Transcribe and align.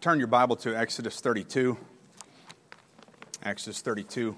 turn 0.00 0.18
your 0.18 0.28
Bible 0.28 0.56
to 0.56 0.74
Exodus 0.74 1.20
32. 1.20 1.76
Exodus 3.42 3.80
32. 3.82 4.36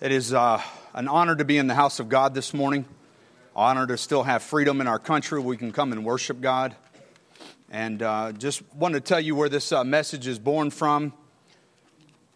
It 0.00 0.12
is 0.12 0.34
uh, 0.34 0.60
an 0.92 1.08
honor 1.08 1.34
to 1.34 1.44
be 1.44 1.56
in 1.56 1.66
the 1.66 1.74
house 1.74 2.00
of 2.00 2.08
God 2.08 2.34
this 2.34 2.52
morning. 2.52 2.84
Honor 3.56 3.86
to 3.86 3.96
still 3.96 4.24
have 4.24 4.42
freedom 4.42 4.80
in 4.82 4.86
our 4.86 4.98
country. 4.98 5.40
We 5.40 5.56
can 5.56 5.72
come 5.72 5.92
and 5.92 6.04
worship 6.04 6.42
God. 6.42 6.76
And 7.70 8.02
uh, 8.02 8.32
just 8.32 8.62
want 8.74 8.94
to 8.94 9.00
tell 9.00 9.20
you 9.20 9.34
where 9.34 9.48
this 9.48 9.72
uh, 9.72 9.84
message 9.84 10.26
is 10.26 10.38
born 10.38 10.70
from. 10.70 11.14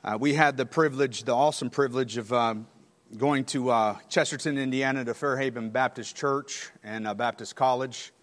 Uh, 0.02 0.16
we 0.18 0.32
had 0.32 0.56
the 0.56 0.66
privilege, 0.66 1.24
the 1.24 1.34
awesome 1.34 1.68
privilege 1.68 2.16
of 2.16 2.32
uh, 2.32 2.54
going 3.16 3.44
to 3.46 3.70
uh, 3.70 3.96
Chesterton, 4.08 4.56
Indiana, 4.56 5.04
to 5.04 5.12
Fairhaven 5.12 5.70
Baptist 5.70 6.16
Church 6.16 6.70
and 6.82 7.04
Baptist 7.18 7.56
College. 7.56 8.13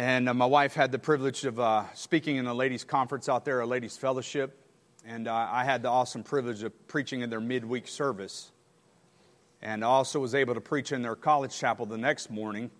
And 0.00 0.30
uh, 0.30 0.32
my 0.32 0.46
wife 0.46 0.72
had 0.72 0.92
the 0.92 0.98
privilege 0.98 1.44
of 1.44 1.60
uh, 1.60 1.84
speaking 1.92 2.36
in 2.36 2.46
a 2.46 2.54
ladies' 2.54 2.84
conference 2.84 3.28
out 3.28 3.44
there, 3.44 3.60
a 3.60 3.66
ladies' 3.66 3.98
fellowship. 3.98 4.56
And 5.04 5.28
uh, 5.28 5.48
I 5.52 5.62
had 5.62 5.82
the 5.82 5.90
awesome 5.90 6.22
privilege 6.22 6.62
of 6.62 6.88
preaching 6.88 7.20
in 7.20 7.28
their 7.28 7.38
midweek 7.38 7.86
service. 7.86 8.50
And 9.60 9.84
I 9.84 9.88
also 9.88 10.18
was 10.18 10.34
able 10.34 10.54
to 10.54 10.60
preach 10.62 10.92
in 10.92 11.02
their 11.02 11.16
college 11.16 11.54
chapel 11.54 11.84
the 11.84 11.98
next 11.98 12.30
morning. 12.30 12.70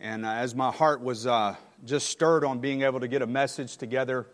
And 0.00 0.26
uh, 0.26 0.30
as 0.30 0.56
my 0.56 0.72
heart 0.72 1.00
was 1.00 1.28
uh, 1.28 1.54
just 1.84 2.10
stirred 2.10 2.42
on 2.42 2.58
being 2.58 2.82
able 2.82 2.98
to 2.98 3.06
get 3.06 3.22
a 3.22 3.26
message 3.28 3.76
together 3.76 4.26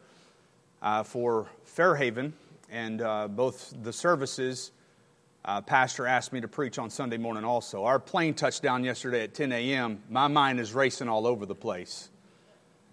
uh, 0.81 1.03
for 1.03 1.47
Fairhaven 1.65 2.33
and 2.70 3.01
both 3.37 3.75
the 3.83 3.93
services, 3.93 4.73
Pastor 5.67 6.06
asked 6.06 6.33
me 6.33 6.41
to 6.41 6.48
preach 6.48 6.79
on 6.79 6.89
Sunday 6.89 7.19
morning 7.19 7.45
also. 7.45 7.84
Our 7.84 7.98
plane 7.98 8.33
touched 8.33 8.62
down 8.62 8.83
yesterday 8.83 9.25
at 9.25 9.34
10 9.34 9.53
a.m. 9.53 10.03
My 10.09 10.27
mind 10.27 10.59
is 10.59 10.73
racing 10.73 11.11
all 11.11 11.27
over 11.27 11.45
the 11.45 11.55
place. 11.55 12.09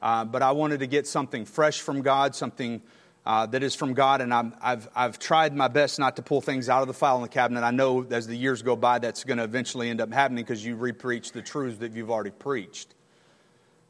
Uh, 0.01 0.25
but 0.25 0.41
I 0.41 0.51
wanted 0.51 0.79
to 0.79 0.87
get 0.87 1.05
something 1.07 1.45
fresh 1.45 1.81
from 1.81 2.01
God, 2.01 2.35
something 2.35 2.81
uh, 3.25 3.45
that 3.45 3.61
is 3.61 3.75
from 3.75 3.93
God, 3.93 4.21
and 4.21 4.33
i 4.33 4.43
have 4.61 4.89
I've 4.95 5.19
tried 5.19 5.55
my 5.55 5.67
best 5.67 5.99
not 5.99 6.15
to 6.15 6.23
pull 6.23 6.41
things 6.41 6.69
out 6.69 6.81
of 6.81 6.87
the 6.87 6.93
file 6.93 7.17
in 7.17 7.21
the 7.21 7.27
cabinet. 7.27 7.61
I 7.61 7.69
know 7.69 8.03
as 8.09 8.25
the 8.25 8.35
years 8.35 8.63
go 8.63 8.75
by, 8.75 8.97
that's 8.97 9.23
going 9.23 9.37
to 9.37 9.43
eventually 9.43 9.89
end 9.89 10.01
up 10.01 10.11
happening 10.11 10.43
because 10.43 10.65
you 10.65 10.75
repreach 10.75 11.31
the 11.31 11.41
truths 11.41 11.77
that 11.79 11.93
you've 11.93 12.09
already 12.09 12.31
preached. 12.31 12.95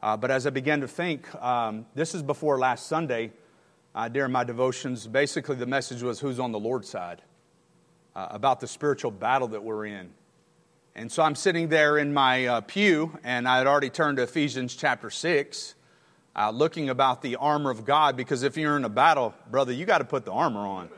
Uh, 0.02 0.16
but 0.16 0.30
as 0.30 0.46
I 0.46 0.50
began 0.50 0.82
to 0.82 0.88
think, 0.88 1.32
um, 1.42 1.86
this 1.94 2.14
is 2.14 2.22
before 2.22 2.58
last 2.58 2.88
Sunday 2.88 3.32
uh, 3.94 4.08
during 4.08 4.32
my 4.32 4.44
devotions. 4.44 5.06
Basically, 5.06 5.56
the 5.56 5.66
message 5.66 6.02
was 6.02 6.20
who's 6.20 6.38
on 6.38 6.52
the 6.52 6.58
Lord's 6.58 6.90
side, 6.90 7.22
uh, 8.14 8.28
about 8.30 8.60
the 8.60 8.66
spiritual 8.66 9.12
battle 9.12 9.48
that 9.48 9.62
we're 9.62 9.86
in. 9.86 10.10
And 10.94 11.10
so 11.10 11.22
I'm 11.22 11.36
sitting 11.36 11.68
there 11.68 11.96
in 11.96 12.12
my 12.12 12.46
uh, 12.46 12.60
pew, 12.60 13.18
and 13.24 13.48
I 13.48 13.56
had 13.56 13.66
already 13.66 13.88
turned 13.88 14.18
to 14.18 14.24
Ephesians 14.24 14.76
chapter 14.76 15.08
6 15.08 15.74
uh, 16.34 16.50
looking 16.50 16.88
about 16.88 17.22
the 17.22 17.36
armor 17.36 17.70
of 17.70 17.84
God 17.84 18.16
because 18.16 18.42
if 18.42 18.56
you're 18.56 18.76
in 18.76 18.84
a 18.84 18.88
battle, 18.88 19.34
brother, 19.50 19.72
you 19.72 19.84
got 19.84 19.98
to 19.98 20.04
put 20.04 20.24
the 20.24 20.32
armor 20.32 20.60
on. 20.60 20.88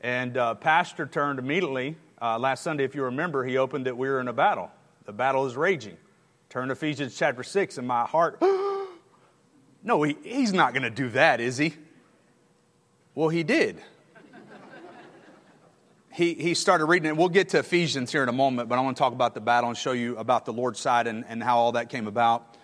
And 0.00 0.36
uh, 0.36 0.54
Pastor 0.54 1.06
turned 1.06 1.38
immediately. 1.38 1.96
Uh, 2.20 2.38
last 2.38 2.62
Sunday, 2.62 2.84
if 2.84 2.94
you 2.94 3.04
remember, 3.04 3.44
he 3.44 3.58
opened 3.58 3.86
that 3.86 3.96
we 3.96 4.08
were 4.08 4.20
in 4.20 4.28
a 4.28 4.32
battle. 4.32 4.70
The 5.04 5.12
battle 5.12 5.46
is 5.46 5.56
raging. 5.56 5.96
Turn 6.48 6.68
to 6.68 6.72
Ephesians 6.72 7.16
chapter 7.16 7.42
6, 7.42 7.78
and 7.78 7.86
my 7.86 8.04
heart, 8.04 8.40
no, 9.82 10.02
he, 10.02 10.16
he's 10.22 10.52
not 10.52 10.72
going 10.72 10.82
to 10.82 10.90
do 10.90 11.10
that, 11.10 11.40
is 11.40 11.58
he? 11.58 11.74
Well, 13.14 13.28
he 13.28 13.42
did. 13.42 13.80
he, 16.12 16.34
he 16.34 16.54
started 16.54 16.86
reading 16.86 17.08
it. 17.08 17.16
We'll 17.16 17.28
get 17.28 17.50
to 17.50 17.58
Ephesians 17.58 18.10
here 18.10 18.22
in 18.22 18.28
a 18.28 18.32
moment, 18.32 18.68
but 18.68 18.78
I 18.78 18.82
want 18.82 18.96
to 18.96 18.98
talk 18.98 19.12
about 19.12 19.34
the 19.34 19.40
battle 19.40 19.68
and 19.68 19.78
show 19.78 19.92
you 19.92 20.16
about 20.16 20.44
the 20.44 20.52
Lord's 20.52 20.80
side 20.80 21.06
and, 21.06 21.24
and 21.28 21.42
how 21.42 21.58
all 21.58 21.72
that 21.72 21.90
came 21.90 22.06
about. 22.06 22.57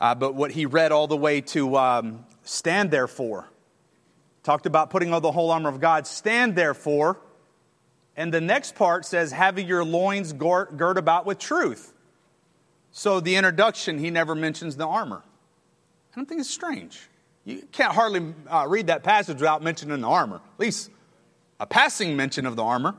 Uh, 0.00 0.14
but 0.14 0.34
what 0.34 0.52
he 0.52 0.66
read 0.66 0.92
all 0.92 1.06
the 1.06 1.16
way 1.16 1.40
to 1.40 1.76
um, 1.76 2.24
stand 2.42 2.90
therefore. 2.90 3.48
Talked 4.42 4.66
about 4.66 4.90
putting 4.90 5.12
on 5.12 5.20
the 5.20 5.32
whole 5.32 5.50
armor 5.50 5.68
of 5.68 5.80
God. 5.80 6.06
Stand 6.06 6.56
therefore. 6.56 7.18
And 8.16 8.32
the 8.32 8.40
next 8.40 8.74
part 8.74 9.04
says, 9.04 9.32
having 9.32 9.66
your 9.66 9.84
loins 9.84 10.32
girt 10.32 10.98
about 10.98 11.26
with 11.26 11.38
truth. 11.38 11.92
So 12.90 13.20
the 13.20 13.36
introduction, 13.36 13.98
he 13.98 14.10
never 14.10 14.34
mentions 14.34 14.76
the 14.76 14.86
armor. 14.86 15.22
I 16.12 16.16
don't 16.16 16.26
think 16.26 16.40
it's 16.40 16.50
strange. 16.50 17.00
You 17.44 17.62
can't 17.72 17.92
hardly 17.92 18.34
uh, 18.48 18.66
read 18.68 18.88
that 18.88 19.02
passage 19.02 19.36
without 19.36 19.62
mentioning 19.62 20.00
the 20.00 20.08
armor, 20.08 20.36
at 20.36 20.60
least 20.60 20.90
a 21.58 21.66
passing 21.66 22.16
mention 22.16 22.46
of 22.46 22.56
the 22.56 22.64
armor. 22.64 22.94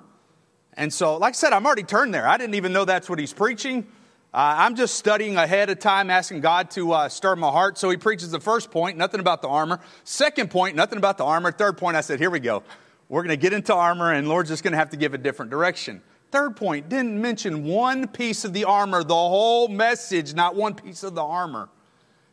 And 0.74 0.94
so, 0.94 1.18
like 1.18 1.34
I 1.34 1.36
said, 1.36 1.54
I'm 1.54 1.66
already 1.66 1.84
turned 1.84 2.14
there. 2.14 2.28
I 2.28 2.38
didn't 2.38 2.56
even 2.56 2.72
know 2.72 2.86
that's 2.86 3.10
what 3.10 3.20
he's 3.20 3.34
preaching. 3.34 3.88
Uh, 4.34 4.56
I'm 4.60 4.76
just 4.76 4.96
studying 4.96 5.36
ahead 5.36 5.70
of 5.70 5.80
time, 5.80 6.10
asking 6.10 6.40
God 6.40 6.72
to 6.72 6.94
uh, 6.94 7.10
stir 7.10 7.36
my 7.36 7.50
heart. 7.50 7.78
So 7.78 7.90
he 7.90 7.98
preaches 7.98 8.32
the 8.32 8.40
first 8.40 8.72
point, 8.72 8.98
nothing 8.98 9.20
about 9.20 9.42
the 9.42 9.50
armor. 9.50 9.82
Second 10.06 10.50
point, 10.50 10.78
nothing 10.78 10.98
about 10.98 11.18
the 11.18 11.26
armor. 11.26 11.52
Third 11.52 11.78
point, 11.78 11.98
I 11.98 12.02
said, 12.02 12.18
here 12.18 12.30
we 12.30 12.40
go. 12.40 12.64
We're 13.10 13.24
going 13.24 13.38
to 13.38 13.42
get 13.42 13.52
into 13.52 13.76
armor, 13.76 14.14
and 14.14 14.30
Lord's 14.30 14.50
just 14.50 14.64
going 14.64 14.72
to 14.72 14.78
have 14.78 14.92
to 14.92 14.98
give 14.98 15.14
a 15.14 15.18
different 15.18 15.52
direction. 15.52 16.02
Third 16.32 16.56
point, 16.56 16.88
didn't 16.88 17.22
mention 17.22 17.66
one 17.66 18.08
piece 18.08 18.46
of 18.46 18.54
the 18.54 18.64
armor, 18.64 19.04
the 19.04 19.14
whole 19.14 19.68
message, 19.68 20.34
not 20.34 20.56
one 20.56 20.76
piece 20.76 21.04
of 21.04 21.14
the 21.14 21.24
armor. 21.24 21.68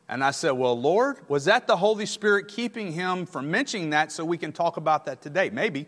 And 0.08 0.22
I 0.22 0.30
said, 0.30 0.52
Well, 0.52 0.80
Lord, 0.80 1.18
was 1.28 1.46
that 1.46 1.66
the 1.66 1.76
Holy 1.76 2.06
Spirit 2.06 2.46
keeping 2.46 2.92
him 2.92 3.26
from 3.26 3.50
mentioning 3.50 3.90
that 3.90 4.12
so 4.12 4.24
we 4.24 4.38
can 4.38 4.52
talk 4.52 4.76
about 4.76 5.04
that 5.06 5.20
today? 5.20 5.50
Maybe. 5.50 5.86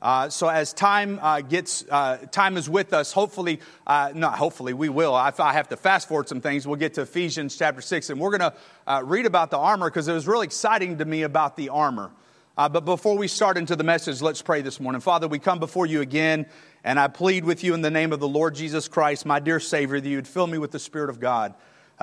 Uh, 0.00 0.28
so 0.28 0.46
as 0.46 0.72
time 0.72 1.18
uh, 1.20 1.40
gets, 1.40 1.84
uh, 1.90 2.18
time 2.30 2.56
is 2.56 2.70
with 2.70 2.92
us. 2.92 3.12
Hopefully, 3.12 3.60
uh, 3.86 4.12
not 4.14 4.38
hopefully, 4.38 4.72
we 4.72 4.88
will. 4.88 5.18
If 5.26 5.40
I 5.40 5.52
have 5.52 5.68
to 5.68 5.76
fast 5.76 6.06
forward 6.06 6.28
some 6.28 6.40
things, 6.40 6.68
we'll 6.68 6.76
get 6.76 6.94
to 6.94 7.02
Ephesians 7.02 7.56
chapter 7.56 7.80
six, 7.80 8.08
and 8.08 8.20
we're 8.20 8.36
going 8.36 8.52
to 8.52 8.54
uh, 8.86 9.02
read 9.04 9.26
about 9.26 9.50
the 9.50 9.58
armor 9.58 9.90
because 9.90 10.06
it 10.06 10.12
was 10.12 10.28
really 10.28 10.44
exciting 10.44 10.98
to 10.98 11.04
me 11.04 11.22
about 11.22 11.56
the 11.56 11.70
armor. 11.70 12.12
But 12.56 12.80
before 12.80 13.16
we 13.16 13.28
start 13.28 13.56
into 13.56 13.76
the 13.76 13.84
message, 13.84 14.20
let's 14.20 14.42
pray 14.42 14.62
this 14.62 14.80
morning. 14.80 15.00
Father, 15.00 15.28
we 15.28 15.38
come 15.38 15.60
before 15.60 15.86
you 15.86 16.00
again, 16.00 16.44
and 16.82 16.98
I 16.98 17.06
plead 17.06 17.44
with 17.44 17.62
you 17.62 17.72
in 17.72 17.82
the 17.82 17.90
name 17.90 18.12
of 18.12 18.18
the 18.18 18.26
Lord 18.26 18.56
Jesus 18.56 18.88
Christ, 18.88 19.24
my 19.24 19.38
dear 19.38 19.60
Savior, 19.60 20.00
that 20.00 20.08
you'd 20.08 20.26
fill 20.26 20.48
me 20.48 20.58
with 20.58 20.72
the 20.72 20.80
Spirit 20.80 21.08
of 21.08 21.20
God. 21.20 21.54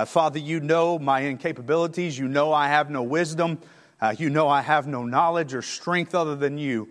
Father, 0.06 0.40
you 0.40 0.62
know 0.62 0.98
my 0.98 1.24
incapabilities. 1.24 2.18
You 2.18 2.30
know 2.30 2.54
I 2.54 2.70
have 2.70 2.90
no 2.90 3.04
wisdom. 3.04 3.60
you 4.18 4.30
know 4.30 4.48
I 4.48 4.62
have 4.62 4.88
no 4.88 5.04
knowledge 5.04 5.54
or 5.54 5.62
strength 5.62 6.16
other 6.16 6.38
than 6.38 6.58
you. 6.58 6.88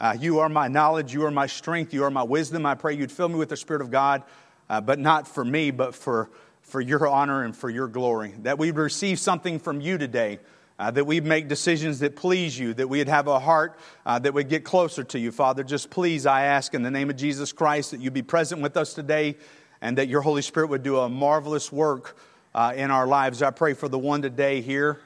Uh, 0.00 0.16
you 0.18 0.38
are 0.38 0.48
my 0.48 0.68
knowledge. 0.68 1.12
You 1.12 1.24
are 1.24 1.30
my 1.30 1.46
strength. 1.46 1.92
You 1.92 2.04
are 2.04 2.10
my 2.10 2.22
wisdom. 2.22 2.64
I 2.64 2.76
pray 2.76 2.94
you'd 2.94 3.10
fill 3.10 3.28
me 3.28 3.34
with 3.34 3.48
the 3.48 3.56
Spirit 3.56 3.82
of 3.82 3.90
God, 3.90 4.22
uh, 4.70 4.80
but 4.80 5.00
not 5.00 5.26
for 5.26 5.44
me, 5.44 5.72
but 5.72 5.92
for, 5.92 6.30
for 6.62 6.80
your 6.80 7.08
honor 7.08 7.42
and 7.42 7.56
for 7.56 7.68
your 7.68 7.88
glory. 7.88 8.32
That 8.42 8.58
we'd 8.58 8.76
receive 8.76 9.18
something 9.18 9.58
from 9.58 9.80
you 9.80 9.98
today. 9.98 10.38
Uh, 10.78 10.92
that 10.92 11.04
we'd 11.04 11.24
make 11.24 11.48
decisions 11.48 11.98
that 11.98 12.14
please 12.14 12.56
you, 12.56 12.72
that 12.72 12.88
we'd 12.88 13.08
have 13.08 13.26
a 13.26 13.40
heart 13.40 13.76
uh, 14.06 14.16
that 14.16 14.32
would 14.32 14.48
get 14.48 14.62
closer 14.62 15.02
to 15.02 15.18
you, 15.18 15.32
Father. 15.32 15.64
Just 15.64 15.90
please, 15.90 16.24
I 16.24 16.42
ask 16.42 16.72
in 16.72 16.84
the 16.84 16.90
name 16.92 17.10
of 17.10 17.16
Jesus 17.16 17.50
Christ 17.50 17.90
that 17.90 18.00
you 18.00 18.12
be 18.12 18.22
present 18.22 18.62
with 18.62 18.76
us 18.76 18.94
today 18.94 19.34
and 19.80 19.98
that 19.98 20.06
your 20.06 20.20
Holy 20.20 20.42
Spirit 20.42 20.70
would 20.70 20.84
do 20.84 20.98
a 20.98 21.08
marvelous 21.08 21.72
work 21.72 22.16
uh, 22.54 22.72
in 22.76 22.92
our 22.92 23.08
lives. 23.08 23.42
I 23.42 23.50
pray 23.50 23.74
for 23.74 23.88
the 23.88 23.98
one 23.98 24.22
today 24.22 24.60
here 24.60 25.00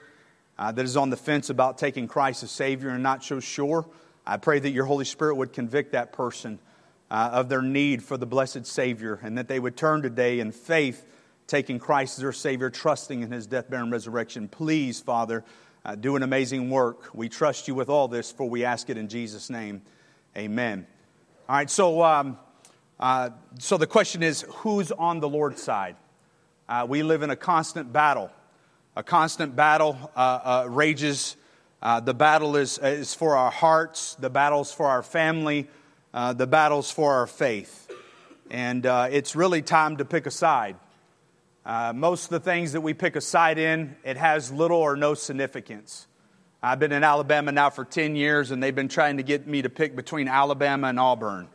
uh, 0.58 0.72
that 0.72 0.84
is 0.84 0.98
on 0.98 1.08
the 1.08 1.16
fence 1.16 1.48
about 1.48 1.78
taking 1.78 2.06
Christ 2.06 2.42
as 2.42 2.50
Savior 2.50 2.91
and 2.91 3.02
not 3.02 3.25
so 3.25 3.41
sure. 3.41 3.86
I 4.26 4.36
pray 4.36 4.58
that 4.58 4.70
your 4.70 4.84
Holy 4.84 5.04
Spirit 5.04 5.36
would 5.36 5.52
convict 5.52 5.92
that 5.92 6.12
person 6.12 6.58
uh, 7.10 7.30
of 7.32 7.48
their 7.48 7.62
need 7.62 8.02
for 8.02 8.16
the 8.16 8.26
blessed 8.26 8.66
Savior 8.66 9.18
and 9.22 9.36
that 9.36 9.48
they 9.48 9.58
would 9.58 9.76
turn 9.76 10.02
today 10.02 10.40
in 10.40 10.52
faith, 10.52 11.04
taking 11.46 11.78
Christ 11.78 12.18
as 12.18 12.22
their 12.22 12.32
Savior, 12.32 12.70
trusting 12.70 13.22
in 13.22 13.30
his 13.30 13.46
death, 13.46 13.68
burial, 13.68 13.84
and 13.84 13.92
resurrection. 13.92 14.48
Please, 14.48 15.00
Father, 15.00 15.44
uh, 15.84 15.94
do 15.96 16.16
an 16.16 16.22
amazing 16.22 16.70
work. 16.70 17.14
We 17.14 17.28
trust 17.28 17.68
you 17.68 17.74
with 17.74 17.88
all 17.88 18.08
this, 18.08 18.30
for 18.30 18.48
we 18.48 18.64
ask 18.64 18.88
it 18.88 18.96
in 18.96 19.08
Jesus' 19.08 19.50
name. 19.50 19.82
Amen. 20.36 20.86
All 21.48 21.56
right, 21.56 21.68
so, 21.68 22.02
um, 22.02 22.38
uh, 23.00 23.30
so 23.58 23.76
the 23.76 23.86
question 23.86 24.22
is 24.22 24.46
who's 24.48 24.92
on 24.92 25.20
the 25.20 25.28
Lord's 25.28 25.62
side? 25.62 25.96
Uh, 26.68 26.86
we 26.88 27.02
live 27.02 27.22
in 27.22 27.30
a 27.30 27.36
constant 27.36 27.92
battle. 27.92 28.30
A 28.94 29.02
constant 29.02 29.56
battle 29.56 29.98
uh, 30.14 30.18
uh, 30.18 30.66
rages 30.68 31.36
uh, 31.82 31.99
the 31.99 32.14
battle 32.14 32.55
is, 32.55 32.79
is 32.79 33.12
for 33.12 33.37
our 33.37 33.50
hearts, 33.50 34.14
the 34.14 34.31
battle's 34.31 34.73
for 34.73 34.87
our 34.87 35.02
family, 35.02 35.69
uh, 36.14 36.32
the 36.32 36.46
battle's 36.46 36.93
for 36.93 37.12
our 37.12 37.26
faith. 37.26 37.90
And 38.50 38.87
uh, 38.87 39.08
it's 39.11 39.34
really 39.34 39.62
time 39.62 39.96
to 39.96 40.05
pick 40.05 40.26
a 40.26 40.31
side. 40.31 40.76
Uh, 41.67 41.93
most 41.94 42.25
of 42.25 42.31
the 42.31 42.40
things 42.40 42.73
that 42.73 42.82
we 42.82 42.94
pick 42.94 43.17
a 43.17 43.20
side 43.20 43.58
in, 43.58 43.96
it 44.05 44.17
has 44.17 44.52
little 44.52 44.79
or 44.79 44.94
no 44.94 45.14
significance. 45.14 46.06
I've 46.62 46.79
been 46.79 46.93
in 46.93 47.02
Alabama 47.02 47.50
now 47.50 47.70
for 47.70 47.85
10 47.85 48.14
years, 48.14 48.52
and 48.52 48.62
they've 48.62 48.75
been 48.75 48.88
trying 48.88 49.17
to 49.17 49.25
get 49.25 49.49
me 49.49 49.62
to 49.62 49.69
pick 49.69 49.96
between 49.96 50.28
Alabama 50.28 50.87
and 50.88 51.00
Auburn. 51.00 51.49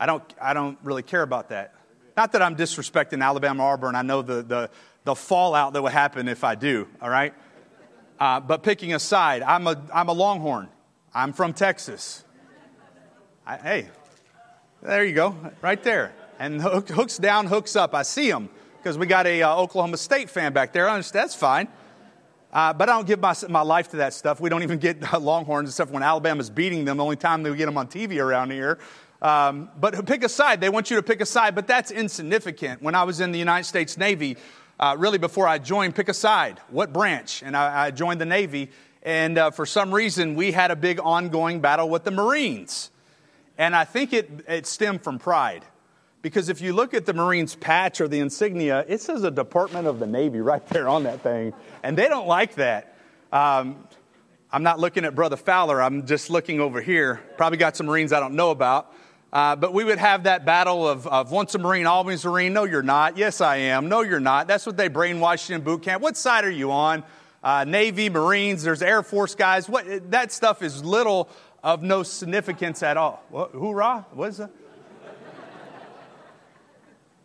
I 0.00 0.06
don't, 0.06 0.22
I 0.40 0.54
don't 0.54 0.78
really 0.82 1.02
care 1.02 1.22
about 1.22 1.50
that. 1.50 1.74
Not 2.16 2.32
that 2.32 2.40
I'm 2.40 2.56
disrespecting 2.56 3.22
Alabama 3.22 3.64
Auburn. 3.64 3.96
I 3.96 4.02
know 4.02 4.22
the, 4.22 4.42
the, 4.42 4.70
the 5.04 5.14
fallout 5.14 5.74
that 5.74 5.82
would 5.82 5.92
happen 5.92 6.28
if 6.28 6.44
I 6.44 6.54
do, 6.54 6.88
all 7.02 7.10
right? 7.10 7.34
Uh, 8.24 8.40
but 8.40 8.62
picking 8.62 8.94
a 8.94 8.98
side, 8.98 9.42
I'm 9.42 9.66
a, 9.66 9.78
I'm 9.92 10.08
a 10.08 10.14
Longhorn. 10.14 10.70
I'm 11.12 11.34
from 11.34 11.52
Texas. 11.52 12.24
I, 13.46 13.58
hey, 13.58 13.88
there 14.82 15.04
you 15.04 15.14
go, 15.14 15.36
right 15.60 15.82
there. 15.82 16.14
And 16.38 16.62
hook, 16.62 16.88
hooks 16.88 17.18
down, 17.18 17.48
hooks 17.48 17.76
up. 17.76 17.94
I 17.94 18.02
see 18.02 18.30
them 18.30 18.48
because 18.78 18.96
we 18.96 19.04
got 19.04 19.26
a 19.26 19.42
uh, 19.42 19.54
Oklahoma 19.56 19.98
State 19.98 20.30
fan 20.30 20.54
back 20.54 20.72
there. 20.72 20.86
That's 21.02 21.34
fine. 21.34 21.68
Uh, 22.50 22.72
but 22.72 22.88
I 22.88 22.92
don't 22.92 23.06
give 23.06 23.20
my, 23.20 23.34
my 23.50 23.60
life 23.60 23.90
to 23.90 23.98
that 23.98 24.14
stuff. 24.14 24.40
We 24.40 24.48
don't 24.48 24.62
even 24.62 24.78
get 24.78 25.02
Longhorns 25.20 25.68
except 25.68 25.90
when 25.90 26.02
Alabama's 26.02 26.48
beating 26.48 26.86
them. 26.86 26.96
The 26.96 27.04
only 27.04 27.16
time 27.16 27.42
they 27.42 27.54
get 27.54 27.66
them 27.66 27.76
on 27.76 27.88
TV 27.88 28.24
around 28.24 28.52
here. 28.52 28.78
Um, 29.20 29.68
but 29.78 30.06
pick 30.06 30.24
a 30.24 30.30
side. 30.30 30.62
They 30.62 30.70
want 30.70 30.90
you 30.90 30.96
to 30.96 31.02
pick 31.02 31.20
a 31.20 31.26
side, 31.26 31.54
but 31.54 31.66
that's 31.66 31.90
insignificant. 31.90 32.80
When 32.80 32.94
I 32.94 33.02
was 33.02 33.20
in 33.20 33.32
the 33.32 33.38
United 33.38 33.64
States 33.64 33.98
Navy, 33.98 34.38
uh, 34.78 34.96
really 34.98 35.18
before 35.18 35.46
I 35.46 35.58
joined, 35.58 35.94
pick 35.94 36.08
a 36.08 36.14
side. 36.14 36.60
What 36.70 36.92
branch? 36.92 37.42
And 37.42 37.56
I, 37.56 37.86
I 37.86 37.90
joined 37.90 38.20
the 38.20 38.26
Navy. 38.26 38.70
And 39.02 39.38
uh, 39.38 39.50
for 39.50 39.66
some 39.66 39.94
reason, 39.94 40.34
we 40.34 40.52
had 40.52 40.70
a 40.70 40.76
big 40.76 40.98
ongoing 41.00 41.60
battle 41.60 41.88
with 41.88 42.04
the 42.04 42.10
Marines. 42.10 42.90
And 43.58 43.76
I 43.76 43.84
think 43.84 44.12
it, 44.12 44.30
it 44.48 44.66
stemmed 44.66 45.02
from 45.02 45.18
pride. 45.18 45.64
Because 46.22 46.48
if 46.48 46.62
you 46.62 46.72
look 46.72 46.94
at 46.94 47.04
the 47.04 47.12
Marines 47.12 47.54
patch 47.54 48.00
or 48.00 48.08
the 48.08 48.18
insignia, 48.18 48.84
it 48.88 49.02
says 49.02 49.22
a 49.24 49.30
Department 49.30 49.86
of 49.86 49.98
the 50.00 50.06
Navy 50.06 50.40
right 50.40 50.66
there 50.68 50.88
on 50.88 51.04
that 51.04 51.20
thing. 51.20 51.52
And 51.82 51.96
they 51.96 52.08
don't 52.08 52.26
like 52.26 52.54
that. 52.54 52.96
Um, 53.30 53.86
I'm 54.50 54.62
not 54.62 54.78
looking 54.78 55.04
at 55.04 55.14
Brother 55.14 55.36
Fowler, 55.36 55.82
I'm 55.82 56.06
just 56.06 56.30
looking 56.30 56.60
over 56.60 56.80
here. 56.80 57.20
Probably 57.36 57.58
got 57.58 57.76
some 57.76 57.86
Marines 57.86 58.12
I 58.12 58.20
don't 58.20 58.34
know 58.34 58.50
about. 58.50 58.94
Uh, 59.34 59.56
but 59.56 59.74
we 59.74 59.82
would 59.82 59.98
have 59.98 60.22
that 60.22 60.44
battle 60.44 60.88
of, 60.88 61.08
of 61.08 61.32
once 61.32 61.56
a 61.56 61.58
Marine, 61.58 61.86
always 61.86 62.24
a 62.24 62.28
Marine. 62.28 62.52
No, 62.52 62.62
you're 62.62 62.84
not. 62.84 63.16
Yes, 63.16 63.40
I 63.40 63.56
am. 63.56 63.88
No, 63.88 64.02
you're 64.02 64.20
not. 64.20 64.46
That's 64.46 64.64
what 64.64 64.76
they 64.76 64.88
brainwashed 64.88 65.50
in 65.50 65.60
boot 65.62 65.82
camp. 65.82 66.00
What 66.00 66.16
side 66.16 66.44
are 66.44 66.50
you 66.50 66.70
on? 66.70 67.02
Uh, 67.42 67.64
Navy, 67.64 68.08
Marines, 68.08 68.62
there's 68.62 68.80
Air 68.80 69.02
Force 69.02 69.34
guys. 69.34 69.68
What, 69.68 70.12
that 70.12 70.30
stuff 70.30 70.62
is 70.62 70.84
little 70.84 71.28
of 71.64 71.82
no 71.82 72.04
significance 72.04 72.80
at 72.84 72.96
all. 72.96 73.24
What, 73.28 73.50
hoorah? 73.50 74.06
What 74.12 74.28
is 74.28 74.36
that? 74.36 74.50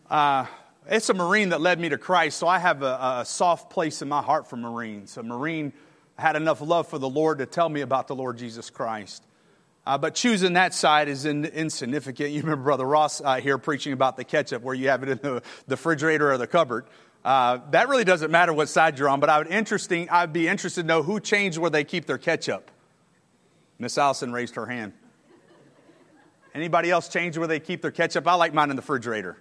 Uh, 0.10 0.48
it's 0.88 1.10
a 1.10 1.14
Marine 1.14 1.50
that 1.50 1.62
led 1.62 1.80
me 1.80 1.90
to 1.90 1.98
Christ, 2.00 2.40
so 2.40 2.48
I 2.48 2.58
have 2.58 2.82
a, 2.82 3.20
a 3.20 3.24
soft 3.24 3.70
place 3.70 4.02
in 4.02 4.10
my 4.10 4.24
heart 4.24 4.50
for 4.50 4.58
Marines. 4.58 5.16
A 5.18 5.22
Marine 5.22 5.74
had 6.18 6.36
enough 6.36 6.60
love 6.60 6.88
for 6.88 6.98
the 6.98 7.08
Lord 7.08 7.38
to 7.38 7.46
tell 7.46 7.70
me 7.70 7.82
about 7.82 8.08
the 8.08 8.16
Lord 8.16 8.40
Jesus 8.40 8.72
Christ. 8.72 9.24
Uh, 9.90 9.98
but 9.98 10.14
choosing 10.14 10.54
that 10.54 10.72
side 10.76 11.10
is 11.10 11.26
in, 11.26 11.46
insignificant. 11.46 12.30
You 12.30 12.42
remember 12.42 12.66
Brother 12.66 12.86
Ross 12.86 13.22
uh, 13.22 13.38
here 13.38 13.58
preaching 13.58 13.92
about 13.92 14.18
the 14.18 14.24
ketchup 14.24 14.62
where 14.62 14.76
you 14.76 14.90
have 14.90 15.02
it 15.02 15.10
in 15.10 15.18
the, 15.18 15.42
the 15.66 15.76
refrigerator 15.76 16.32
or 16.32 16.38
the 16.38 16.46
cupboard. 16.46 16.86
Uh, 17.26 17.58
that 17.72 17.90
really 17.90 18.04
doesn't 18.04 18.30
matter 18.30 18.54
what 18.54 18.70
side 18.70 19.00
you're 19.00 19.10
on, 19.10 19.20
but 19.20 19.32
I 19.32 19.40
would 19.40 19.48
interesting, 19.48 20.08
I'd 20.12 20.32
be 20.32 20.48
interested 20.48 20.84
to 20.84 20.88
know 20.88 21.02
who 21.02 21.20
changed 21.20 21.58
where 21.58 21.72
they 21.72 21.84
keep 21.84 22.06
their 22.06 22.20
ketchup. 22.20 22.70
Miss 23.80 23.98
Allison 23.98 24.32
raised 24.32 24.54
her 24.58 24.68
hand. 24.68 24.94
Anybody 26.54 26.92
else 26.92 27.10
change 27.10 27.36
where 27.40 27.48
they 27.48 27.60
keep 27.60 27.82
their 27.82 27.90
ketchup? 27.90 28.28
I 28.28 28.36
like 28.36 28.54
mine 28.54 28.70
in 28.70 28.76
the 28.76 28.84
refrigerator. 28.84 29.38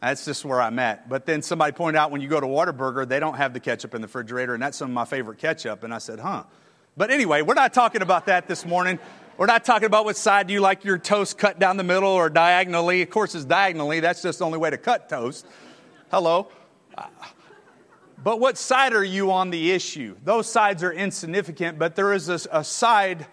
That's 0.00 0.24
just 0.24 0.46
where 0.46 0.62
I'm 0.62 0.78
at. 0.78 1.10
But 1.10 1.26
then 1.26 1.42
somebody 1.42 1.72
pointed 1.72 1.98
out 1.98 2.10
when 2.10 2.22
you 2.22 2.28
go 2.28 2.40
to 2.40 2.46
Whataburger, 2.46 3.06
they 3.06 3.20
don't 3.20 3.36
have 3.36 3.52
the 3.52 3.60
ketchup 3.60 3.94
in 3.94 4.00
the 4.00 4.08
refrigerator, 4.08 4.54
and 4.54 4.62
that's 4.62 4.78
some 4.78 4.88
of 4.88 4.94
my 4.94 5.04
favorite 5.04 5.36
ketchup. 5.36 5.84
And 5.84 5.92
I 5.92 5.98
said, 5.98 6.20
huh. 6.20 6.44
But 6.96 7.10
anyway, 7.10 7.42
we're 7.42 7.52
not 7.52 7.74
talking 7.74 8.00
about 8.00 8.26
that 8.26 8.48
this 8.48 8.64
morning. 8.64 8.98
We're 9.42 9.46
not 9.46 9.64
talking 9.64 9.86
about 9.86 10.04
what 10.04 10.16
side 10.16 10.46
do 10.46 10.54
you 10.54 10.60
like 10.60 10.84
your 10.84 10.98
toast 10.98 11.36
cut 11.36 11.58
down 11.58 11.76
the 11.76 11.82
middle 11.82 12.10
or 12.10 12.30
diagonally. 12.30 13.02
Of 13.02 13.10
course, 13.10 13.34
it's 13.34 13.44
diagonally. 13.44 13.98
That's 13.98 14.22
just 14.22 14.38
the 14.38 14.44
only 14.44 14.58
way 14.58 14.70
to 14.70 14.78
cut 14.78 15.08
toast. 15.08 15.48
Hello. 16.12 16.46
But 18.22 18.38
what 18.38 18.56
side 18.56 18.92
are 18.92 19.02
you 19.02 19.32
on 19.32 19.50
the 19.50 19.72
issue? 19.72 20.14
Those 20.22 20.48
sides 20.48 20.84
are 20.84 20.92
insignificant, 20.92 21.76
but 21.76 21.96
there 21.96 22.12
is 22.12 22.28
a, 22.28 22.38
a 22.52 22.62
side 22.62 23.26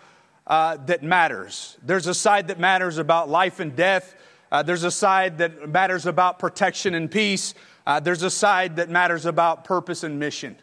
uh, 0.48 0.78
that 0.88 1.04
matters. 1.04 1.78
There's 1.84 2.08
a 2.08 2.16
side 2.16 2.48
that 2.48 2.60
matters 2.60 2.98
about 2.98 3.30
life 3.30 3.60
and 3.60 3.76
death. 3.76 4.16
Uh, 4.52 4.64
there's 4.64 4.86
a 4.86 4.90
side 4.90 5.38
that 5.38 5.70
matters 5.70 6.08
about 6.08 6.40
protection 6.40 6.96
and 6.96 7.12
peace. 7.12 7.54
Uh, 7.86 8.00
there's 8.00 8.24
a 8.24 8.32
side 8.32 8.78
that 8.78 8.90
matters 8.90 9.28
about 9.28 9.64
purpose 9.64 10.04
and 10.04 10.18
mission. 10.18 10.56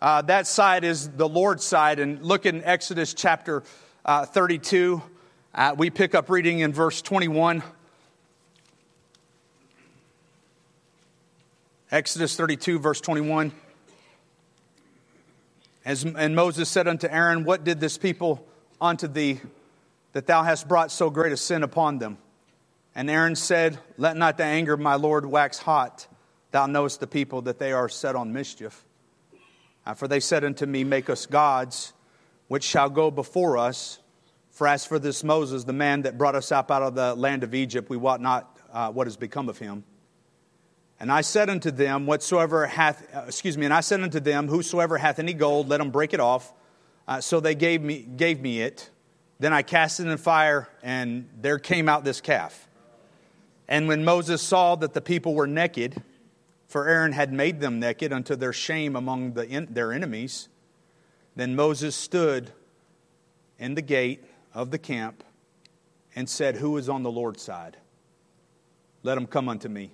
Uh, 0.00 0.22
that 0.22 0.46
side 0.46 0.84
is 0.84 1.08
the 1.08 1.28
Lord's 1.28 1.64
side. 1.64 1.98
And 1.98 2.22
look 2.22 2.46
in 2.46 2.62
Exodus 2.62 3.12
chapter 3.12 3.64
uh, 4.06 4.24
32. 4.24 5.02
Uh, 5.52 5.74
we 5.76 5.90
pick 5.90 6.14
up 6.14 6.30
reading 6.30 6.60
in 6.60 6.72
verse 6.72 7.02
21. 7.02 7.62
Exodus 11.90 12.36
32, 12.36 12.78
verse 12.78 13.00
21. 13.00 13.52
As, 15.84 16.04
and 16.04 16.34
Moses 16.36 16.68
said 16.68 16.88
unto 16.88 17.08
Aaron, 17.08 17.44
What 17.44 17.64
did 17.64 17.80
this 17.80 17.98
people 17.98 18.46
unto 18.80 19.08
thee 19.08 19.40
that 20.12 20.26
thou 20.26 20.42
hast 20.42 20.68
brought 20.68 20.90
so 20.90 21.10
great 21.10 21.32
a 21.32 21.36
sin 21.36 21.62
upon 21.62 21.98
them? 21.98 22.18
And 22.94 23.10
Aaron 23.10 23.34
said, 23.34 23.78
Let 23.98 24.16
not 24.16 24.36
the 24.36 24.44
anger 24.44 24.74
of 24.74 24.80
my 24.80 24.94
Lord 24.94 25.26
wax 25.26 25.58
hot. 25.58 26.06
Thou 26.52 26.66
knowest 26.66 27.00
the 27.00 27.06
people 27.06 27.42
that 27.42 27.58
they 27.58 27.72
are 27.72 27.88
set 27.88 28.14
on 28.14 28.32
mischief. 28.32 28.84
Uh, 29.84 29.94
for 29.94 30.06
they 30.06 30.20
said 30.20 30.44
unto 30.44 30.64
me, 30.64 30.84
Make 30.84 31.10
us 31.10 31.26
gods 31.26 31.92
which 32.48 32.64
shall 32.64 32.88
go 32.88 33.10
before 33.10 33.58
us. 33.58 33.98
For 34.50 34.66
as 34.66 34.86
for 34.86 34.98
this 34.98 35.22
Moses, 35.22 35.64
the 35.64 35.72
man 35.72 36.02
that 36.02 36.16
brought 36.16 36.34
us 36.34 36.50
up 36.50 36.70
out 36.70 36.82
of 36.82 36.94
the 36.94 37.14
land 37.14 37.44
of 37.44 37.54
Egypt, 37.54 37.90
we 37.90 37.96
wot 37.96 38.20
not 38.20 38.58
uh, 38.72 38.90
what 38.90 39.06
has 39.06 39.16
become 39.16 39.48
of 39.48 39.58
him. 39.58 39.84
And 40.98 41.12
I 41.12 41.20
said 41.20 41.50
unto 41.50 41.70
them, 41.70 42.06
Whatsoever 42.06 42.66
hath, 42.66 43.06
uh, 43.14 43.24
excuse 43.26 43.58
me, 43.58 43.66
and 43.66 43.74
I 43.74 43.80
said 43.80 44.00
unto 44.00 44.20
them, 44.20 44.48
Whosoever 44.48 44.96
hath 44.96 45.18
any 45.18 45.34
gold, 45.34 45.68
let 45.68 45.80
him 45.80 45.90
break 45.90 46.14
it 46.14 46.20
off. 46.20 46.52
Uh, 47.06 47.20
so 47.20 47.38
they 47.38 47.54
gave 47.54 47.82
me, 47.82 47.98
gave 47.98 48.40
me 48.40 48.62
it. 48.62 48.90
Then 49.38 49.52
I 49.52 49.62
cast 49.62 50.00
it 50.00 50.06
in 50.06 50.16
fire, 50.16 50.68
and 50.82 51.28
there 51.38 51.58
came 51.58 51.88
out 51.88 52.04
this 52.04 52.22
calf. 52.22 52.66
And 53.68 53.88
when 53.88 54.04
Moses 54.04 54.40
saw 54.40 54.74
that 54.76 54.94
the 54.94 55.02
people 55.02 55.34
were 55.34 55.46
naked, 55.46 56.02
for 56.68 56.88
Aaron 56.88 57.12
had 57.12 57.32
made 57.32 57.60
them 57.60 57.78
naked 57.78 58.12
unto 58.12 58.34
their 58.34 58.52
shame 58.52 58.96
among 58.96 59.34
the 59.34 59.46
in, 59.46 59.68
their 59.70 59.92
enemies, 59.92 60.48
then 61.36 61.54
Moses 61.54 61.94
stood 61.94 62.50
in 63.58 63.74
the 63.74 63.82
gate 63.82 64.24
of 64.54 64.70
the 64.70 64.78
camp 64.78 65.22
and 66.14 66.28
said, 66.28 66.56
Who 66.56 66.76
is 66.78 66.88
on 66.88 67.02
the 67.02 67.10
Lord's 67.10 67.42
side? 67.42 67.76
Let 69.02 69.18
him 69.18 69.26
come 69.26 69.48
unto 69.48 69.68
me. 69.68 69.92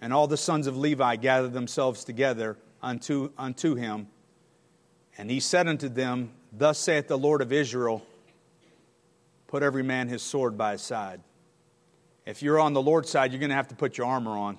And 0.00 0.12
all 0.12 0.26
the 0.26 0.36
sons 0.36 0.66
of 0.66 0.76
Levi 0.76 1.16
gathered 1.16 1.54
themselves 1.54 2.04
together 2.04 2.58
unto, 2.82 3.30
unto 3.38 3.74
him. 3.74 4.08
And 5.16 5.30
he 5.30 5.40
said 5.40 5.66
unto 5.66 5.88
them, 5.88 6.32
Thus 6.52 6.78
saith 6.78 7.08
the 7.08 7.18
Lord 7.18 7.40
of 7.40 7.52
Israel, 7.52 8.06
Put 9.46 9.62
every 9.62 9.82
man 9.82 10.08
his 10.08 10.22
sword 10.22 10.58
by 10.58 10.72
his 10.72 10.82
side. 10.82 11.20
If 12.26 12.42
you're 12.42 12.58
on 12.58 12.74
the 12.74 12.82
Lord's 12.82 13.08
side, 13.08 13.32
you're 13.32 13.38
going 13.38 13.50
to 13.50 13.56
have 13.56 13.68
to 13.68 13.76
put 13.76 13.96
your 13.96 14.06
armor 14.06 14.32
on. 14.32 14.58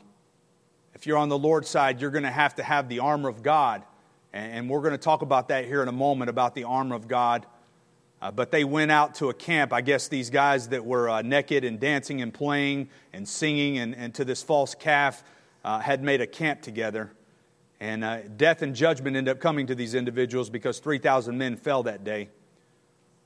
If 0.95 1.05
you're 1.05 1.17
on 1.17 1.29
the 1.29 1.37
Lord's 1.37 1.69
side, 1.69 2.01
you're 2.01 2.09
going 2.09 2.23
to 2.23 2.31
have 2.31 2.55
to 2.55 2.63
have 2.63 2.89
the 2.89 2.99
armor 2.99 3.29
of 3.29 3.43
God. 3.43 3.83
And 4.33 4.69
we're 4.69 4.81
going 4.81 4.91
to 4.91 4.97
talk 4.97 5.21
about 5.21 5.47
that 5.49 5.65
here 5.65 5.81
in 5.81 5.87
a 5.87 5.93
moment 5.93 6.29
about 6.29 6.53
the 6.53 6.65
armor 6.65 6.95
of 6.95 7.07
God. 7.07 7.45
Uh, 8.21 8.31
but 8.31 8.51
they 8.51 8.63
went 8.63 8.91
out 8.91 9.15
to 9.15 9.29
a 9.29 9.33
camp. 9.33 9.71
I 9.71 9.81
guess 9.81 10.07
these 10.07 10.29
guys 10.29 10.69
that 10.69 10.85
were 10.85 11.09
uh, 11.09 11.21
naked 11.21 11.63
and 11.63 11.79
dancing 11.79 12.21
and 12.21 12.33
playing 12.33 12.89
and 13.13 13.27
singing 13.27 13.77
and, 13.77 13.95
and 13.95 14.13
to 14.15 14.25
this 14.25 14.41
false 14.41 14.73
calf 14.73 15.23
uh, 15.63 15.79
had 15.79 16.03
made 16.03 16.21
a 16.21 16.27
camp 16.27 16.61
together. 16.61 17.11
And 17.79 18.03
uh, 18.03 18.21
death 18.23 18.63
and 18.63 18.75
judgment 18.75 19.15
ended 19.15 19.31
up 19.31 19.39
coming 19.39 19.67
to 19.67 19.75
these 19.75 19.93
individuals 19.93 20.49
because 20.49 20.79
3,000 20.79 21.37
men 21.37 21.55
fell 21.55 21.83
that 21.83 22.03
day. 22.03 22.29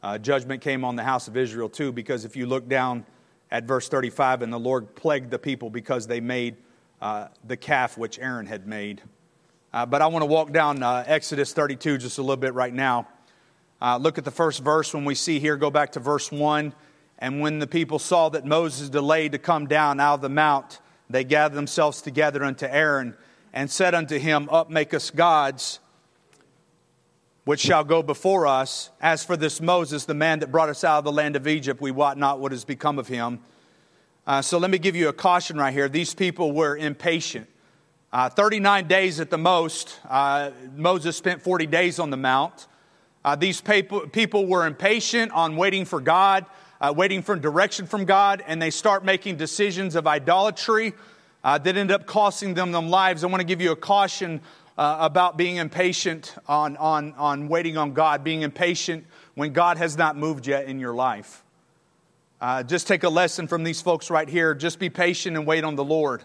Uh, 0.03 0.17
judgment 0.17 0.61
came 0.61 0.83
on 0.83 0.95
the 0.95 1.03
house 1.03 1.27
of 1.27 1.37
Israel 1.37 1.69
too, 1.69 1.91
because 1.91 2.25
if 2.25 2.35
you 2.35 2.45
look 2.45 2.67
down 2.67 3.05
at 3.49 3.65
verse 3.65 3.87
35, 3.87 4.41
and 4.41 4.51
the 4.51 4.59
Lord 4.59 4.95
plagued 4.95 5.29
the 5.31 5.39
people 5.39 5.69
because 5.69 6.07
they 6.07 6.19
made 6.19 6.57
uh, 7.01 7.27
the 7.45 7.55
calf 7.55 7.97
which 7.97 8.19
Aaron 8.19 8.45
had 8.45 8.67
made. 8.67 9.01
But 9.71 10.01
I 10.01 10.07
want 10.07 10.23
to 10.23 10.27
walk 10.27 10.51
down 10.51 10.83
Exodus 10.83 11.53
32 11.53 11.97
just 11.97 12.17
a 12.17 12.21
little 12.21 12.37
bit 12.37 12.53
right 12.53 12.73
now. 12.73 13.07
Uh, 13.81 13.97
look 13.97 14.19
at 14.19 14.25
the 14.25 14.31
first 14.31 14.61
verse 14.61 14.93
when 14.93 15.05
we 15.05 15.15
see 15.15 15.39
here, 15.39 15.57
go 15.57 15.71
back 15.71 15.93
to 15.93 15.99
verse 15.99 16.31
1. 16.31 16.73
And 17.17 17.39
when 17.39 17.59
the 17.59 17.67
people 17.67 17.99
saw 17.99 18.29
that 18.29 18.45
Moses 18.45 18.89
delayed 18.89 19.31
to 19.31 19.39
come 19.39 19.67
down 19.67 19.99
out 19.99 20.15
of 20.15 20.21
the 20.21 20.29
mount, 20.29 20.79
they 21.09 21.23
gathered 21.23 21.55
themselves 21.55 22.01
together 22.01 22.43
unto 22.43 22.65
Aaron 22.65 23.15
and 23.53 23.69
said 23.69 23.95
unto 23.95 24.17
him, 24.17 24.47
Up, 24.49 24.69
make 24.69 24.93
us 24.93 25.09
gods, 25.09 25.79
which 27.45 27.59
shall 27.59 27.83
go 27.83 28.03
before 28.03 28.45
us. 28.45 28.91
As 29.01 29.23
for 29.23 29.35
this 29.35 29.59
Moses, 29.59 30.05
the 30.05 30.13
man 30.13 30.39
that 30.39 30.51
brought 30.51 30.69
us 30.69 30.83
out 30.83 30.99
of 30.99 31.03
the 31.03 31.11
land 31.11 31.35
of 31.35 31.47
Egypt, 31.47 31.81
we 31.81 31.91
wot 31.91 32.17
not 32.17 32.39
what 32.39 32.51
has 32.51 32.63
become 32.63 32.99
of 32.99 33.07
him. 33.07 33.39
Uh, 34.27 34.41
so 34.41 34.59
let 34.59 34.69
me 34.69 34.77
give 34.77 34.95
you 34.95 35.09
a 35.09 35.13
caution 35.13 35.57
right 35.57 35.73
here. 35.73 35.89
These 35.89 36.13
people 36.13 36.51
were 36.51 36.77
impatient. 36.77 37.47
Uh, 38.13 38.27
39 38.27 38.87
days 38.89 39.21
at 39.21 39.29
the 39.29 39.37
most. 39.37 39.97
Uh, 40.09 40.51
Moses 40.75 41.15
spent 41.15 41.41
40 41.41 41.65
days 41.67 41.97
on 41.97 42.09
the 42.09 42.17
mount. 42.17 42.67
Uh, 43.23 43.37
these 43.37 43.61
people, 43.61 44.01
people 44.01 44.47
were 44.47 44.67
impatient 44.67 45.31
on 45.31 45.55
waiting 45.55 45.85
for 45.85 46.01
God, 46.01 46.45
uh, 46.81 46.93
waiting 46.93 47.21
for 47.21 47.37
direction 47.37 47.87
from 47.87 48.03
God, 48.03 48.43
and 48.45 48.61
they 48.61 48.69
start 48.69 49.05
making 49.05 49.37
decisions 49.37 49.95
of 49.95 50.07
idolatry 50.07 50.91
uh, 51.45 51.57
that 51.59 51.77
end 51.77 51.89
up 51.89 52.05
costing 52.05 52.53
them 52.53 52.73
their 52.73 52.81
lives. 52.81 53.23
I 53.23 53.27
want 53.27 53.39
to 53.39 53.45
give 53.45 53.61
you 53.61 53.71
a 53.71 53.77
caution 53.77 54.41
uh, 54.77 54.97
about 54.99 55.37
being 55.37 55.55
impatient 55.55 56.35
on, 56.49 56.75
on, 56.75 57.13
on 57.13 57.47
waiting 57.47 57.77
on 57.77 57.93
God, 57.93 58.25
being 58.25 58.41
impatient 58.41 59.05
when 59.35 59.53
God 59.53 59.77
has 59.77 59.97
not 59.97 60.17
moved 60.17 60.47
yet 60.47 60.65
in 60.65 60.81
your 60.81 60.93
life. 60.93 61.45
Just 62.65 62.87
take 62.87 63.03
a 63.03 63.09
lesson 63.09 63.47
from 63.47 63.63
these 63.63 63.81
folks 63.81 64.09
right 64.09 64.27
here. 64.27 64.53
Just 64.53 64.79
be 64.79 64.89
patient 64.89 65.37
and 65.37 65.47
wait 65.47 65.63
on 65.63 65.75
the 65.75 65.83
Lord. 65.83 66.23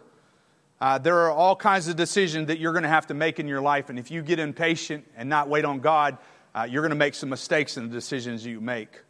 Uh, 0.81 0.99
there 0.99 1.19
are 1.21 1.31
all 1.31 1.57
kinds 1.57 1.89
of 1.89 1.97
decisions 1.97 2.49
that 2.49 2.59
you're 2.59 2.73
going 2.73 2.83
to 2.83 2.89
have 2.89 3.07
to 3.07 3.15
make 3.15 3.41
in 3.41 3.49
your 3.49 3.63
life, 3.63 3.89
and 3.89 3.99
if 3.99 4.11
you 4.11 4.23
get 4.23 4.39
impatient 4.39 5.07
and 5.17 5.29
not 5.29 5.49
wait 5.49 5.65
on 5.65 5.81
God, 5.81 6.19
uh, 6.55 6.67
you're 6.69 6.83
going 6.83 6.91
to 6.91 6.97
make 6.97 7.15
some 7.15 7.31
mistakes 7.31 7.79
in 7.79 7.89
the 7.89 7.95
decisions 7.95 8.45
you 8.45 8.61
make. 8.61 9.01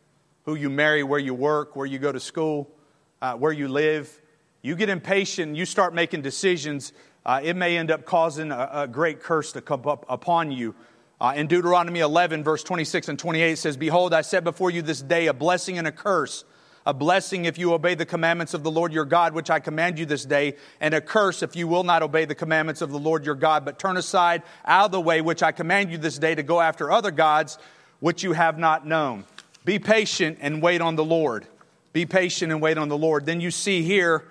Who 0.44 0.54
you 0.54 0.70
marry, 0.70 1.02
where 1.02 1.18
you 1.18 1.34
work, 1.34 1.74
where 1.74 1.86
you 1.86 1.98
go 1.98 2.12
to 2.12 2.20
school, 2.20 2.70
uh, 3.20 3.34
where 3.34 3.52
you 3.52 3.66
live. 3.66 4.20
You 4.62 4.76
get 4.76 4.88
impatient, 4.88 5.56
you 5.56 5.64
start 5.64 5.92
making 5.92 6.22
decisions, 6.22 6.92
uh, 7.24 7.40
it 7.42 7.56
may 7.56 7.76
end 7.76 7.90
up 7.90 8.04
causing 8.04 8.52
a, 8.52 8.70
a, 8.72 8.86
great 8.86 9.20
curse 9.20 9.50
to 9.52 9.60
come 9.60 9.84
up 9.86 10.06
upon 10.08 10.52
you. 10.52 10.76
Uh, 11.20 11.32
in 11.34 11.48
Deuteronomy 11.48 11.98
11, 11.98 12.44
verse 12.44 12.62
26 12.62 13.08
and 13.08 13.18
28, 13.18 13.58
says, 13.58 13.76
Behold, 13.76 14.14
I 14.14 14.20
set 14.20 14.44
before 14.44 14.70
you 14.70 14.82
this 14.82 15.02
day 15.02 15.26
a 15.26 15.34
blessing 15.34 15.78
and 15.78 15.88
a 15.88 15.92
curse 15.92 16.44
a 16.86 16.94
blessing 16.94 17.44
if 17.44 17.58
you 17.58 17.74
obey 17.74 17.96
the 17.96 18.06
commandments 18.06 18.54
of 18.54 18.62
the 18.62 18.70
Lord 18.70 18.92
your 18.92 19.04
God, 19.04 19.34
which 19.34 19.50
I 19.50 19.58
command 19.58 19.98
you 19.98 20.06
this 20.06 20.24
day, 20.24 20.54
and 20.80 20.94
a 20.94 21.00
curse 21.00 21.42
if 21.42 21.56
you 21.56 21.66
will 21.66 21.82
not 21.82 22.02
obey 22.02 22.24
the 22.24 22.34
commandments 22.34 22.80
of 22.80 22.90
the 22.90 22.98
Lord 22.98 23.26
your 23.26 23.34
God, 23.34 23.64
but 23.64 23.78
turn 23.78 23.96
aside 23.96 24.44
out 24.64 24.86
of 24.86 24.92
the 24.92 25.00
way 25.00 25.20
which 25.20 25.42
I 25.42 25.50
command 25.50 25.90
you 25.90 25.98
this 25.98 26.16
day 26.16 26.34
to 26.36 26.44
go 26.44 26.60
after 26.60 26.90
other 26.92 27.10
gods 27.10 27.58
which 27.98 28.22
you 28.22 28.32
have 28.32 28.56
not 28.56 28.86
known. 28.86 29.24
Be 29.64 29.80
patient 29.80 30.38
and 30.40 30.62
wait 30.62 30.80
on 30.80 30.94
the 30.94 31.04
Lord. 31.04 31.46
Be 31.92 32.06
patient 32.06 32.52
and 32.52 32.62
wait 32.62 32.78
on 32.78 32.88
the 32.88 32.96
Lord. 32.96 33.26
Then 33.26 33.40
you 33.40 33.50
see 33.50 33.82
here, 33.82 34.28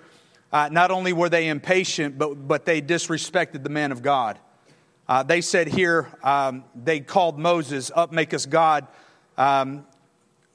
uh, 0.54 0.70
not 0.72 0.92
only 0.92 1.12
were 1.12 1.28
they 1.28 1.50
impatient, 1.50 2.18
but, 2.18 2.48
but 2.48 2.66
they 2.66 2.82
disrespected 2.82 3.64
the 3.64 3.70
man 3.70 3.92
of 3.92 4.02
God. 4.02 4.40
Uh, 5.10 5.24
they 5.24 5.42
said 5.42 5.68
here, 5.68 6.08
um, 6.24 6.64
they 6.74 7.02
called 7.02 7.38
Moses, 7.38 7.92
Up, 7.94 8.14
make 8.14 8.34
us 8.34 8.46
God. 8.46 8.88
Um, 9.38 9.86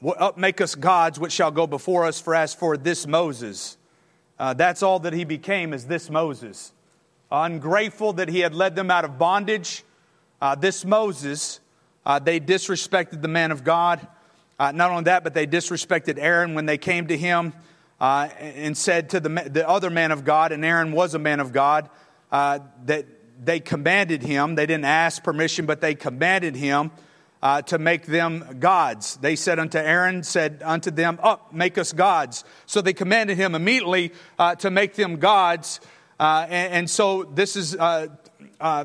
up 0.07 0.39
make 0.39 0.61
us 0.61 0.75
gods 0.75 1.19
which 1.19 1.33
shall 1.33 1.51
go 1.51 1.67
before 1.67 2.07
us? 2.07 2.21
For 2.21 2.35
as 2.35 2.55
for 2.55 2.77
this 2.77 3.07
moses 3.07 3.77
uh, 4.41 4.55
that's 4.55 4.83
all 4.83 4.99
that 5.01 5.13
he 5.13 5.25
became 5.25 5.75
is 5.75 5.87
this 5.87 6.09
moses. 6.09 6.73
Ungrateful 7.31 8.15
that 8.15 8.31
he 8.31 8.41
had 8.41 8.55
led 8.55 8.75
them 8.75 8.91
out 8.91 9.05
of 9.05 9.19
bondage. 9.19 9.85
Uh, 10.41 10.55
this 10.55 10.83
moses 10.83 11.61
uh, 12.07 12.19
they 12.19 12.41
disrespected 12.41 13.21
the 13.21 13.29
man 13.29 13.51
of 13.51 13.65
god. 13.65 14.07
Uh, 14.59 14.73
not 14.73 14.91
only 14.91 15.05
that 15.05 15.23
but 15.23 15.35
they 15.35 15.47
disrespected 15.47 16.17
aaron 16.19 16.55
when 16.55 16.65
they 16.65 16.79
came 16.79 17.07
to 17.07 17.19
him 17.19 17.53
uh, 18.01 18.29
and 18.39 18.75
said 18.79 19.11
to 19.11 19.21
the, 19.21 19.29
the 19.29 19.69
other 19.69 19.91
man 19.91 20.11
of 20.11 20.25
god 20.25 20.53
and 20.53 20.65
aaron 20.65 20.93
was 20.93 21.13
a 21.15 21.19
man 21.19 21.39
of 21.39 21.53
god 21.53 21.91
uh, 22.33 22.59
that 22.87 23.05
they 23.43 23.59
commanded 23.59 24.23
him. 24.23 24.55
They 24.55 24.67
didn't 24.67 24.87
ask 24.87 25.23
permission 25.23 25.67
but 25.67 25.83
they 25.83 25.95
commanded 25.95 26.57
him 26.57 26.91
uh, 27.43 27.63
to 27.63 27.79
make 27.79 28.07
them 28.07 28.57
gods. 28.59 29.17
They 29.17 29.37
said 29.37 29.59
unto 29.59 29.79
Aaron, 29.79 30.23
said 30.23 30.63
unto 30.65 30.91
them, 30.91 31.19
Up, 31.23 31.53
make 31.53 31.79
us 31.79 31.93
gods. 31.93 32.45
So 32.67 32.81
they 32.81 32.93
commanded 32.93 33.37
him 33.37 33.55
immediately 33.55 34.13
uh, 34.39 34.57
to 34.57 34.71
make 34.71 34.95
them 34.95 35.17
gods. 35.17 35.81
Uh, 36.19 36.47
and, 36.51 36.73
and, 36.75 36.91
so 36.91 37.25
this 37.25 37.57
is 37.57 37.75
uh, 37.75 38.09
uh, 38.61 38.85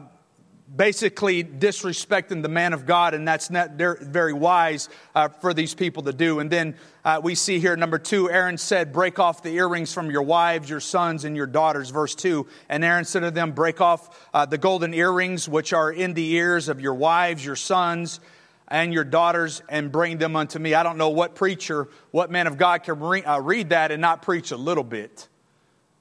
basically 0.73 1.43
disrespecting 1.43 2.41
the 2.41 2.47
man 2.47 2.71
of 2.71 2.85
God, 2.85 3.13
and 3.13 3.27
that's 3.27 3.49
not 3.49 3.71
very 3.71 4.31
wise 4.31 4.87
uh, 5.13 5.27
for 5.27 5.53
these 5.53 5.73
people 5.73 6.03
to 6.03 6.13
do. 6.13 6.39
And 6.39 6.49
then 6.49 6.75
we 7.21 7.35
see 7.35 7.59
here, 7.59 7.75
number 7.75 7.99
two, 7.99 8.31
Aaron 8.31 8.57
said, 8.57 8.93
Break 8.93 9.19
off 9.19 9.43
the 9.43 9.53
earrings 9.53 9.93
from 9.93 10.09
your 10.09 10.21
wives, 10.21 10.69
your 10.69 10.79
sons, 10.79 11.25
and 11.25 11.35
your 11.35 11.45
daughters. 11.45 11.89
Verse 11.89 12.15
two. 12.15 12.47
And 12.69 12.85
Aaron 12.85 13.03
said 13.03 13.19
to 13.19 13.31
them, 13.31 13.51
Break 13.51 13.81
off 13.81 14.31
the 14.49 14.57
golden 14.57 14.93
earrings 14.93 15.49
which 15.49 15.73
are 15.73 15.91
in 15.91 16.13
the 16.13 16.31
ears 16.35 16.69
of 16.69 16.79
your 16.79 16.95
wives, 16.95 17.45
your 17.45 17.57
sons, 17.57 18.21
and 18.67 18.93
your 18.93 19.03
daughters 19.03 19.61
and 19.69 19.91
bring 19.91 20.17
them 20.17 20.35
unto 20.35 20.59
me. 20.59 20.73
I 20.73 20.83
don't 20.83 20.97
know 20.97 21.09
what 21.09 21.35
preacher, 21.35 21.87
what 22.11 22.31
man 22.31 22.47
of 22.47 22.57
God 22.57 22.83
can 22.83 22.99
re- 22.99 23.23
uh, 23.23 23.39
read 23.39 23.69
that 23.69 23.91
and 23.91 24.01
not 24.01 24.21
preach 24.21 24.51
a 24.51 24.57
little 24.57 24.83
bit. 24.83 25.27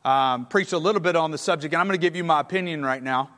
Um, 0.04 0.46
preach 0.46 0.72
a 0.72 0.78
little 0.78 1.00
bit 1.00 1.16
on 1.16 1.30
the 1.30 1.38
subject, 1.38 1.72
and 1.72 1.80
I'm 1.80 1.86
going 1.86 1.98
to 1.98 2.02
give 2.04 2.16
you 2.16 2.24
my 2.24 2.40
opinion 2.40 2.84
right 2.84 3.02
now. 3.02 3.30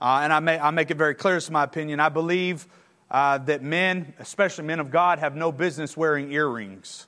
Uh, 0.00 0.20
and 0.22 0.32
I, 0.32 0.40
may, 0.40 0.58
I 0.58 0.70
make 0.70 0.90
it 0.90 0.96
very 0.96 1.14
clear 1.14 1.36
it's 1.36 1.50
my 1.50 1.64
opinion. 1.64 2.00
I 2.00 2.08
believe 2.08 2.66
uh, 3.10 3.38
that 3.38 3.62
men, 3.62 4.14
especially 4.18 4.64
men 4.64 4.80
of 4.80 4.90
God, 4.90 5.20
have 5.20 5.36
no 5.36 5.52
business 5.52 5.96
wearing 5.96 6.32
earrings. 6.32 7.06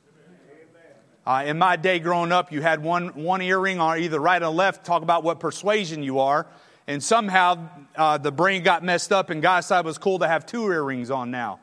Uh, 1.27 1.43
in 1.47 1.57
my 1.57 1.77
day 1.77 1.99
growing 1.99 2.33
up, 2.33 2.53
you 2.53 2.61
had 2.61 2.83
one, 2.83 3.09
one 3.23 3.41
earring 3.41 3.81
on 3.81 3.99
either 3.99 4.21
right 4.21 4.43
or 4.43 4.51
left, 4.51 4.85
talk 4.85 5.03
about 5.03 5.25
what 5.25 5.41
persuasion 5.41 6.03
you 6.03 6.19
are. 6.19 6.47
And 6.87 7.03
somehow 7.03 7.69
uh, 7.97 8.19
the 8.19 8.33
brain 8.33 8.63
got 8.63 8.85
messed 8.85 9.13
up, 9.13 9.31
and 9.31 9.41
God 9.41 9.61
said 9.61 9.81
it 9.81 9.85
was 9.85 9.99
cool 9.99 10.19
to 10.19 10.29
have 10.29 10.45
two 10.45 10.65
earrings 10.71 11.11
on 11.11 11.31
now. 11.31 11.61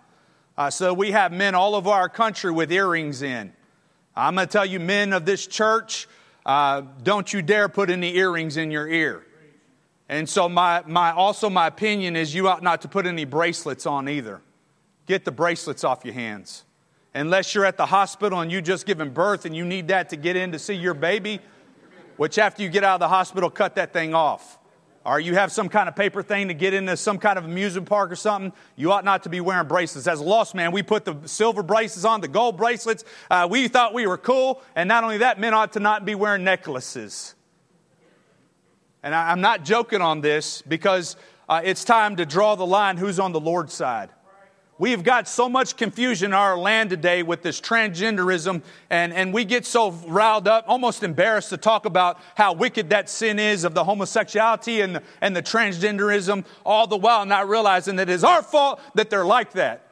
Uh, 0.58 0.70
so 0.70 0.94
we 0.94 1.12
have 1.12 1.32
men 1.32 1.56
all 1.56 1.76
over 1.76 1.90
our 1.90 2.10
country 2.10 2.52
with 2.52 2.72
earrings 2.72 3.22
in. 3.22 3.54
I'm 4.16 4.36
going 4.36 4.48
to 4.48 4.52
tell 4.52 4.66
you, 4.66 4.80
men 4.80 5.14
of 5.14 5.26
this 5.26 5.48
church, 5.48 6.08
uh, 6.46 6.82
don't 7.04 7.32
you 7.32 7.42
dare 7.42 7.70
put 7.70 7.90
any 7.90 8.16
earrings 8.16 8.58
in 8.58 8.72
your 8.72 8.88
ear. 8.88 9.24
And 10.10 10.28
so, 10.28 10.50
my, 10.50 10.84
my, 10.86 11.12
also, 11.12 11.50
my 11.50 11.68
opinion 11.68 12.16
is 12.16 12.36
you 12.36 12.50
ought 12.50 12.62
not 12.62 12.82
to 12.82 12.90
put 12.90 13.06
any 13.06 13.24
bracelets 13.24 13.86
on 13.86 14.10
either. 14.10 14.42
Get 15.06 15.24
the 15.24 15.32
bracelets 15.32 15.84
off 15.84 16.04
your 16.04 16.14
hands. 16.14 16.66
Unless 17.14 17.56
you're 17.56 17.66
at 17.66 17.78
the 17.78 17.86
hospital 17.86 18.42
and 18.42 18.52
you 18.52 18.62
just 18.62 18.86
given 18.86 19.12
birth 19.12 19.46
and 19.46 19.56
you 19.56 19.64
need 19.64 19.88
that 19.90 20.10
to 20.10 20.18
get 20.18 20.36
in 20.36 20.52
to 20.52 20.60
see 20.60 20.74
your 20.74 20.94
baby, 20.94 21.40
which 22.18 22.38
after 22.38 22.62
you 22.62 22.70
get 22.70 22.84
out 22.84 22.96
of 22.96 23.00
the 23.00 23.08
hospital, 23.08 23.50
cut 23.50 23.76
that 23.76 23.94
thing 23.94 24.14
off 24.14 24.58
or 25.06 25.20
you 25.20 25.34
have 25.34 25.52
some 25.52 25.68
kind 25.68 25.90
of 25.90 25.96
paper 25.96 26.22
thing 26.22 26.50
to 26.50 26.54
get 26.54 26.74
into 26.74 26.96
some 26.96 27.18
kind 27.18 27.40
of 27.40 27.46
amusement 27.46 27.88
park 27.88 28.12
or 28.12 28.16
something, 28.16 28.54
you 28.76 28.92
ought 28.92 29.04
not 29.04 29.24
to 29.24 29.30
be 29.30 29.42
wearing 29.42 29.68
bracelets. 29.68 30.08
As 30.08 30.20
a 30.20 30.24
lost 30.24 30.54
man, 30.54 30.72
we 30.72 30.84
put 30.84 31.06
the 31.06 31.18
silver 31.26 31.64
bracelets 31.64 32.06
on, 32.06 32.22
the 32.22 32.28
gold 32.28 32.58
bracelets. 32.58 33.04
Uh, 33.30 33.48
we 33.50 33.68
thought 33.68 33.94
we 33.94 34.06
were 34.06 34.18
cool. 34.18 34.62
And 34.76 34.88
not 34.88 35.04
only 35.04 35.20
that, 35.20 35.40
men 35.40 35.54
ought 35.54 35.74
to 35.74 35.80
not 35.80 36.06
be 36.06 36.14
wearing 36.14 36.44
necklaces. 36.44 37.34
And 39.02 39.16
I, 39.16 39.32
am 39.32 39.42
not 39.42 39.66
joking 39.66 40.02
on 40.02 40.22
this 40.22 40.62
because 40.62 41.16
uh, 41.50 41.62
it's 41.64 41.84
time 41.84 42.18
to 42.18 42.26
draw 42.26 42.56
the 42.56 42.66
line 42.66 42.98
who's 42.98 43.20
on 43.20 43.32
the 43.32 43.40
Lord's 43.40 43.74
side. 43.74 44.10
We 44.82 44.90
have 44.90 45.04
got 45.04 45.28
so 45.28 45.48
much 45.48 45.78
confusion 45.78 46.32
in 46.32 46.34
our 46.34 46.58
land 46.58 46.90
today 46.90 47.22
with 47.22 47.44
this 47.44 47.62
transgenderism, 47.62 48.64
and, 48.90 49.14
and 49.14 49.32
we 49.32 49.46
get 49.46 49.64
so 49.64 49.92
riled 49.92 50.48
up, 50.48 50.66
almost 50.68 51.04
embarrassed 51.04 51.50
to 51.50 51.58
talk 51.58 51.86
about 51.86 52.20
how 52.34 52.54
wicked 52.54 52.90
that 52.90 53.08
sin 53.08 53.38
is 53.38 53.64
of 53.64 53.76
the 53.76 53.84
homosexuality 53.84 54.82
and, 54.82 55.02
and 55.22 55.36
the 55.36 55.44
transgenderism, 55.44 56.46
all 56.66 56.88
the 56.88 56.98
while 56.98 57.28
not 57.28 57.48
realizing 57.48 57.98
that 57.98 58.10
it 58.10 58.14
is 58.14 58.24
our 58.24 58.42
fault 58.42 58.82
that 58.96 59.12
they're 59.12 59.24
like 59.24 59.52
that. 59.52 59.86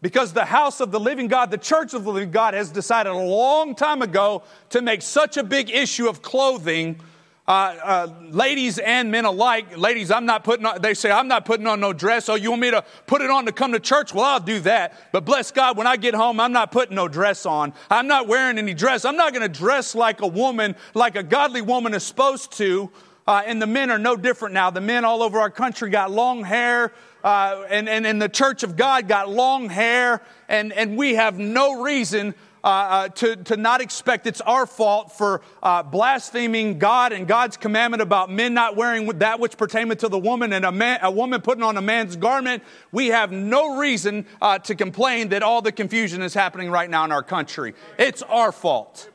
Because 0.00 0.32
the 0.32 0.46
house 0.46 0.80
of 0.80 0.90
the 0.90 0.98
living 0.98 1.28
God, 1.28 1.52
the 1.52 1.56
church 1.56 1.94
of 1.94 2.02
the 2.02 2.10
living 2.10 2.32
God, 2.32 2.54
has 2.54 2.72
decided 2.72 3.12
a 3.12 3.16
long 3.16 3.76
time 3.76 4.02
ago 4.02 4.42
to 4.70 4.82
make 4.82 5.02
such 5.02 5.36
a 5.36 5.44
big 5.44 5.70
issue 5.70 6.08
of 6.08 6.20
clothing 6.20 7.00
uh, 7.48 7.50
uh, 7.50 8.08
ladies 8.30 8.78
and 8.78 9.10
men 9.10 9.24
alike, 9.24 9.76
ladies, 9.76 10.12
I'm 10.12 10.26
not 10.26 10.44
putting 10.44 10.64
on, 10.64 10.80
they 10.80 10.94
say, 10.94 11.10
I'm 11.10 11.26
not 11.26 11.44
putting 11.44 11.66
on 11.66 11.80
no 11.80 11.92
dress. 11.92 12.28
Oh, 12.28 12.36
you 12.36 12.50
want 12.50 12.62
me 12.62 12.70
to 12.70 12.84
put 13.08 13.20
it 13.20 13.30
on 13.30 13.46
to 13.46 13.52
come 13.52 13.72
to 13.72 13.80
church? 13.80 14.14
Well, 14.14 14.24
I'll 14.24 14.38
do 14.38 14.60
that. 14.60 15.10
But 15.10 15.24
bless 15.24 15.50
God, 15.50 15.76
when 15.76 15.88
I 15.88 15.96
get 15.96 16.14
home, 16.14 16.38
I'm 16.38 16.52
not 16.52 16.70
putting 16.70 16.94
no 16.94 17.08
dress 17.08 17.44
on. 17.44 17.72
I'm 17.90 18.06
not 18.06 18.28
wearing 18.28 18.58
any 18.58 18.74
dress. 18.74 19.04
I'm 19.04 19.16
not 19.16 19.32
going 19.32 19.42
to 19.42 19.48
dress 19.48 19.96
like 19.96 20.20
a 20.20 20.26
woman, 20.26 20.76
like 20.94 21.16
a 21.16 21.22
godly 21.24 21.62
woman 21.62 21.94
is 21.94 22.04
supposed 22.04 22.52
to. 22.58 22.90
Uh, 23.26 23.42
and 23.44 23.60
the 23.60 23.66
men 23.66 23.90
are 23.90 23.98
no 23.98 24.16
different 24.16 24.54
now. 24.54 24.70
The 24.70 24.80
men 24.80 25.04
all 25.04 25.22
over 25.22 25.40
our 25.40 25.50
country 25.50 25.90
got 25.90 26.10
long 26.10 26.44
hair, 26.44 26.92
uh, 27.24 27.64
and, 27.70 27.88
and, 27.88 28.06
and 28.06 28.20
the 28.20 28.28
church 28.28 28.62
of 28.62 28.76
God 28.76 29.06
got 29.06 29.28
long 29.28 29.68
hair, 29.68 30.22
and, 30.48 30.72
and 30.72 30.96
we 30.96 31.14
have 31.14 31.38
no 31.38 31.82
reason 31.82 32.34
uh, 32.64 32.66
uh, 32.66 33.08
to, 33.08 33.36
to 33.36 33.56
not 33.56 33.80
expect 33.80 34.26
it's 34.26 34.40
our 34.42 34.66
fault 34.66 35.12
for 35.12 35.42
uh, 35.62 35.82
blaspheming 35.82 36.78
God 36.78 37.12
and 37.12 37.26
God's 37.26 37.56
commandment 37.56 38.02
about 38.02 38.30
men 38.30 38.54
not 38.54 38.76
wearing 38.76 39.06
that 39.18 39.40
which 39.40 39.56
pertaineth 39.56 39.98
to 39.98 40.08
the 40.08 40.18
woman 40.18 40.52
and 40.52 40.64
a, 40.64 40.72
man, 40.72 41.00
a 41.02 41.10
woman 41.10 41.40
putting 41.40 41.64
on 41.64 41.76
a 41.76 41.82
man's 41.82 42.16
garment. 42.16 42.62
We 42.92 43.08
have 43.08 43.32
no 43.32 43.78
reason 43.78 44.26
uh, 44.40 44.58
to 44.60 44.74
complain 44.74 45.30
that 45.30 45.42
all 45.42 45.60
the 45.60 45.72
confusion 45.72 46.22
is 46.22 46.34
happening 46.34 46.70
right 46.70 46.88
now 46.88 47.04
in 47.04 47.12
our 47.12 47.22
country. 47.22 47.74
It's 47.98 48.22
our 48.22 48.52
fault. 48.52 49.10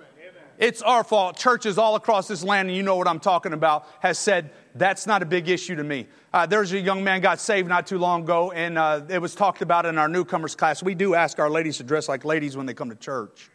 It's 0.58 0.82
our 0.82 1.04
fault. 1.04 1.38
Churches 1.38 1.78
all 1.78 1.96
across 1.96 2.28
this 2.28 2.44
land, 2.44 2.70
and 2.70 2.76
you 2.76 2.84
know 2.84 2.96
what 2.96 3.08
I'm 3.08 3.20
talking 3.20 3.54
about, 3.54 3.88
has 4.00 4.18
said 4.18 4.50
that's 4.78 5.08
not 5.08 5.22
a 5.22 5.26
big 5.26 5.50
issue 5.50 5.76
to 5.76 5.84
me. 5.84 6.08
Uh, 6.34 6.46
there's 6.46 6.72
a 6.74 6.80
young 6.80 7.04
man 7.04 7.22
got 7.22 7.40
saved 7.40 7.68
not 7.68 7.88
too 7.88 7.98
long 7.98 8.24
ago, 8.24 8.52
and 8.52 8.78
uh, 8.78 9.02
it 9.10 9.22
was 9.22 9.36
talked 9.36 9.62
about 9.62 9.86
in 9.86 9.98
our 9.98 10.08
newcomers 10.08 10.56
class. 10.56 10.84
We 10.84 10.96
do 10.96 11.16
ask 11.16 11.40
our 11.40 11.50
ladies 11.50 11.78
to 11.78 11.84
dress 11.84 12.08
like 12.08 12.26
ladies 12.26 12.58
when 12.58 12.66
they 12.66 12.74
come 12.74 12.90
to 12.90 12.96
church. 12.96 13.50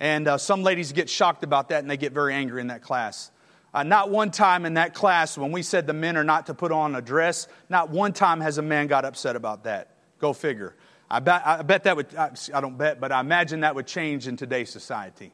And 0.00 0.28
uh, 0.28 0.38
some 0.38 0.62
ladies 0.62 0.92
get 0.92 1.08
shocked 1.08 1.42
about 1.42 1.70
that 1.70 1.80
and 1.80 1.90
they 1.90 1.96
get 1.96 2.12
very 2.12 2.34
angry 2.34 2.60
in 2.60 2.66
that 2.66 2.82
class. 2.82 3.30
Uh, 3.72 3.82
not 3.82 4.10
one 4.10 4.30
time 4.30 4.64
in 4.64 4.74
that 4.74 4.94
class, 4.94 5.36
when 5.36 5.52
we 5.52 5.62
said 5.62 5.86
the 5.86 5.92
men 5.92 6.16
are 6.16 6.24
not 6.24 6.46
to 6.46 6.54
put 6.54 6.72
on 6.72 6.94
a 6.96 7.02
dress, 7.02 7.46
not 7.68 7.90
one 7.90 8.12
time 8.12 8.40
has 8.40 8.58
a 8.58 8.62
man 8.62 8.86
got 8.86 9.04
upset 9.04 9.36
about 9.36 9.64
that. 9.64 9.96
Go 10.18 10.32
figure. 10.32 10.74
I 11.10 11.20
bet, 11.20 11.46
I 11.46 11.62
bet 11.62 11.84
that 11.84 11.96
would, 11.96 12.14
I 12.16 12.60
don't 12.60 12.78
bet, 12.78 13.00
but 13.00 13.12
I 13.12 13.20
imagine 13.20 13.60
that 13.60 13.74
would 13.74 13.86
change 13.86 14.28
in 14.28 14.36
today's 14.36 14.70
society. 14.70 15.32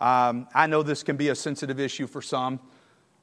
Um, 0.00 0.48
I 0.54 0.66
know 0.66 0.82
this 0.82 1.02
can 1.02 1.16
be 1.16 1.28
a 1.28 1.34
sensitive 1.34 1.78
issue 1.78 2.06
for 2.06 2.22
some, 2.22 2.60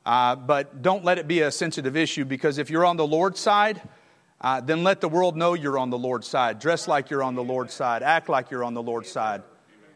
uh, 0.08 0.38
but 0.38 0.82
don't 0.82 1.04
let 1.04 1.18
it 1.18 1.28
be 1.28 1.42
a 1.42 1.52
sensitive 1.52 1.98
issue 1.98 2.24
because 2.24 2.60
if 2.60 2.70
you're 2.70 2.86
on 2.86 2.96
the 2.96 3.06
Lord's 3.06 3.42
side, 3.42 3.82
uh, 4.40 4.62
then 4.62 4.82
let 4.82 5.02
the 5.02 5.10
world 5.10 5.36
know 5.36 5.54
you're 5.54 5.78
on 5.78 5.90
the 5.90 5.98
Lord's 5.98 6.26
side. 6.30 6.60
Dress 6.60 6.88
like 6.88 7.10
you're 7.10 7.22
on 7.22 7.36
the 7.36 7.44
Lord's 7.44 7.74
side. 7.74 8.04
Act 8.04 8.30
like 8.30 8.50
you're 8.50 8.64
on 8.64 8.74
the 8.74 8.82
Lord's 8.82 9.12
side. 9.12 9.44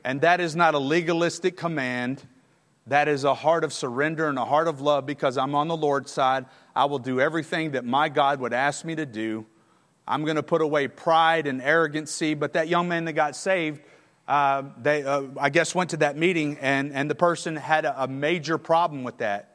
And 0.03 0.19
that 0.19 0.41
is 0.41 0.53
not 0.53 0.73
a 0.73 0.79
legalistic 0.79 1.55
command. 1.55 2.21
That 2.87 3.07
is 3.07 3.23
a 3.23 3.33
heart 3.33 3.63
of 3.63 3.71
surrender 3.71 4.27
and 4.27 4.37
a 4.37 4.43
heart 4.43 4.67
of 4.67 4.81
love 4.81 5.05
because 5.05 5.37
I'm 5.37 5.55
on 5.55 5.69
the 5.69 5.77
Lord's 5.77 6.11
side. 6.11 6.45
I 6.75 6.85
will 6.85 6.99
do 6.99 7.21
everything 7.21 7.71
that 7.71 7.85
my 7.85 8.09
God 8.09 8.41
would 8.41 8.51
ask 8.51 8.83
me 8.83 8.95
to 8.95 9.05
do. 9.05 9.45
I'm 10.05 10.25
going 10.25 10.35
to 10.35 10.43
put 10.43 10.61
away 10.61 10.89
pride 10.89 11.47
and 11.47 11.61
arrogancy. 11.61 12.33
But 12.33 12.51
that 12.53 12.67
young 12.67 12.89
man 12.89 13.05
that 13.05 13.13
got 13.13 13.37
saved, 13.37 13.79
uh, 14.27 14.63
they, 14.77 15.03
uh, 15.03 15.23
I 15.39 15.49
guess, 15.51 15.73
went 15.73 15.91
to 15.91 15.97
that 15.97 16.17
meeting, 16.17 16.57
and, 16.59 16.91
and 16.91 17.09
the 17.09 17.15
person 17.15 17.55
had 17.55 17.85
a, 17.85 18.03
a 18.03 18.07
major 18.09 18.57
problem 18.57 19.05
with 19.05 19.19
that. 19.19 19.50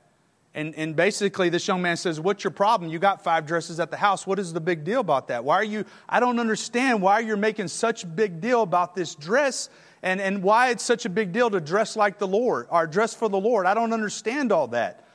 And, 0.57 0.75
and 0.75 0.97
basically, 0.97 1.51
this 1.51 1.69
young 1.69 1.83
man 1.83 1.99
says, 1.99 2.19
What's 2.19 2.43
your 2.43 2.51
problem? 2.51 2.91
You 2.91 2.99
got 2.99 3.23
five 3.23 3.45
dresses 3.45 3.79
at 3.79 3.91
the 3.91 3.99
house. 3.99 4.27
What 4.27 4.39
is 4.39 4.55
the 4.55 4.61
big 4.61 4.85
deal 4.85 5.01
about 5.01 5.29
that? 5.29 5.45
Why 5.45 5.57
are 5.57 5.65
you, 5.65 5.85
I 6.09 6.19
don't 6.19 6.41
understand 6.41 7.03
why 7.03 7.21
you're 7.21 7.37
making 7.37 7.69
such 7.69 8.05
a 8.05 8.07
big 8.07 8.41
deal 8.41 8.63
about 8.63 8.95
this 8.95 9.15
dress 9.15 9.69
and, 10.03 10.19
and 10.19 10.43
why 10.43 10.71
it's 10.71 10.83
such 10.83 11.05
a 11.05 11.11
big 11.11 11.33
deal 11.33 11.51
to 11.51 11.61
dress 11.61 11.95
like 11.95 12.19
the 12.19 12.27
Lord 12.27 12.69
or 12.71 12.87
dress 12.87 13.13
for 13.15 13.29
the 13.29 13.39
Lord. 13.39 13.67
I 13.67 13.75
don't 13.75 13.93
understand 13.93 14.51
all 14.51 14.69
that. 14.69 15.07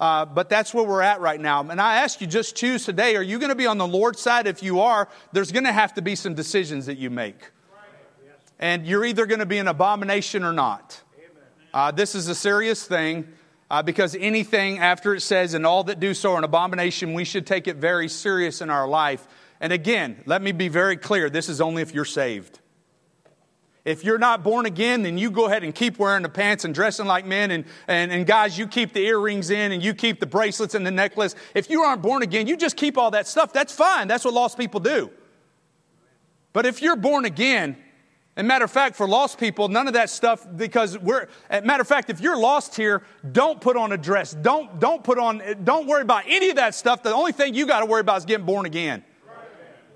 Uh, 0.00 0.24
but 0.24 0.48
that's 0.48 0.74
where 0.74 0.84
we're 0.84 1.02
at 1.02 1.20
right 1.20 1.40
now. 1.40 1.60
And 1.60 1.80
I 1.80 2.02
ask 2.02 2.20
you, 2.20 2.26
just 2.26 2.56
choose 2.56 2.84
today. 2.84 3.14
Are 3.14 3.22
you 3.22 3.38
going 3.38 3.50
to 3.50 3.56
be 3.56 3.66
on 3.66 3.78
the 3.78 3.86
Lord's 3.86 4.20
side? 4.20 4.48
If 4.48 4.64
you 4.64 4.80
are, 4.80 5.08
there's 5.32 5.52
going 5.52 5.64
to 5.64 5.72
have 5.72 5.94
to 5.94 6.02
be 6.02 6.16
some 6.16 6.34
decisions 6.34 6.86
that 6.86 6.98
you 6.98 7.08
make. 7.08 7.50
And 8.58 8.84
you're 8.84 9.04
either 9.04 9.26
going 9.26 9.38
to 9.38 9.46
be 9.46 9.58
an 9.58 9.68
abomination 9.68 10.42
or 10.42 10.52
not. 10.52 11.00
Uh, 11.72 11.92
this 11.92 12.16
is 12.16 12.26
a 12.26 12.34
serious 12.34 12.84
thing. 12.84 13.28
Uh, 13.70 13.82
because 13.82 14.14
anything 14.14 14.78
after 14.78 15.14
it 15.14 15.20
says, 15.20 15.52
and 15.54 15.66
all 15.66 15.84
that 15.84 16.00
do 16.00 16.14
so 16.14 16.32
are 16.32 16.38
an 16.38 16.44
abomination, 16.44 17.12
we 17.12 17.24
should 17.24 17.46
take 17.46 17.68
it 17.68 17.76
very 17.76 18.08
serious 18.08 18.62
in 18.62 18.70
our 18.70 18.88
life. 18.88 19.26
And 19.60 19.72
again, 19.72 20.22
let 20.24 20.40
me 20.40 20.52
be 20.52 20.68
very 20.68 20.96
clear 20.96 21.28
this 21.28 21.48
is 21.48 21.60
only 21.60 21.82
if 21.82 21.92
you're 21.92 22.04
saved. 22.06 22.60
If 23.84 24.04
you're 24.04 24.18
not 24.18 24.42
born 24.42 24.66
again, 24.66 25.02
then 25.02 25.16
you 25.16 25.30
go 25.30 25.46
ahead 25.46 25.64
and 25.64 25.74
keep 25.74 25.98
wearing 25.98 26.22
the 26.22 26.28
pants 26.28 26.64
and 26.64 26.74
dressing 26.74 27.06
like 27.06 27.24
men. 27.24 27.50
And, 27.50 27.64
and, 27.86 28.12
and 28.12 28.26
guys, 28.26 28.58
you 28.58 28.66
keep 28.66 28.92
the 28.92 29.00
earrings 29.00 29.50
in 29.50 29.72
and 29.72 29.82
you 29.82 29.94
keep 29.94 30.20
the 30.20 30.26
bracelets 30.26 30.74
and 30.74 30.86
the 30.86 30.90
necklace. 30.90 31.34
If 31.54 31.70
you 31.70 31.82
aren't 31.82 32.02
born 32.02 32.22
again, 32.22 32.46
you 32.46 32.56
just 32.56 32.76
keep 32.76 32.98
all 32.98 33.12
that 33.12 33.26
stuff. 33.26 33.52
That's 33.52 33.72
fine. 33.72 34.06
That's 34.08 34.24
what 34.24 34.34
lost 34.34 34.58
people 34.58 34.80
do. 34.80 35.10
But 36.52 36.66
if 36.66 36.82
you're 36.82 36.96
born 36.96 37.24
again, 37.24 37.76
and 38.38 38.46
matter 38.46 38.64
of 38.64 38.70
fact, 38.70 38.94
for 38.94 39.08
lost 39.08 39.36
people, 39.36 39.66
none 39.66 39.88
of 39.88 39.94
that 39.94 40.08
stuff, 40.10 40.46
because 40.54 40.96
we're, 40.96 41.26
matter 41.50 41.80
of 41.80 41.88
fact, 41.88 42.08
if 42.08 42.20
you're 42.20 42.38
lost 42.38 42.76
here, 42.76 43.02
don't 43.32 43.60
put 43.60 43.76
on 43.76 43.90
a 43.90 43.98
dress. 43.98 44.32
Don't, 44.32 44.78
don't 44.78 45.02
put 45.02 45.18
on, 45.18 45.42
don't 45.64 45.88
worry 45.88 46.02
about 46.02 46.22
any 46.28 46.48
of 46.50 46.54
that 46.54 46.76
stuff. 46.76 47.02
The 47.02 47.12
only 47.12 47.32
thing 47.32 47.54
you 47.54 47.66
got 47.66 47.80
to 47.80 47.86
worry 47.86 48.00
about 48.00 48.18
is 48.18 48.24
getting 48.24 48.46
born 48.46 48.64
again, 48.64 49.02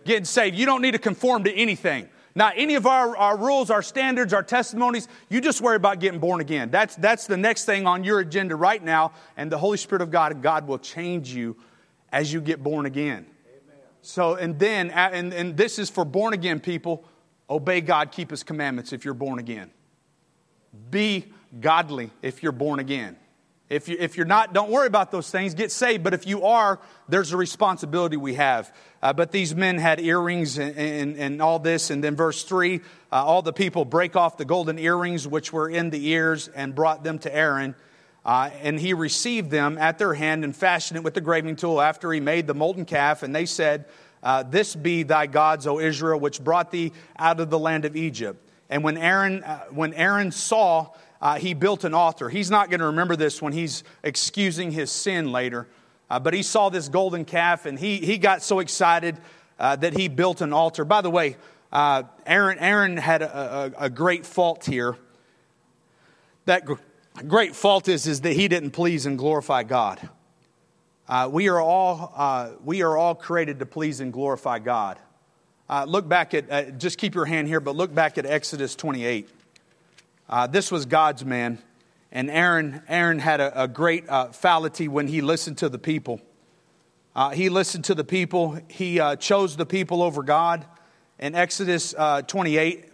getting 0.05 0.25
saved. 0.25 0.57
You 0.57 0.67
don't 0.67 0.83
need 0.83 0.91
to 0.91 0.99
conform 0.99 1.45
to 1.45 1.53
anything. 1.53 2.09
Not 2.35 2.55
any 2.57 2.75
of 2.75 2.85
our, 2.85 3.17
our 3.17 3.37
rules, 3.37 3.71
our 3.71 3.83
standards, 3.83 4.33
our 4.33 4.43
testimonies. 4.43 5.07
You 5.29 5.41
just 5.41 5.61
worry 5.61 5.77
about 5.77 6.01
getting 6.01 6.19
born 6.19 6.41
again. 6.41 6.69
That's, 6.69 6.97
that's 6.97 7.29
the 7.29 7.37
next 7.37 7.65
thing 7.65 7.87
on 7.87 8.03
your 8.03 8.19
agenda 8.19 8.57
right 8.57 8.83
now. 8.83 9.13
And 9.37 9.53
the 9.53 9.59
Holy 9.59 9.79
Spirit 9.79 10.03
of 10.03 10.11
God, 10.11 10.43
God 10.43 10.67
will 10.67 10.81
change 10.81 11.33
you 11.33 11.57
as 12.11 12.33
you 12.33 12.41
get 12.41 12.61
born 12.61 12.87
again. 12.87 13.27
So, 14.01 14.35
and 14.35 14.59
then, 14.59 14.91
and, 14.91 15.33
and 15.33 15.57
this 15.57 15.79
is 15.79 15.89
for 15.89 16.05
born 16.05 16.35
again 16.35 16.59
people 16.59 17.05
Obey 17.53 17.83
God, 17.83 18.13
keep 18.13 18.31
His 18.31 18.43
commandments 18.43 18.95
if 18.95 19.05
you're 19.05 19.13
born 19.13 19.39
again. 19.39 19.71
Be 20.91 21.27
godly 21.61 22.11
if 22.23 22.43
you're 22.43 22.51
born 22.51 22.79
again. 22.79 23.19
If, 23.69 23.89
you, 23.89 23.97
if 24.01 24.17
you're 24.17 24.25
not, 24.25 24.55
don't 24.55 24.71
worry 24.71 24.87
about 24.87 25.11
those 25.11 25.31
things. 25.31 25.53
Get 25.53 25.71
saved. 25.71 26.03
But 26.03 26.15
if 26.15 26.27
you 26.27 26.45
are, 26.45 26.81
there's 27.11 27.33
a 27.33 27.37
responsibility 27.37 28.17
we 28.17 28.35
have. 28.35 28.75
Uh, 29.03 29.13
but 29.13 29.33
these 29.33 29.55
men 29.55 29.77
had 29.77 30.01
earrings 30.01 30.57
and, 30.59 30.75
and, 30.77 31.17
and, 31.19 31.43
all 31.43 31.59
this. 31.59 31.91
And 31.91 32.03
then, 32.03 32.17
verse 32.17 32.43
3 32.43 32.77
uh, 32.77 32.81
all 33.11 33.43
the 33.43 33.53
people 33.53 33.85
break 33.85 34.17
off 34.17 34.39
the 34.39 34.47
golden 34.47 34.79
earrings 34.79 35.29
which 35.29 35.53
were 35.53 35.69
in 35.69 35.91
the 35.91 36.09
ears 36.09 36.49
and 36.49 36.75
brought 36.75 37.05
them 37.05 37.19
to 37.19 37.35
Aaron. 37.35 37.75
Uh, 38.25 38.49
and 38.63 38.81
he 38.81 38.95
received 38.95 39.51
them 39.51 39.77
at 39.77 39.99
their 39.99 40.15
hand 40.15 40.43
and 40.43 40.57
fashioned 40.57 40.97
it 40.97 41.05
with 41.05 41.13
the 41.13 41.21
graving 41.21 41.57
tool 41.57 41.83
after 41.83 42.11
he 42.13 42.21
made 42.21 42.47
the 42.47 42.55
molten 42.55 42.87
calf. 42.87 43.23
And 43.23 43.35
they 43.35 43.45
said, 43.45 43.85
uh, 44.23 44.43
this 44.43 44.75
be 44.75 45.03
thy 45.03 45.27
gods, 45.27 45.67
O 45.67 45.79
Israel, 45.79 46.21
which 46.21 46.43
brought 46.43 46.71
thee 46.71 46.93
out 47.19 47.41
of 47.41 47.51
the 47.51 47.59
land 47.59 47.85
of 47.85 47.97
Egypt. 47.97 48.49
And 48.71 48.83
when 48.85 48.97
Aaron, 48.97 49.43
uh, 49.43 49.65
when 49.71 49.93
Aaron 49.95 50.31
saw, 50.31 50.91
uh, 51.21 51.39
he 51.39 51.55
built 51.55 51.85
an 51.85 51.95
altar. 51.95 52.29
He's 52.29 52.51
not 52.51 52.69
going 52.69 52.81
to 52.81 52.87
remember 52.87 53.17
this 53.17 53.41
when 53.41 53.53
he's 53.53 53.85
excusing 54.03 54.73
his 54.73 54.91
sin 54.91 55.31
later, 55.31 55.69
uh, 56.11 56.19
but 56.19 56.35
he 56.35 56.43
saw 56.43 56.69
this 56.69 56.89
golden 56.89 57.25
calf 57.25 57.65
and 57.65 57.79
he, 57.79 57.99
he 57.99 58.19
got 58.19 58.43
so 58.43 58.59
excited 58.59 59.19
uh, 59.59 59.77
that 59.77 59.97
he 59.97 60.09
built 60.09 60.41
an 60.41 60.53
altar. 60.53 60.85
By 60.85 61.01
the 61.01 61.11
way, 61.11 61.37
uh, 61.73 62.03
Aaron, 62.27 62.59
Aaron 62.59 62.97
had 62.97 63.23
a, 63.23 63.73
a, 63.79 63.85
a 63.85 63.91
great 63.91 64.27
fault 64.27 64.65
here. 64.65 64.97
That 66.47 66.67
great 67.29 67.55
fault 67.55 67.89
is, 67.89 68.07
is 68.07 68.23
that 68.23 68.33
he 68.33 68.49
didn't 68.49 68.73
please 68.73 69.07
and 69.07 69.17
glorify 69.17 69.63
God. 69.63 70.09
Uh, 71.09 71.29
we, 71.31 71.49
are 71.49 71.61
all, 71.61 72.13
uh, 72.15 72.51
we 72.65 72.83
are 72.83 72.97
all 72.97 73.15
created 73.15 73.59
to 73.59 73.67
please 73.67 73.99
and 73.99 74.13
glorify 74.13 74.61
God. 74.61 75.01
Uh, 75.69 75.85
look 75.85 76.09
back 76.09 76.33
at, 76.33 76.51
uh, 76.51 76.71
just 76.71 76.97
keep 76.97 77.15
your 77.15 77.25
hand 77.25 77.49
here, 77.49 77.59
but 77.59 77.75
look 77.75 77.93
back 77.93 78.19
at 78.19 78.27
Exodus 78.27 78.77
28. 78.77 79.29
Uh, 80.29 80.47
this 80.47 80.71
was 80.71 80.87
God's 80.87 81.25
man, 81.25 81.59
and 82.13 82.31
Aaron, 82.31 82.83
Aaron 82.89 83.19
had 83.19 83.41
a, 83.41 83.65
a 83.65 83.69
great 83.69 84.09
uh, 84.09 84.29
fallacy 84.29 84.87
when 84.87 85.09
he 85.09 85.21
listened 85.21 85.59
to 85.59 85.69
the 85.69 85.79
people. 85.79 86.21
he 87.33 87.49
listened 87.49 87.85
to 87.87 87.97
the 87.97 88.05
people, 88.05 88.59
he 88.69 89.01
chose 89.19 89.57
the 89.57 89.67
people 89.67 90.03
over 90.03 90.23
God. 90.23 90.65
In 91.19 91.35
Exodus 91.35 91.95
28, 92.27 92.85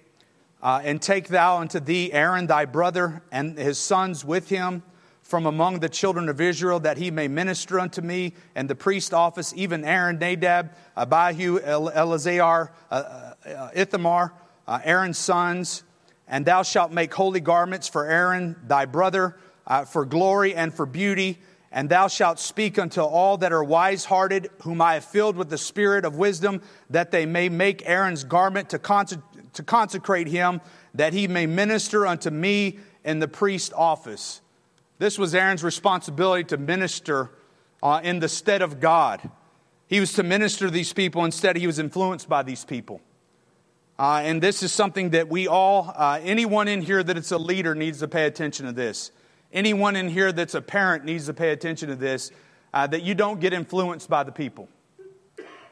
and 0.62 1.00
take 1.00 1.28
thou 1.28 1.58
unto 1.58 1.78
thee 1.78 2.12
Aaron 2.12 2.46
thy 2.46 2.64
brother 2.64 3.22
and 3.30 3.56
his 3.58 3.78
sons 3.78 4.24
with 4.24 4.48
him 4.48 4.82
from 5.28 5.44
among 5.44 5.80
the 5.80 5.90
children 5.90 6.30
of 6.30 6.40
Israel, 6.40 6.80
that 6.80 6.96
he 6.96 7.10
may 7.10 7.28
minister 7.28 7.78
unto 7.78 8.00
me 8.00 8.32
and 8.54 8.68
the 8.68 8.74
priest 8.74 9.12
office, 9.12 9.52
even 9.54 9.84
Aaron, 9.84 10.18
Nadab, 10.18 10.70
Abihu, 10.96 11.60
Eleazar, 11.60 12.72
uh, 12.90 12.94
uh, 12.94 13.68
Ithamar, 13.74 14.32
uh, 14.66 14.80
Aaron's 14.82 15.18
sons. 15.18 15.82
And 16.26 16.46
thou 16.46 16.62
shalt 16.62 16.92
make 16.92 17.12
holy 17.12 17.40
garments 17.40 17.88
for 17.88 18.06
Aaron 18.06 18.56
thy 18.66 18.86
brother, 18.86 19.36
for 19.88 20.06
glory 20.06 20.54
and 20.54 20.72
for 20.72 20.86
beauty. 20.86 21.38
And 21.70 21.90
thou 21.90 22.08
shalt 22.08 22.38
speak 22.38 22.78
unto 22.78 23.02
all 23.02 23.36
that 23.36 23.52
are 23.52 23.62
wise 23.62 24.06
hearted, 24.06 24.48
whom 24.62 24.80
I 24.80 24.94
have 24.94 25.04
filled 25.04 25.36
with 25.36 25.50
the 25.50 25.58
spirit 25.58 26.06
of 26.06 26.16
wisdom, 26.16 26.62
that 26.88 27.10
they 27.10 27.26
may 27.26 27.50
make 27.50 27.82
Aaron's 27.86 28.24
garment 28.24 28.70
to, 28.70 28.78
conse- 28.78 29.22
to 29.52 29.62
consecrate 29.62 30.28
him, 30.28 30.62
that 30.94 31.12
he 31.12 31.28
may 31.28 31.44
minister 31.44 32.06
unto 32.06 32.30
me 32.30 32.78
in 33.04 33.18
the 33.18 33.28
priest 33.28 33.74
office. 33.76 34.40
This 34.98 35.18
was 35.18 35.34
Aaron's 35.34 35.62
responsibility 35.62 36.44
to 36.44 36.56
minister 36.56 37.30
uh, 37.82 38.00
in 38.02 38.18
the 38.18 38.28
stead 38.28 38.62
of 38.62 38.80
God. 38.80 39.30
He 39.86 40.00
was 40.00 40.12
to 40.14 40.22
minister 40.22 40.66
to 40.66 40.70
these 40.70 40.92
people, 40.92 41.24
instead, 41.24 41.56
he 41.56 41.66
was 41.66 41.78
influenced 41.78 42.28
by 42.28 42.42
these 42.42 42.64
people. 42.64 43.00
Uh, 43.98 44.20
and 44.24 44.42
this 44.42 44.62
is 44.62 44.72
something 44.72 45.10
that 45.10 45.28
we 45.28 45.48
all, 45.48 45.92
uh, 45.96 46.20
anyone 46.22 46.68
in 46.68 46.82
here 46.82 47.02
that 47.02 47.16
it's 47.16 47.32
a 47.32 47.38
leader 47.38 47.74
needs 47.74 48.00
to 48.00 48.08
pay 48.08 48.26
attention 48.26 48.66
to 48.66 48.72
this. 48.72 49.10
Anyone 49.52 49.96
in 49.96 50.08
here 50.08 50.30
that's 50.30 50.54
a 50.54 50.60
parent 50.60 51.04
needs 51.04 51.26
to 51.26 51.34
pay 51.34 51.50
attention 51.50 51.88
to 51.88 51.96
this, 51.96 52.30
uh, 52.74 52.86
that 52.86 53.02
you 53.02 53.14
don't 53.14 53.40
get 53.40 53.52
influenced 53.52 54.08
by 54.10 54.22
the 54.24 54.32
people. 54.32 54.68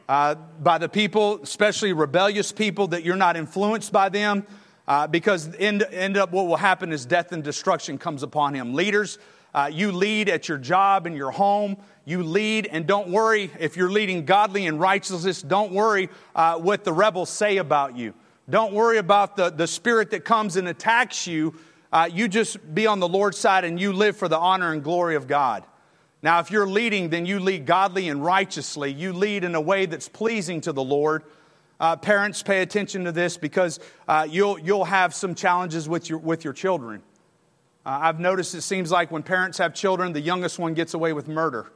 Uh, 0.09 0.35
by 0.35 0.79
the 0.79 0.89
people, 0.89 1.41
especially 1.43 1.93
rebellious 1.93 2.53
people, 2.53 2.87
that 2.89 3.05
you're 3.05 3.17
not 3.17 3.37
influenced 3.37 3.93
by 3.93 4.09
them, 4.09 4.47
uh, 4.89 5.07
because 5.07 5.55
end, 5.59 5.83
end 5.91 6.17
up 6.17 6.31
what 6.33 6.47
will 6.47 6.57
happen 6.57 6.93
is 6.93 7.07
death 7.07 7.33
and 7.33 7.43
destruction 7.43 7.99
comes 7.99 8.23
upon 8.23 8.55
him. 8.55 8.75
Leaders, 8.75 9.19
uh, 9.55 9.71
you 9.73 9.91
lead 9.91 10.29
at 10.29 10.49
your 10.49 10.59
job 10.59 11.07
and 11.07 11.17
your 11.17 11.31
home. 11.31 11.77
You 12.05 12.23
lead, 12.23 12.69
and 12.71 12.87
don't 12.87 13.09
worry 13.09 13.51
if 13.59 13.77
you're 13.77 13.91
leading 13.91 14.25
godly 14.25 14.67
and 14.67 14.79
righteousness. 14.79 15.43
Don't 15.43 15.73
worry 15.73 16.09
uh, 16.35 16.59
what 16.59 16.85
the 16.85 16.93
rebels 16.93 17.31
say 17.31 17.57
about 17.57 17.97
you. 17.97 18.15
Don't 18.49 18.73
worry 18.73 18.99
about 18.99 19.37
the, 19.37 19.51
the 19.51 19.67
spirit 19.67 20.11
that 20.13 20.25
comes 20.25 20.57
and 20.57 20.69
attacks 20.69 21.27
you. 21.27 21.55
Uh, 21.93 22.09
you 22.13 22.29
just 22.29 22.75
be 22.75 22.87
on 22.87 23.01
the 23.01 23.09
Lord's 23.09 23.39
side 23.39 23.65
and 23.65 23.81
you 23.81 23.93
live 23.93 24.17
for 24.17 24.29
the 24.29 24.39
honor 24.39 24.73
and 24.73 24.85
glory 24.85 25.17
of 25.17 25.27
God. 25.27 25.65
Now, 26.23 26.41
if 26.41 26.51
you're 26.51 26.67
leading, 26.67 27.11
then 27.11 27.27
you 27.27 27.41
lead 27.41 27.67
godly 27.67 28.09
and 28.09 28.25
righteously. 28.25 28.93
You 28.93 29.13
lead 29.13 29.43
in 29.43 29.55
a 29.55 29.61
way 29.61 29.87
that's 29.87 30.09
pleasing 30.09 30.61
to 30.63 30.73
the 30.73 30.83
Lord. 30.83 31.25
Uh, 31.79 31.97
parents, 31.97 32.43
pay 32.43 32.63
attention 32.63 33.05
to 33.05 33.13
this 33.13 33.37
because 33.37 33.81
uh, 34.09 34.27
you'll, 34.29 34.59
you'll 34.59 34.85
have 34.85 35.15
some 35.15 35.35
challenges 35.35 35.89
with 35.89 36.09
your, 36.09 36.19
with 36.19 36.43
your 36.43 36.55
children. 36.55 37.03
Uh, 37.85 37.99
I've 38.03 38.19
noticed 38.19 38.55
it 38.55 38.63
seems 38.63 38.91
like 38.91 39.11
when 39.11 39.23
parents 39.23 39.59
have 39.59 39.75
children, 39.75 40.13
the 40.13 40.21
youngest 40.21 40.59
one 40.59 40.75
gets 40.75 40.95
away 40.95 41.13
with 41.13 41.29
murder. 41.29 41.71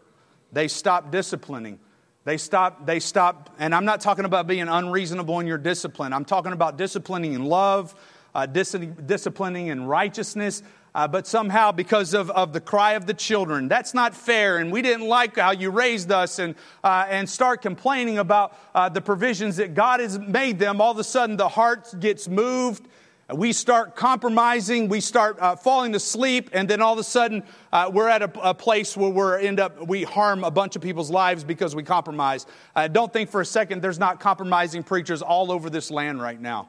They 0.52 0.68
stop 0.68 1.12
disciplining. 1.12 1.78
They 2.24 2.36
stop, 2.36 2.84
they 2.84 3.00
stop, 3.00 3.54
and 3.58 3.74
I'm 3.74 3.84
not 3.84 4.00
talking 4.00 4.24
about 4.26 4.46
being 4.46 4.68
unreasonable 4.68 5.40
in 5.40 5.46
your 5.46 5.56
discipline. 5.56 6.12
I'm 6.12 6.26
talking 6.26 6.52
about 6.52 6.76
disciplining 6.76 7.32
in 7.32 7.44
love, 7.46 7.94
uh, 8.34 8.46
dis- 8.46 8.72
disciplining 8.72 9.68
in 9.68 9.84
righteousness, 9.84 10.62
uh, 10.94 11.06
but 11.06 11.26
somehow, 11.26 11.70
because 11.72 12.14
of, 12.14 12.30
of 12.30 12.52
the 12.52 12.60
cry 12.60 12.92
of 12.92 13.06
the 13.06 13.14
children, 13.14 13.68
that's 13.68 13.94
not 13.94 14.14
fair, 14.14 14.58
and 14.58 14.72
we 14.72 14.82
didn't 14.82 15.06
like 15.06 15.36
how 15.36 15.52
you 15.52 15.70
raised 15.70 16.10
us, 16.10 16.38
and, 16.38 16.54
uh, 16.82 17.06
and 17.08 17.28
start 17.28 17.62
complaining 17.62 18.18
about 18.18 18.56
uh, 18.74 18.88
the 18.88 19.00
provisions 19.00 19.56
that 19.56 19.74
God 19.74 20.00
has 20.00 20.18
made 20.18 20.58
them, 20.58 20.80
all 20.80 20.90
of 20.90 20.98
a 20.98 21.04
sudden 21.04 21.36
the 21.36 21.48
heart 21.48 21.94
gets 22.00 22.28
moved. 22.28 22.88
We 23.32 23.52
start 23.52 23.94
compromising, 23.94 24.88
we 24.88 25.00
start 25.00 25.38
uh, 25.38 25.54
falling 25.54 25.94
asleep, 25.94 26.50
and 26.52 26.68
then 26.68 26.82
all 26.82 26.94
of 26.94 26.98
a 26.98 27.04
sudden 27.04 27.44
uh, 27.72 27.88
we're 27.92 28.08
at 28.08 28.22
a, 28.22 28.48
a, 28.48 28.54
place 28.54 28.96
where 28.96 29.38
we 29.38 29.46
end 29.46 29.60
up 29.60 29.86
we 29.86 30.02
harm 30.02 30.42
a 30.42 30.50
bunch 30.50 30.74
of 30.74 30.82
people's 30.82 31.12
lives 31.12 31.44
because 31.44 31.76
we 31.76 31.84
compromise. 31.84 32.46
Don't 32.90 33.12
think 33.12 33.30
for 33.30 33.40
a 33.40 33.46
second 33.46 33.82
there's 33.82 34.00
not 34.00 34.18
compromising 34.18 34.82
preachers 34.82 35.22
all 35.22 35.52
over 35.52 35.70
this 35.70 35.92
land 35.92 36.20
right 36.20 36.40
now 36.40 36.68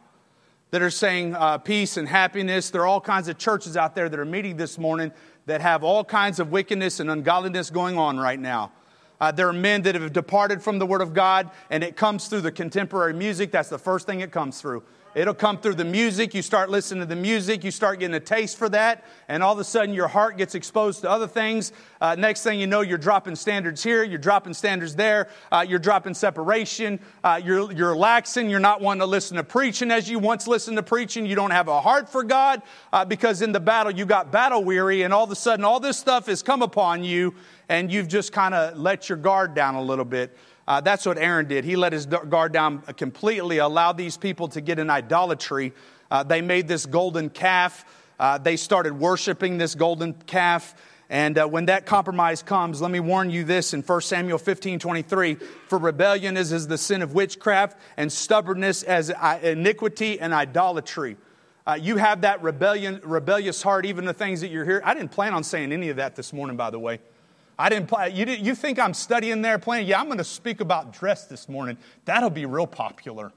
that 0.72 0.82
are 0.82 0.90
saying 0.90 1.36
uh, 1.36 1.58
peace 1.58 1.98
and 1.98 2.08
happiness. 2.08 2.70
There 2.70 2.82
are 2.82 2.88
all 2.88 3.02
kinds 3.02 3.28
of 3.28 3.38
churches 3.38 3.76
out 3.76 3.94
there 3.94 4.08
that 4.08 4.20
are 4.20 4.26
meeting 4.26 4.56
this 4.56 4.78
morning 4.78 5.12
that 5.46 5.60
have 5.62 5.84
all 5.84 6.04
kinds 6.04 6.40
of 6.40 6.52
wickedness 6.52 7.00
and 7.02 7.12
ungodliness 7.12 7.70
going 7.70 7.98
on 7.98 8.18
right 8.18 8.40
now. 8.40 8.72
Uh, 9.20 9.32
there 9.32 9.48
are 9.48 9.54
men 9.54 9.82
that 9.84 9.96
have 9.96 10.14
departed 10.14 10.64
from 10.64 10.80
the 10.80 10.86
Word 10.86 11.02
of 11.02 11.14
God, 11.14 11.52
and 11.70 11.84
it 11.84 11.96
comes 11.96 12.28
through 12.28 12.42
the 12.42 12.52
contemporary 12.52 13.14
music. 13.14 13.52
That's 13.52 13.70
the 13.70 13.78
first 13.78 14.08
thing 14.08 14.22
it 14.22 14.32
comes 14.32 14.60
through. 14.60 14.82
It'll 15.14 15.34
come 15.34 15.58
through 15.58 15.76
the 15.76 15.86
music. 15.86 16.34
You 16.34 16.42
start 16.42 16.70
listening 16.70 17.02
to 17.02 17.06
the 17.06 17.18
music, 17.18 17.66
you 17.66 17.72
start 17.72 18.00
getting 18.00 18.16
a 18.16 18.20
taste 18.20 18.58
for 18.58 18.70
that, 18.70 19.04
and 19.28 19.44
all 19.44 19.52
of 19.52 19.60
a 19.60 19.64
sudden 19.64 19.94
your 19.94 20.08
heart 20.08 20.38
gets 20.38 20.56
exposed 20.56 21.02
to 21.02 21.10
other 21.10 21.28
things. 21.28 21.74
Uh, 22.00 22.16
next 22.16 22.44
thing 22.44 22.60
you 22.60 22.68
know, 22.68 22.80
you're 22.80 22.98
dropping 22.98 23.36
standards 23.36 23.84
here, 23.84 24.04
you're 24.04 24.18
dropping 24.18 24.54
standards 24.54 24.96
there, 24.96 25.28
uh, 25.52 25.66
you're 25.68 25.80
dropping 25.80 26.14
separation, 26.14 26.98
uh, 27.26 27.42
you're, 27.44 27.72
you're 27.74 27.90
relaxing, 27.90 28.50
you're 28.50 28.60
not 28.62 28.80
wanting 28.80 29.02
to 29.02 29.06
listen 29.06 29.36
to 29.36 29.44
preaching 29.44 29.92
as 29.92 30.10
you 30.10 30.18
once 30.18 30.48
listened 30.48 30.78
to 30.78 30.84
preaching. 30.84 31.26
You 31.26 31.36
don't 31.36 31.52
have 31.52 31.68
a 31.68 31.82
heart 31.82 32.08
for 32.08 32.24
God 32.24 32.62
uh, 32.94 33.04
because 33.04 33.42
in 33.42 33.52
the 33.52 33.60
battle 33.60 33.92
you 33.92 34.06
got 34.06 34.32
battle 34.32 34.64
weary, 34.64 35.02
and 35.02 35.14
all 35.14 35.26
of 35.26 35.32
a 35.32 35.36
sudden 35.36 35.66
all 35.66 35.82
this 35.82 35.98
stuff 35.98 36.28
has 36.28 36.42
come 36.42 36.62
upon 36.62 37.04
you, 37.04 37.36
and 37.68 37.92
you've 37.92 38.08
just 38.08 38.32
kind 38.32 38.54
of 38.54 38.78
let 38.78 39.10
your 39.10 39.18
guard 39.18 39.54
down 39.56 39.76
a 39.76 39.82
little 39.82 40.06
bit. 40.06 40.38
Uh, 40.68 40.82
that's 40.82 41.06
what 41.06 41.18
Aaron 41.18 41.48
did. 41.48 41.66
He 41.66 41.76
let 41.76 41.94
his 41.94 42.06
guard 42.06 42.52
down 42.52 42.82
completely, 42.98 43.58
allowed 43.58 43.98
these 43.98 44.18
people 44.18 44.48
to 44.50 44.62
get 44.62 44.80
in 44.80 44.90
idolatry. 44.90 45.74
Uh, 46.10 46.24
they 46.24 46.42
made 46.42 46.68
this 46.68 46.86
golden 46.86 47.30
calf. 47.30 47.86
Uh, 48.20 48.38
they 48.38 48.56
started 48.56 48.94
worshiping 48.94 49.58
this 49.58 49.76
golden 49.76 50.14
calf. 50.14 50.76
And 51.10 51.38
uh, 51.38 51.46
when 51.48 51.66
that 51.66 51.86
compromise 51.86 52.42
comes, 52.42 52.82
let 52.82 52.90
me 52.90 53.02
warn 53.02 53.30
you 53.30 53.44
this 53.44 53.74
in 53.74 53.82
1 53.82 54.02
Samuel 54.02 54.38
15 54.38 54.80
23 54.80 55.36
For 55.68 55.78
rebellion 55.78 56.38
is 56.38 56.54
as 56.54 56.68
the 56.68 56.78
sin 56.78 57.02
of 57.02 57.14
witchcraft, 57.14 57.78
and 57.98 58.12
stubbornness 58.12 58.84
as 58.84 59.12
iniquity 59.42 60.20
and 60.20 60.34
idolatry. 60.34 61.18
Uh, 61.68 61.78
you 61.80 61.98
have 61.98 62.22
that 62.22 62.42
rebellion, 62.42 63.00
rebellious 63.04 63.62
heart, 63.62 63.86
even 63.86 64.06
the 64.06 64.14
things 64.14 64.42
that 64.42 64.50
you're 64.50 64.66
here. 64.66 64.82
I 64.84 64.94
didn't 64.94 65.12
plan 65.12 65.34
on 65.34 65.44
saying 65.44 65.72
any 65.72 65.90
of 65.90 65.98
that 65.98 66.16
this 66.16 66.34
morning, 66.34 66.58
by 66.58 66.70
the 66.70 66.80
way. 66.80 67.00
I 67.62 67.70
didn't 67.70 67.92
you, 68.18 68.26
did, 68.26 68.44
you 68.44 68.56
think 68.56 68.80
I'm 68.80 68.96
studying 68.96 69.44
there 69.44 69.60
playing? 69.60 69.86
Yeah, 69.86 70.00
I'm 70.00 70.08
going 70.08 70.18
to 70.18 70.24
speak 70.24 70.62
about 70.62 70.94
dress 70.94 71.26
this 71.26 71.48
morning. 71.48 71.78
That'll 72.06 72.32
be 72.32 72.48
real 72.48 72.66
popular. 72.66 73.32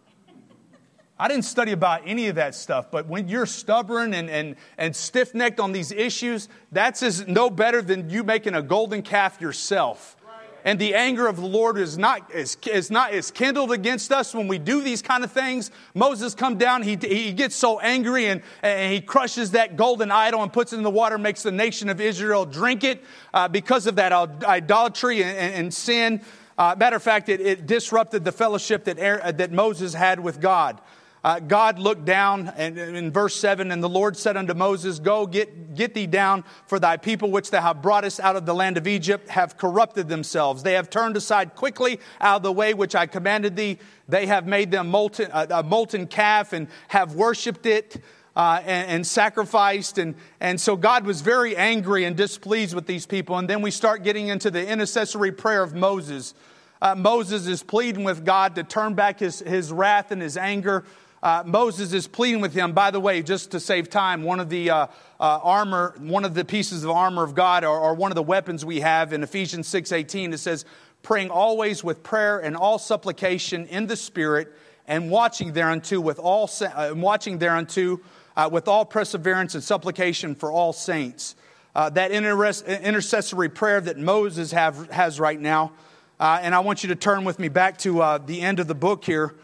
I 1.19 1.29
didn't 1.29 1.45
study 1.45 1.73
about 1.73 2.01
any 2.07 2.29
of 2.29 2.37
that 2.37 2.55
stuff, 2.55 2.91
but 2.91 3.07
when 3.07 3.29
you're 3.29 3.45
stubborn 3.45 4.15
and, 4.15 4.31
and, 4.31 4.57
and 4.79 4.97
stiff 4.97 5.35
necked 5.35 5.61
on 5.61 5.73
these 5.73 5.93
issues, 5.93 6.49
that's 6.73 7.03
as 7.03 7.29
no 7.29 7.51
better 7.51 7.83
than 7.83 8.09
you 8.09 8.25
making 8.25 8.55
a 8.55 8.63
golden 8.63 9.03
calf 9.03 9.43
yourself 9.43 10.17
and 10.65 10.79
the 10.79 10.95
anger 10.95 11.27
of 11.27 11.37
the 11.37 11.47
Lord 11.47 11.77
is 11.77 11.99
not, 11.99 12.35
is, 12.35 12.57
is 12.67 12.91
not 12.91 13.13
is 13.13 13.31
kindled 13.31 13.71
against 13.71 14.11
us 14.11 14.35
when 14.35 14.49
we 14.49 14.59
do 14.59 14.81
these 14.83 15.03
kind 15.03 15.23
of 15.23 15.31
things. 15.31 15.71
Moses 15.95 16.35
come 16.35 16.57
down, 16.57 16.83
he, 16.83 16.97
he 16.97 17.33
gets 17.33 17.55
so 17.55 17.79
angry 17.81 18.27
and, 18.27 18.43
and 18.63 18.93
he 18.93 19.03
crushes 19.03 19.51
that 19.51 19.77
golden 19.77 20.11
idol 20.11 20.43
and 20.43 20.53
puts 20.53 20.73
it 20.73 20.79
in 20.79 20.83
the 20.83 20.91
water, 20.91 21.19
makes 21.19 21.43
the 21.43 21.53
nation 21.53 21.91
of 21.91 22.01
Israel 22.01 22.47
drink 22.47 22.83
it 22.83 23.05
uh, 23.35 23.47
because 23.47 23.87
of 23.87 23.97
that 23.97 24.13
idolatry 24.13 25.23
and, 25.23 25.37
and, 25.37 25.55
and 25.55 25.75
sin. 25.75 26.23
Uh, 26.57 26.75
matter 26.79 26.97
of 26.97 27.03
fact, 27.03 27.29
it, 27.29 27.41
it 27.41 27.67
disrupted 27.67 28.25
the 28.25 28.33
fellowship 28.33 28.85
that, 28.85 28.97
that 29.37 29.53
Moses 29.53 29.93
had 29.93 30.19
with 30.19 30.41
God 30.41 30.81
uh, 31.25 31.41
God 31.41 31.79
looked 31.79 32.05
down 32.05 32.53
and 32.55 32.79
in 32.79 33.11
verse 33.11 33.35
7 33.37 33.73
and 33.73 33.83
the 33.83 33.89
Lord 33.89 34.15
said 34.15 34.37
unto 34.37 34.53
Moses, 34.53 34.99
Go 34.99 35.27
get, 35.27 35.75
get 35.75 35.95
thee 35.95 36.07
down, 36.07 36.45
for 36.67 36.79
thy 36.79 36.99
people 36.99 37.31
which 37.31 37.51
thou 37.51 37.63
hast 37.63 37.81
broughtest 37.81 38.21
out 38.21 38.37
of 38.37 38.45
the 38.45 38.55
land 38.55 38.77
of 38.77 38.87
Egypt 38.87 39.31
have 39.31 39.57
corrupted 39.57 40.07
themselves. 40.07 40.63
They 40.63 40.75
have 40.75 40.91
turned 40.91 41.17
aside 41.17 41.55
quickly 41.55 41.99
out 42.21 42.37
of 42.37 42.43
the 42.43 42.53
way 42.53 42.75
which 42.75 42.95
I 42.95 43.07
commanded 43.07 43.57
thee. 43.57 43.79
They 44.07 44.27
have 44.27 44.47
made 44.47 44.71
them 44.71 44.91
molten, 44.91 45.31
a 45.33 45.63
molten 45.63 46.09
calf 46.09 46.53
and 46.53 46.69
have 46.89 47.15
worshipped 47.15 47.65
it. 47.65 48.03
Uh, 48.37 48.61
and, 48.67 48.91
and, 48.91 49.07
sacrificed. 49.07 49.97
And, 49.97 50.17
and 50.41 50.61
so 50.61 50.75
God 50.75 51.07
was 51.07 51.21
very 51.21 51.57
angry 51.57 52.03
and 52.03 52.17
displeased 52.17 52.75
with 52.75 52.85
these 52.85 53.07
people. 53.07 53.39
And 53.39 53.49
then 53.49 53.63
we 53.63 53.71
start 53.71 54.03
getting 54.03 54.27
into 54.27 54.51
the 54.51 54.69
intercessory 54.69 55.31
prayer 55.31 55.63
of 55.63 55.73
Moses. 55.73 56.35
Uh, 56.83 56.97
Moses 56.97 57.47
is 57.47 57.63
pleading 57.63 58.03
with 58.03 58.25
God 58.25 58.57
to 58.57 58.65
turn 58.65 58.95
back 58.95 59.21
his, 59.21 59.39
his 59.39 59.71
wrath 59.71 60.11
and 60.11 60.21
his 60.21 60.37
anger 60.37 60.85
uh, 61.25 61.43
Moses 61.45 61.93
is 61.93 62.07
pleading 62.07 62.43
with 62.43 62.55
him. 62.55 62.73
By 62.73 62.91
the 62.91 63.01
way, 63.01 63.23
just 63.23 63.51
to 63.53 63.59
save 63.59 63.89
time, 63.89 64.23
one 64.23 64.39
of 64.39 64.49
the 64.49 64.71
uh, 64.71 64.87
uh, 65.19 65.41
armor, 65.43 65.95
one 65.99 66.25
of 66.25 66.35
the 66.35 66.45
pieces 66.45 66.85
of 66.85 66.91
armor 66.91 67.25
of 67.25 67.35
God, 67.35 67.65
or, 67.65 67.77
or 67.77 67.95
one 67.95 68.13
of 68.13 68.15
the 68.15 68.23
weapons 68.23 68.65
we 68.65 68.81
have 68.81 69.13
in 69.13 69.23
Ephesians 69.23 69.67
six 69.67 69.91
eighteen, 69.91 70.33
it 70.35 70.39
says, 70.39 70.67
"Praying 71.03 71.31
always 71.31 71.83
with 71.83 72.03
prayer 72.03 72.39
and 72.39 72.55
all 72.55 72.79
supplication 72.79 73.67
in 73.67 73.87
the 73.87 73.97
Spirit, 73.97 74.53
and 74.87 75.11
watching 75.11 75.55
thereunto 75.55 75.99
with 75.99 76.19
all 76.19 76.51
uh, 76.61 76.93
watching 76.95 77.39
thereunto 77.39 78.01
uh, 78.37 78.49
with 78.53 78.69
all 78.69 78.85
perseverance 78.85 79.55
and 79.55 79.65
supplication 79.65 80.35
for 80.35 80.53
all 80.53 80.73
saints." 80.73 81.37
Uh, 81.75 81.91
that 81.91 82.13
intercessory 82.13 83.49
prayer 83.49 83.81
that 83.81 83.99
Moses 83.99 84.53
have, 84.53 84.89
has 84.93 85.19
right 85.19 85.41
now. 85.41 85.73
Uh, 86.21 86.39
and 86.41 86.55
I 86.55 86.61
want 86.61 86.85
you 86.85 86.89
to 86.91 86.95
turn 86.95 87.25
with 87.25 87.41
me 87.41 87.49
back 87.49 87.79
to 87.79 88.01
uh, 88.01 88.19
the 88.19 88.43
end 88.43 88.61
of 88.61 88.69
the 88.69 88.77
book 88.77 89.05
here. 89.05 89.35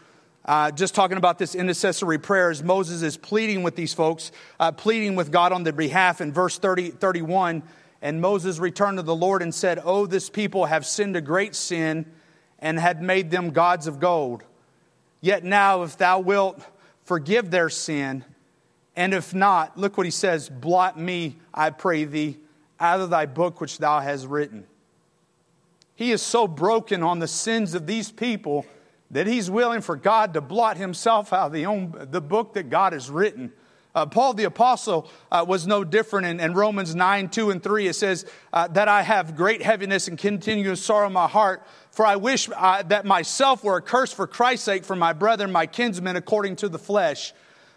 Uh, 0.43 0.71
just 0.71 0.95
talking 0.95 1.17
about 1.17 1.37
this 1.37 1.53
intercessory 1.53 2.17
prayers, 2.17 2.63
Moses 2.63 3.03
is 3.03 3.15
pleading 3.15 3.61
with 3.61 3.75
these 3.75 3.93
folks, 3.93 4.31
uh, 4.59 4.71
pleading 4.71 5.15
with 5.15 5.31
God 5.31 5.51
on 5.51 5.63
their 5.63 5.73
behalf 5.73 6.19
in 6.19 6.33
verse 6.33 6.57
30, 6.57 6.91
31. 6.91 7.61
And 8.01 8.19
Moses 8.19 8.57
returned 8.57 8.97
to 8.97 9.03
the 9.03 9.15
Lord 9.15 9.43
and 9.43 9.53
said, 9.53 9.79
Oh, 9.83 10.07
this 10.07 10.29
people 10.29 10.65
have 10.65 10.85
sinned 10.85 11.15
a 11.15 11.21
great 11.21 11.53
sin 11.53 12.11
and 12.57 12.79
had 12.79 13.03
made 13.03 13.29
them 13.29 13.51
gods 13.51 13.85
of 13.85 13.99
gold. 13.99 14.43
Yet 15.19 15.43
now, 15.43 15.83
if 15.83 15.97
thou 15.97 16.19
wilt 16.19 16.59
forgive 17.03 17.51
their 17.51 17.69
sin, 17.69 18.25
and 18.95 19.13
if 19.13 19.35
not, 19.35 19.77
look 19.77 19.95
what 19.97 20.05
he 20.07 20.11
says 20.11 20.49
blot 20.49 20.99
me, 20.99 21.37
I 21.53 21.69
pray 21.69 22.05
thee, 22.05 22.39
out 22.79 22.99
of 22.99 23.11
thy 23.11 23.27
book 23.27 23.61
which 23.61 23.77
thou 23.77 23.99
hast 23.99 24.25
written. 24.25 24.65
He 25.93 26.11
is 26.11 26.23
so 26.23 26.47
broken 26.47 27.03
on 27.03 27.19
the 27.19 27.27
sins 27.27 27.75
of 27.75 27.85
these 27.85 28.11
people 28.11 28.65
that 29.11 29.27
he's 29.27 29.51
willing 29.51 29.81
for 29.81 29.95
God 29.95 30.33
to 30.33 30.41
blot 30.41 30.77
himself 30.77 31.33
out 31.33 31.47
of 31.47 31.53
the, 31.53 31.65
own, 31.65 32.07
the 32.11 32.21
book 32.21 32.53
that 32.53 32.69
God 32.69 32.93
has 32.93 33.09
written. 33.09 33.51
Uh, 33.93 34.05
Paul 34.05 34.33
the 34.33 34.45
Apostle 34.45 35.09
uh, 35.31 35.45
was 35.45 35.67
no 35.67 35.83
different 35.83 36.25
in, 36.25 36.39
in, 36.39 36.53
Romans 36.53 36.95
9, 36.95 37.27
2 37.27 37.51
and 37.51 37.61
3. 37.61 37.87
It 37.87 37.93
says, 37.93 38.25
uh, 38.53 38.69
That 38.69 38.87
I 38.87 39.01
have 39.01 39.35
great 39.35 39.61
heaviness 39.61 40.07
and 40.07 40.17
continuous 40.17 40.83
sorrow 40.83 41.07
in 41.07 41.13
my 41.13 41.27
heart, 41.27 41.67
for 41.91 42.05
I 42.05 42.15
wish 42.15 42.47
uh, 42.55 42.83
that 42.83 43.05
myself 43.05 43.65
were 43.65 43.77
accursed 43.77 44.15
for 44.15 44.27
Christ's 44.27 44.65
sake 44.65 44.85
for 44.85 44.95
my 44.95 45.11
brethren, 45.11 45.51
my 45.51 45.65
kinsmen, 45.65 46.15
according 46.15 46.55
to 46.57 46.69
the 46.69 46.79
flesh. 46.79 47.33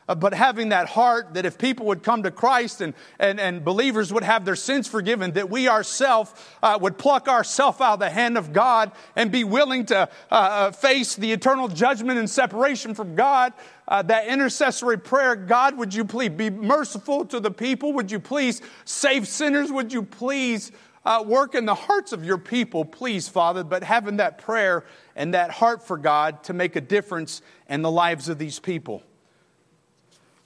Uh, 0.08 0.14
but 0.14 0.34
having 0.34 0.68
that 0.68 0.88
heart 0.88 1.34
that 1.34 1.46
if 1.46 1.56
people 1.56 1.86
would 1.86 2.02
come 2.02 2.22
to 2.22 2.30
Christ 2.30 2.80
and, 2.80 2.94
and, 3.18 3.40
and 3.40 3.64
believers 3.64 4.12
would 4.12 4.22
have 4.22 4.44
their 4.44 4.56
sins 4.56 4.86
forgiven, 4.86 5.32
that 5.32 5.48
we 5.48 5.68
ourselves 5.68 6.32
uh, 6.62 6.78
would 6.80 6.98
pluck 6.98 7.28
ourselves 7.28 7.80
out 7.80 7.94
of 7.94 8.00
the 8.00 8.10
hand 8.10 8.36
of 8.36 8.52
God 8.52 8.92
and 9.16 9.32
be 9.32 9.44
willing 9.44 9.86
to 9.86 10.08
uh, 10.30 10.34
uh 10.34 10.70
face 10.72 11.14
the 11.14 11.32
eternal 11.32 11.68
judgment 11.68 12.18
and 12.18 12.28
separation 12.28 12.94
from 12.94 13.14
God. 13.14 13.52
Uh, 13.86 14.02
that 14.02 14.26
intercessory 14.28 14.98
prayer, 14.98 15.36
God, 15.36 15.76
would 15.76 15.94
you 15.94 16.04
please 16.04 16.30
be 16.30 16.50
merciful 16.50 17.24
to 17.26 17.40
the 17.40 17.50
people? 17.50 17.92
Would 17.94 18.10
you 18.10 18.18
please 18.18 18.62
save 18.84 19.28
sinners? 19.28 19.70
Would 19.70 19.92
you 19.92 20.02
please 20.02 20.72
uh, 21.04 21.22
work 21.26 21.54
in 21.54 21.66
the 21.66 21.74
hearts 21.74 22.12
of 22.12 22.24
your 22.24 22.38
people, 22.38 22.84
please, 22.84 23.28
Father? 23.28 23.62
But 23.62 23.82
having 23.82 24.16
that 24.18 24.38
prayer 24.38 24.84
and 25.16 25.34
that 25.34 25.50
heart 25.50 25.86
for 25.86 25.98
God 25.98 26.42
to 26.44 26.54
make 26.54 26.76
a 26.76 26.80
difference 26.80 27.42
in 27.68 27.82
the 27.82 27.90
lives 27.90 28.28
of 28.28 28.38
these 28.38 28.58
people. 28.58 29.02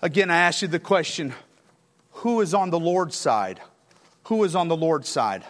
Again, 0.01 0.31
I 0.31 0.37
ask 0.37 0.63
you 0.63 0.69
the 0.69 0.79
question 0.79 1.35
who 2.11 2.41
is 2.41 2.55
on 2.55 2.71
the 2.71 2.79
Lord's 2.79 3.17
side? 3.17 3.61
Who 4.25 4.45
is 4.45 4.55
on 4.55 4.69
the 4.69 4.77
Lord's 4.77 5.09
side? 5.09 5.45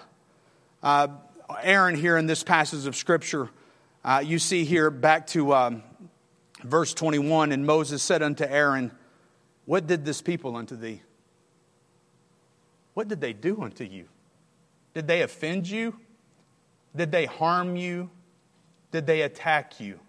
Uh, 0.83 1.09
Aaron, 1.63 1.95
here 1.95 2.17
in 2.17 2.27
this 2.27 2.43
passage 2.43 2.87
of 2.87 2.97
Scripture, 2.97 3.51
uh, 4.05 4.23
you 4.25 4.39
see 4.39 4.65
here 4.65 4.91
back 4.91 5.27
to 5.29 5.53
um, 5.55 5.83
verse 6.63 6.95
21 6.95 7.53
and 7.53 7.67
Moses 7.67 8.03
said 8.03 8.23
unto 8.23 8.45
Aaron, 8.45 8.91
What 9.67 9.87
did 9.87 10.07
this 10.07 10.23
people 10.23 10.57
unto 10.57 10.77
thee? 10.77 11.03
What 12.95 13.09
did 13.09 13.21
they 13.21 13.35
do 13.35 13.61
unto 13.61 13.85
you? 13.85 14.07
Did 14.95 15.07
they 15.07 15.21
offend 15.21 15.69
you? 15.69 15.95
Did 16.97 17.13
they 17.13 17.27
harm 17.27 17.77
you? 17.77 18.09
Did 18.93 19.07
they 19.07 19.21
attack 19.21 19.79
you? 19.79 20.01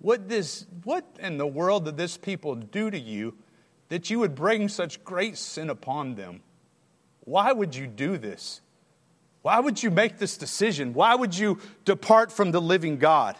What, 0.00 0.28
this, 0.28 0.66
what 0.84 1.04
in 1.18 1.38
the 1.38 1.46
world 1.46 1.84
did 1.84 1.96
this 1.96 2.16
people 2.16 2.54
do 2.54 2.90
to 2.90 2.98
you 2.98 3.34
that 3.88 4.10
you 4.10 4.20
would 4.20 4.34
bring 4.34 4.68
such 4.68 5.02
great 5.02 5.36
sin 5.36 5.70
upon 5.70 6.14
them? 6.14 6.42
Why 7.20 7.52
would 7.52 7.74
you 7.74 7.86
do 7.86 8.16
this? 8.16 8.60
Why 9.42 9.60
would 9.60 9.82
you 9.82 9.90
make 9.90 10.18
this 10.18 10.36
decision? 10.36 10.94
Why 10.94 11.14
would 11.14 11.36
you 11.36 11.58
depart 11.84 12.32
from 12.32 12.52
the 12.52 12.60
living 12.60 12.98
God? 12.98 13.36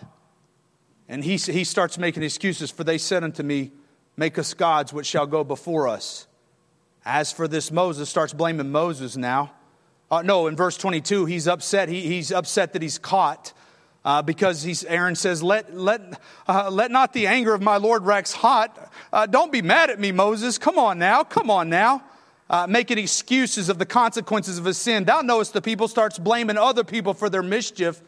And 1.08 1.24
he, 1.24 1.36
he 1.36 1.64
starts 1.64 1.96
making 1.96 2.22
excuses, 2.22 2.70
for 2.70 2.84
they 2.84 2.98
said 2.98 3.24
unto 3.24 3.42
me, 3.42 3.72
make 4.16 4.38
us 4.38 4.52
gods 4.52 4.92
which 4.92 5.06
shall 5.06 5.26
go 5.26 5.44
before 5.44 5.88
us. 5.88 6.26
As 7.04 7.32
for 7.32 7.48
this 7.48 7.70
Moses, 7.70 8.10
starts 8.10 8.32
blaming 8.32 8.70
Moses 8.70 9.16
now. 9.16 9.52
Uh, 10.10 10.22
no, 10.22 10.46
in 10.46 10.56
verse 10.56 10.76
22, 10.76 11.26
he's 11.26 11.46
upset. 11.46 11.88
He, 11.88 12.02
he's 12.02 12.32
upset 12.32 12.72
that 12.72 12.82
he's 12.82 12.98
caught 12.98 13.52
uh, 14.04 14.22
because 14.22 14.62
he's, 14.62 14.84
Aaron 14.84 15.14
says, 15.14 15.42
let, 15.42 15.76
let, 15.76 16.20
uh, 16.46 16.70
let 16.70 16.90
not 16.90 17.12
the 17.12 17.26
anger 17.26 17.52
of 17.52 17.60
my 17.60 17.76
Lord 17.76 18.04
wax 18.04 18.32
hot. 18.32 18.92
Uh, 19.12 19.26
don't 19.26 19.52
be 19.52 19.62
mad 19.62 19.90
at 19.90 19.98
me, 19.98 20.12
Moses. 20.12 20.56
Come 20.56 20.78
on 20.78 20.98
now. 20.98 21.24
Come 21.24 21.50
on 21.50 21.68
now. 21.68 22.02
Uh, 22.48 22.66
making 22.66 22.96
excuses 22.96 23.68
of 23.68 23.78
the 23.78 23.84
consequences 23.84 24.56
of 24.56 24.64
his 24.64 24.78
sin. 24.78 25.04
Thou 25.04 25.20
knowest 25.20 25.52
the 25.52 25.60
people 25.60 25.88
starts 25.88 26.18
blaming 26.18 26.56
other 26.56 26.84
people 26.84 27.12
for 27.12 27.28
their 27.28 27.42
mischief. 27.42 28.00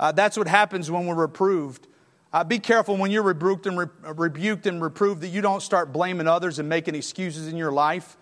Uh, 0.00 0.12
that's 0.12 0.38
what 0.38 0.48
happens 0.48 0.90
when 0.90 1.06
we're 1.06 1.14
reproved. 1.14 1.86
Uh, 2.32 2.42
be 2.44 2.58
careful 2.58 2.96
when 2.96 3.10
you're 3.10 3.22
rebuked 3.22 3.66
and, 3.66 3.76
re- 3.76 3.86
rebuked 4.14 4.66
and 4.66 4.80
reproved 4.80 5.20
that 5.20 5.28
you 5.28 5.42
don't 5.42 5.60
start 5.60 5.92
blaming 5.92 6.26
others 6.26 6.58
and 6.58 6.68
making 6.68 6.94
excuses 6.94 7.48
in 7.48 7.56
your 7.56 7.72
life. 7.72 8.16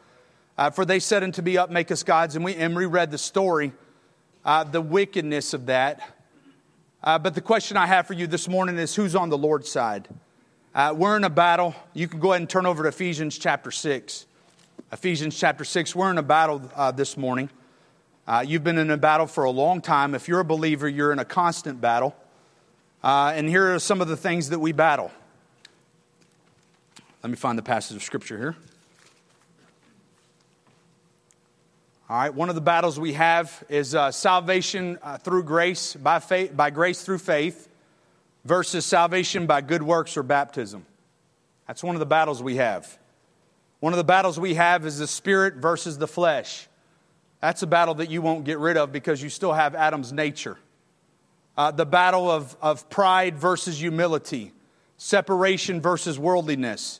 For 0.74 0.84
they 0.84 0.98
said 0.98 1.22
unto 1.22 1.40
me, 1.40 1.56
Up, 1.56 1.70
make 1.70 1.90
us 1.90 2.02
gods. 2.02 2.36
And 2.36 2.44
we, 2.44 2.54
and 2.54 2.76
we 2.76 2.84
read 2.84 3.10
the 3.10 3.16
story, 3.16 3.72
the 4.44 4.82
wickedness 4.82 5.54
of 5.54 5.66
that. 5.66 6.19
Uh, 7.02 7.18
but 7.18 7.34
the 7.34 7.40
question 7.40 7.78
I 7.78 7.86
have 7.86 8.06
for 8.06 8.12
you 8.12 8.26
this 8.26 8.46
morning 8.46 8.76
is 8.76 8.94
who's 8.94 9.16
on 9.16 9.30
the 9.30 9.38
Lord's 9.38 9.70
side? 9.70 10.06
Uh, 10.74 10.94
we're 10.94 11.16
in 11.16 11.24
a 11.24 11.30
battle. 11.30 11.74
You 11.94 12.06
can 12.06 12.20
go 12.20 12.32
ahead 12.32 12.42
and 12.42 12.50
turn 12.50 12.66
over 12.66 12.82
to 12.82 12.90
Ephesians 12.90 13.38
chapter 13.38 13.70
6. 13.70 14.26
Ephesians 14.92 15.38
chapter 15.38 15.64
6. 15.64 15.96
We're 15.96 16.10
in 16.10 16.18
a 16.18 16.22
battle 16.22 16.60
uh, 16.76 16.90
this 16.90 17.16
morning. 17.16 17.48
Uh, 18.26 18.44
you've 18.46 18.62
been 18.62 18.76
in 18.76 18.90
a 18.90 18.98
battle 18.98 19.26
for 19.26 19.44
a 19.44 19.50
long 19.50 19.80
time. 19.80 20.14
If 20.14 20.28
you're 20.28 20.40
a 20.40 20.44
believer, 20.44 20.86
you're 20.86 21.10
in 21.10 21.18
a 21.18 21.24
constant 21.24 21.80
battle. 21.80 22.14
and 23.02 23.48
here 23.48 23.74
are 23.74 23.78
some 23.78 24.02
of 24.02 24.08
the 24.08 24.16
things 24.16 24.50
that 24.50 24.58
we 24.58 24.72
battle. 24.72 25.10
Let 27.22 27.30
me 27.30 27.36
find 27.36 27.56
the 27.56 27.62
passage 27.62 27.96
of 27.96 28.02
Scripture 28.02 28.36
here. 28.36 28.56
All 32.10 32.16
right, 32.16 32.34
one 32.34 32.48
of 32.48 32.56
the 32.56 32.60
battles 32.60 32.98
we 32.98 33.12
have 33.12 33.62
is 33.68 33.94
uh, 33.94 34.10
salvation 34.10 34.98
uh, 35.00 35.18
through 35.18 35.44
grace, 35.44 35.94
by, 35.94 36.18
faith, 36.18 36.56
by 36.56 36.70
grace 36.70 37.02
through 37.02 37.18
faith, 37.18 37.68
versus 38.44 38.84
salvation 38.84 39.46
by 39.46 39.60
good 39.60 39.80
works 39.80 40.16
or 40.16 40.24
baptism. 40.24 40.84
That's 41.68 41.84
one 41.84 41.94
of 41.94 42.00
the 42.00 42.06
battles 42.06 42.42
we 42.42 42.56
have. 42.56 42.98
One 43.78 43.92
of 43.92 43.96
the 43.96 44.02
battles 44.02 44.40
we 44.40 44.54
have 44.54 44.84
is 44.86 44.98
the 44.98 45.06
spirit 45.06 45.54
versus 45.54 45.98
the 45.98 46.08
flesh. 46.08 46.66
That's 47.40 47.62
a 47.62 47.68
battle 47.68 47.94
that 47.94 48.10
you 48.10 48.22
won't 48.22 48.44
get 48.44 48.58
rid 48.58 48.76
of 48.76 48.90
because 48.90 49.22
you 49.22 49.28
still 49.28 49.52
have 49.52 49.76
Adam's 49.76 50.12
nature. 50.12 50.58
Uh, 51.56 51.70
the 51.70 51.86
battle 51.86 52.28
of, 52.28 52.56
of 52.60 52.90
pride 52.90 53.38
versus 53.38 53.78
humility, 53.78 54.52
separation 54.96 55.80
versus 55.80 56.18
worldliness, 56.18 56.98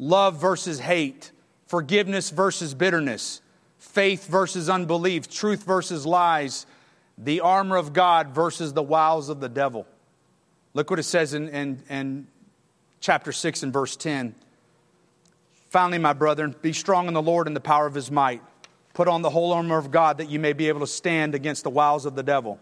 love 0.00 0.40
versus 0.40 0.80
hate, 0.80 1.30
forgiveness 1.68 2.30
versus 2.30 2.74
bitterness 2.74 3.40
faith 3.78 4.26
versus 4.26 4.68
unbelief, 4.68 5.28
truth 5.28 5.64
versus 5.64 6.04
lies, 6.04 6.66
the 7.16 7.40
armor 7.40 7.76
of 7.76 7.92
God 7.92 8.28
versus 8.28 8.72
the 8.72 8.82
wiles 8.82 9.28
of 9.28 9.40
the 9.40 9.48
devil. 9.48 9.86
Look 10.74 10.90
what 10.90 10.98
it 10.98 11.04
says 11.04 11.34
in, 11.34 11.48
in, 11.48 11.82
in 11.88 12.26
chapter 13.00 13.32
6 13.32 13.62
and 13.62 13.72
verse 13.72 13.96
10. 13.96 14.34
Finally, 15.70 15.98
my 15.98 16.12
brethren, 16.12 16.54
be 16.62 16.72
strong 16.72 17.08
in 17.08 17.14
the 17.14 17.22
Lord 17.22 17.46
and 17.46 17.54
the 17.54 17.60
power 17.60 17.86
of 17.86 17.94
his 17.94 18.10
might. 18.10 18.42
Put 18.94 19.08
on 19.08 19.22
the 19.22 19.30
whole 19.30 19.52
armor 19.52 19.78
of 19.78 19.90
God 19.90 20.18
that 20.18 20.30
you 20.30 20.38
may 20.38 20.52
be 20.52 20.68
able 20.68 20.80
to 20.80 20.86
stand 20.86 21.34
against 21.34 21.64
the 21.64 21.70
wiles 21.70 22.06
of 22.06 22.14
the 22.14 22.22
devil. 22.22 22.58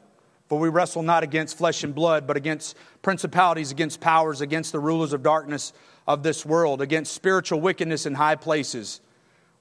For 0.48 0.58
we 0.58 0.68
wrestle 0.68 1.02
not 1.02 1.22
against 1.22 1.58
flesh 1.58 1.82
and 1.82 1.94
blood, 1.94 2.26
but 2.26 2.36
against 2.36 2.76
principalities, 3.02 3.70
against 3.70 4.00
powers, 4.00 4.40
against 4.40 4.72
the 4.72 4.78
rulers 4.78 5.12
of 5.12 5.22
darkness 5.22 5.72
of 6.06 6.22
this 6.22 6.46
world, 6.46 6.80
against 6.80 7.12
spiritual 7.12 7.60
wickedness 7.60 8.06
in 8.06 8.14
high 8.14 8.36
places. 8.36 9.00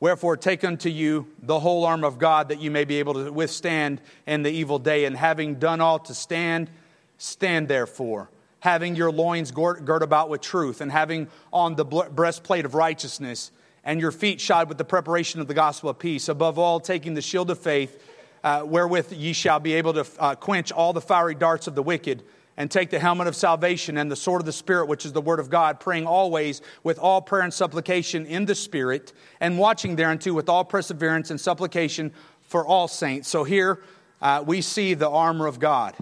Wherefore, 0.06 0.38
take 0.38 0.63
unto 0.63 0.88
you 0.88 1.26
the 1.41 1.60
whole 1.60 1.84
arm 1.84 2.04
of 2.04 2.20
God 2.20 2.50
that 2.50 2.62
you 2.62 2.70
may 2.70 2.86
be 2.86 3.00
able 3.00 3.15
to 3.15 3.32
withstand 3.32 4.02
in 4.28 4.44
the 4.44 4.52
evil 4.52 4.78
day. 4.78 5.06
And 5.06 5.18
having 5.18 5.56
done 5.56 5.82
all 5.82 5.98
to 5.98 6.13
stand, 6.13 6.70
stand 7.18 7.68
therefore, 7.68 8.30
having 8.60 8.96
your 8.96 9.12
loins 9.12 9.50
girt 9.50 10.04
about 10.04 10.30
with 10.30 10.41
truth, 10.41 10.80
and 10.80 10.91
having 10.91 11.28
on 11.52 11.76
the 11.76 11.86
breastplate 11.86 12.65
of 12.65 12.76
righteousness, 12.76 13.50
and 13.84 14.00
your 14.00 14.12
feet 14.12 14.39
shod 14.39 14.70
with 14.70 14.78
the 14.78 14.86
preparation 14.86 15.41
of 15.41 15.48
the 15.48 15.56
gospel 15.56 15.89
of 15.89 15.98
peace. 15.98 16.30
Above 16.30 16.60
all, 16.60 16.80
taking 16.80 17.15
the 17.15 17.22
shield 17.24 17.50
of 17.50 17.58
faith, 17.58 18.00
uh, 18.44 18.62
wherewith 18.62 19.12
ye 19.12 19.34
shall 19.34 19.60
be 19.60 19.74
able 19.74 19.94
to 19.94 20.06
uh, 20.20 20.36
quench 20.36 20.72
all 20.72 20.94
the 20.94 21.02
fiery 21.02 21.34
darts 21.34 21.65
of 21.65 21.74
the 21.74 21.82
wicked 21.82 22.22
and 22.58 22.72
take 22.72 22.89
the 22.89 23.00
helmet 23.00 23.28
of 23.28 23.36
salvation 23.36 23.98
and 23.98 24.10
the 24.10 24.15
sword 24.15 24.41
of 24.41 24.46
the 24.46 24.54
Spirit, 24.54 24.88
which 24.88 25.06
is 25.06 25.13
the 25.13 25.22
word 25.22 25.39
of 25.39 25.50
God, 25.50 25.80
praying 25.80 26.08
always 26.08 26.62
with 26.84 26.98
all 27.00 27.22
prayer 27.22 27.44
and 27.44 27.54
supplication 27.54 28.26
in 28.26 28.46
the 28.46 28.56
Spirit, 28.56 29.13
and 29.39 29.60
watching 29.60 29.96
thereunto 29.96 30.34
with 30.34 30.48
all 30.48 30.63
perseverance 30.63 31.30
and 31.30 31.39
supplication 31.39 32.13
for 32.48 32.65
all 32.65 32.88
saints. 32.88 33.28
So 33.28 33.44
here 33.44 33.82
uh, 34.22 34.44
we 34.46 34.62
see 34.62 34.94
the 34.94 35.10
armor 35.10 35.48
of 35.48 35.60
God. 35.60 35.96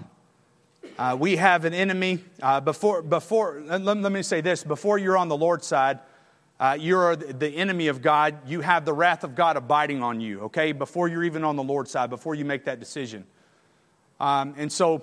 Uh, 0.96 1.16
we 1.18 1.36
have 1.36 1.64
an 1.64 1.74
enemy. 1.74 2.20
Uh, 2.40 2.60
before, 2.60 3.02
before 3.02 3.62
let, 3.64 3.82
let, 3.82 4.12
me 4.12 4.22
say 4.22 4.40
this 4.40 4.62
before 4.62 4.96
you're 4.96 5.18
on 5.18 5.28
the 5.28 5.36
Lord's 5.36 5.66
side, 5.66 5.98
uh, 6.60 6.76
you're 6.78 7.16
the 7.16 7.48
enemy 7.48 7.88
of 7.88 8.00
God. 8.00 8.36
You 8.46 8.60
have 8.60 8.84
the 8.84 8.92
wrath 8.92 9.24
of 9.24 9.34
God 9.34 9.56
abiding 9.56 10.04
on 10.04 10.20
you, 10.20 10.42
okay? 10.42 10.70
Before 10.70 11.08
you're 11.08 11.24
even 11.24 11.42
on 11.42 11.56
the 11.56 11.64
Lord's 11.64 11.90
side, 11.90 12.10
before 12.10 12.36
you 12.36 12.44
make 12.44 12.66
that 12.66 12.78
decision. 12.78 13.24
Um, 14.20 14.54
and 14.56 14.72
so 14.72 15.02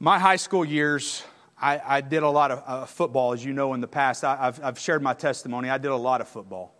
my 0.00 0.18
high 0.18 0.36
school 0.36 0.64
years, 0.64 1.24
I, 1.60 1.80
I 1.84 2.00
did 2.00 2.22
a 2.22 2.28
lot 2.28 2.52
of 2.52 2.62
uh, 2.66 2.86
football, 2.86 3.32
as 3.32 3.44
you 3.44 3.52
know, 3.52 3.74
in 3.74 3.80
the 3.80 3.88
past. 3.88 4.22
I, 4.22 4.36
have 4.36 4.60
I've 4.62 4.78
shared 4.78 5.02
my 5.02 5.12
testimony. 5.12 5.70
I 5.70 5.78
did 5.78 5.90
a 5.90 5.96
lot 5.96 6.20
of 6.20 6.28
football. 6.28 6.72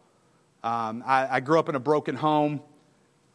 Um, 0.63 1.03
I, 1.05 1.37
I, 1.37 1.41
grew 1.41 1.59
up 1.59 1.69
in 1.69 1.75
a 1.75 1.81
broken 1.81 2.15
home. 2.15 2.61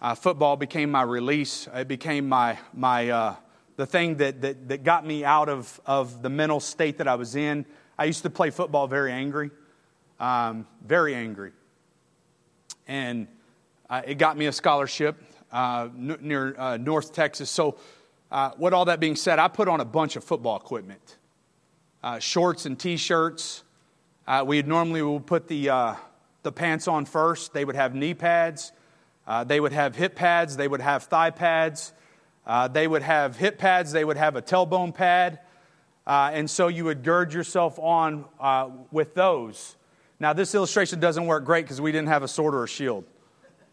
Uh, 0.01 0.15
football 0.15 0.55
became 0.55 0.91
my 0.91 1.01
release. 1.01 1.67
It 1.73 1.87
became 1.87 2.27
my, 2.29 2.57
my, 2.73 3.09
uh, 3.09 3.35
the 3.75 3.85
thing 3.85 4.17
that, 4.17 4.41
that, 4.41 4.69
that 4.69 4.83
got 4.83 5.05
me 5.05 5.25
out 5.25 5.49
of, 5.49 5.81
of 5.85 6.21
the 6.21 6.29
mental 6.29 6.59
state 6.59 6.97
that 6.99 7.07
I 7.07 7.15
was 7.15 7.35
in. 7.35 7.65
I 7.97 8.05
used 8.05 8.23
to 8.23 8.29
play 8.29 8.49
football 8.51 8.87
very 8.87 9.11
angry, 9.11 9.51
um, 10.19 10.65
very 10.85 11.15
angry. 11.15 11.51
And 12.87 13.27
uh, 13.89 14.01
it 14.05 14.15
got 14.15 14.37
me 14.37 14.45
a 14.45 14.51
scholarship 14.51 15.21
uh, 15.51 15.89
near 15.95 16.55
uh, 16.57 16.77
North 16.77 17.13
Texas. 17.13 17.49
So 17.49 17.77
uh, 18.33 18.49
with 18.57 18.73
all 18.73 18.85
that 18.85 18.99
being 18.99 19.15
said, 19.15 19.37
I 19.37 19.47
put 19.47 19.67
on 19.67 19.79
a 19.79 19.85
bunch 19.85 20.15
of 20.15 20.23
football 20.23 20.57
equipment 20.57 21.17
uh, 22.03 22.17
shorts 22.17 22.65
and 22.65 22.77
t 22.79 22.97
shirts. 22.97 23.63
Uh, 24.27 24.43
we 24.45 24.59
normally 24.63 25.03
would 25.03 25.27
put 25.27 25.47
the, 25.47 25.69
uh, 25.69 25.95
the 26.41 26.51
pants 26.51 26.87
on 26.87 27.05
first. 27.05 27.53
They 27.53 27.63
would 27.63 27.75
have 27.75 27.93
knee 27.93 28.15
pads, 28.15 28.71
uh, 29.27 29.43
they 29.43 29.59
would 29.59 29.71
have 29.71 29.95
hip 29.95 30.15
pads, 30.15 30.57
they 30.57 30.67
would 30.67 30.81
have 30.81 31.03
thigh 31.03 31.29
pads, 31.29 31.93
uh, 32.47 32.67
they 32.67 32.87
would 32.87 33.03
have 33.03 33.37
hip 33.37 33.59
pads, 33.59 33.91
they 33.91 34.03
would 34.03 34.17
have 34.17 34.35
a 34.35 34.41
tailbone 34.41 34.95
pad. 34.95 35.39
and 36.07 36.49
so 36.49 36.69
you 36.69 36.85
would 36.85 37.03
gird 37.03 37.33
yourself 37.33 37.77
on 37.77 38.25
with 38.91 39.13
those. 39.13 39.75
Now, 40.19 40.33
this 40.33 40.55
illustration 40.55 40.99
doesn't 40.99 41.27
work 41.27 41.45
great 41.45 41.65
because 41.65 41.81
we 41.81 41.91
didn't 41.91 42.07
have 42.07 42.23
a 42.23 42.27
sword 42.27 42.55
or 42.55 42.63
a 42.63 42.67
shield. 42.67 43.03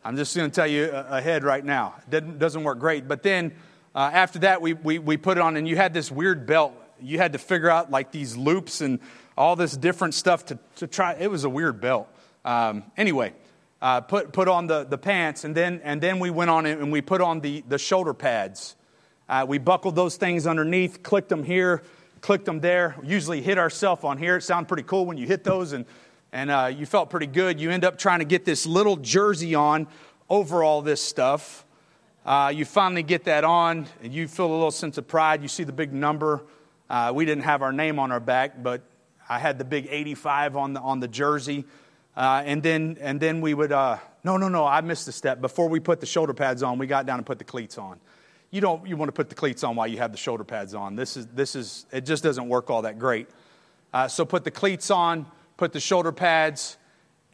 I'm 0.05 0.17
just 0.17 0.37
going 0.37 0.51
to 0.51 0.55
tell 0.55 0.67
you 0.67 0.91
ahead 0.91 1.45
right 1.45 1.65
now. 1.65 1.95
It 2.13 2.39
doesn't 2.39 2.63
work 2.63 2.79
great. 2.79 3.09
But 3.09 3.23
then 3.23 3.53
uh, 3.95 4.11
after 4.13 4.41
that, 4.41 4.63
we, 4.63 4.75
we, 4.75 4.99
we 4.99 5.17
put 5.17 5.37
it 5.37 5.41
on, 5.41 5.57
and 5.57 5.67
you 5.67 5.77
had 5.77 5.93
this 5.93 6.11
weird 6.11 6.47
belt. 6.47 6.75
You 7.01 7.19
had 7.19 7.33
to 7.33 7.39
figure 7.39 7.71
out 7.71 7.91
like 7.91 8.13
these 8.13 8.37
loops 8.37 8.81
and 8.81 9.01
all 9.37 9.57
this 9.57 9.77
different 9.77 10.15
stuff 10.15 10.47
to, 10.47 10.59
to 10.77 10.87
try. 10.87 11.15
It 11.15 11.31
was 11.31 11.45
a 11.45 11.49
weird 11.49 11.81
belt. 11.81 12.09
Um, 12.45 12.85
anyway, 12.97 13.33
uh, 13.83 14.03
put, 14.03 14.33
put 14.33 14.49
on 14.49 14.67
the, 14.67 14.85
the 14.85 14.99
pants, 14.99 15.45
and 15.45 15.55
then, 15.55 15.81
and 15.83 16.01
then 16.01 16.19
we 16.19 16.31
went 16.31 16.51
on 16.51 16.67
and 16.67 16.93
we 16.93 17.01
put 17.01 17.21
on 17.21 17.41
the, 17.41 17.65
the 17.69 17.79
shoulder 17.79 18.15
pads. 18.15 18.77
Uh, 19.29 19.47
we 19.49 19.59
buckled 19.59 19.97
those 19.97 20.17
things 20.17 20.47
underneath, 20.47 21.03
clicked 21.03 21.29
them 21.29 21.45
here, 21.45 21.83
clicked 22.21 22.45
them 22.45 22.61
there. 22.61 22.97
Usually 23.03 23.41
hit 23.41 23.59
ourselves 23.59 24.05
on 24.05 24.19
here. 24.19 24.37
It 24.37 24.43
sounded 24.43 24.69
pretty 24.69 24.83
cool 24.83 25.07
when 25.07 25.17
you 25.17 25.27
hit 25.27 25.45
those, 25.45 25.73
and, 25.73 25.87
and 26.33 26.51
uh, 26.51 26.71
you 26.75 26.85
felt 26.85 27.11
pretty 27.11 27.27
good. 27.27 27.61
You 27.61 27.71
end 27.71 27.85
up 27.85 27.97
trying 27.97 28.19
to 28.19 28.25
get 28.25 28.45
this 28.45 28.67
little 28.67 28.97
jersey 28.97 29.55
on 29.55 29.87
over 30.29 30.63
all 30.63 30.83
this 30.83 31.03
stuff. 31.03 31.65
Uh, 32.25 32.53
you 32.55 32.65
finally 32.65 33.03
get 33.03 33.25
that 33.25 33.45
on, 33.45 33.87
and 34.03 34.13
you 34.13 34.29
feel 34.29 34.47
a 34.47 34.53
little 34.53 34.71
sense 34.71 34.99
of 34.99 35.09
pride. 35.09 35.41
You 35.41 35.49
see 35.49 35.65
the 35.65 35.73
big 35.73 35.93
number. 35.93 36.43
Uh, 36.89 37.13
we 37.15 37.25
didn't 37.25 37.45
have 37.45 37.63
our 37.63 37.73
name 37.73 37.99
on 37.99 38.13
our 38.13 38.21
back, 38.21 38.63
but 38.63 38.83
I 39.29 39.39
had 39.39 39.59
the 39.59 39.65
big 39.65 39.89
85 39.91 40.57
on 40.57 40.73
the, 40.75 40.81
on 40.81 41.01
the 41.01 41.09
jersey. 41.09 41.65
Uh, 42.17 42.43
and, 42.45 42.63
then, 42.63 42.99
and 43.01 43.19
then 43.21 43.41
we 43.41 43.55
would, 43.55 43.73
uh, 43.73 43.99
no, 44.23 44.37
no, 44.37 44.49
no, 44.49 44.67
I 44.67 44.83
missed 44.83 45.09
a 45.09 45.13
step. 45.13 45.41
Before 45.41 45.69
we 45.69 45.81
put 45.81 46.01
the 46.01 46.07
shoulder 46.07 46.35
pads 46.35 46.63
on, 46.63 46.79
we 46.79 46.87
got 46.87 47.07
down 47.07 47.19
and 47.19 47.25
put 47.25 47.39
the 47.39 47.45
cleats 47.45 47.79
on. 47.79 47.99
You 48.51 48.61
don't 48.61 48.85
you 48.87 48.97
want 48.97 49.09
to 49.09 49.13
put 49.13 49.29
the 49.29 49.37
cleats 49.37 49.63
on 49.63 49.77
while 49.77 49.87
you 49.87 49.99
have 49.99 50.11
the 50.11 50.19
shoulder 50.19 50.43
pads 50.43 50.75
on. 50.75 50.97
This 50.97 51.17
is, 51.17 51.27
this 51.29 51.55
is 51.55 51.87
it 51.93 52.05
just 52.05 52.25
doesn't 52.25 52.49
work 52.49 52.69
all 52.69 52.83
that 52.83 52.99
great. 52.99 53.29
Uh, 53.95 54.09
so 54.09 54.25
put 54.25 54.43
the 54.43 54.51
cleats 54.51 54.91
on, 54.91 55.25
put 55.57 55.73
the 55.73 55.79
shoulder 55.79 56.11
pads, 56.11 56.77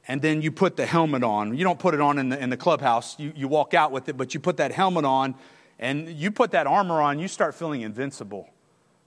and 0.09 0.23
then 0.23 0.41
you 0.43 0.53
put 0.53 0.77
the 0.77 0.87
helmet 0.87 1.25
on. 1.25 1.57
You 1.57 1.65
don't 1.65 1.79
put 1.79 1.95
it 1.95 2.01
on 2.01 2.19
in 2.19 2.29
the, 2.29 2.39
in 2.39 2.51
the 2.51 2.57
clubhouse, 2.57 3.19
you, 3.19 3.33
you 3.35 3.49
walk 3.49 3.75
out 3.75 3.93
with 3.93 4.09
it, 4.09 4.17
but 4.17 4.35
you 4.35 4.41
put 4.41 4.59
that 4.59 4.73
helmet 4.73 5.05
on 5.05 5.35
and 5.79 6.09
you 6.09 6.31
put 6.31 6.53
that 6.53 6.67
armor 6.67 7.01
on, 7.01 7.19
you 7.19 7.29
start 7.29 7.55
feeling 7.55 7.83
invincible. 7.83 8.49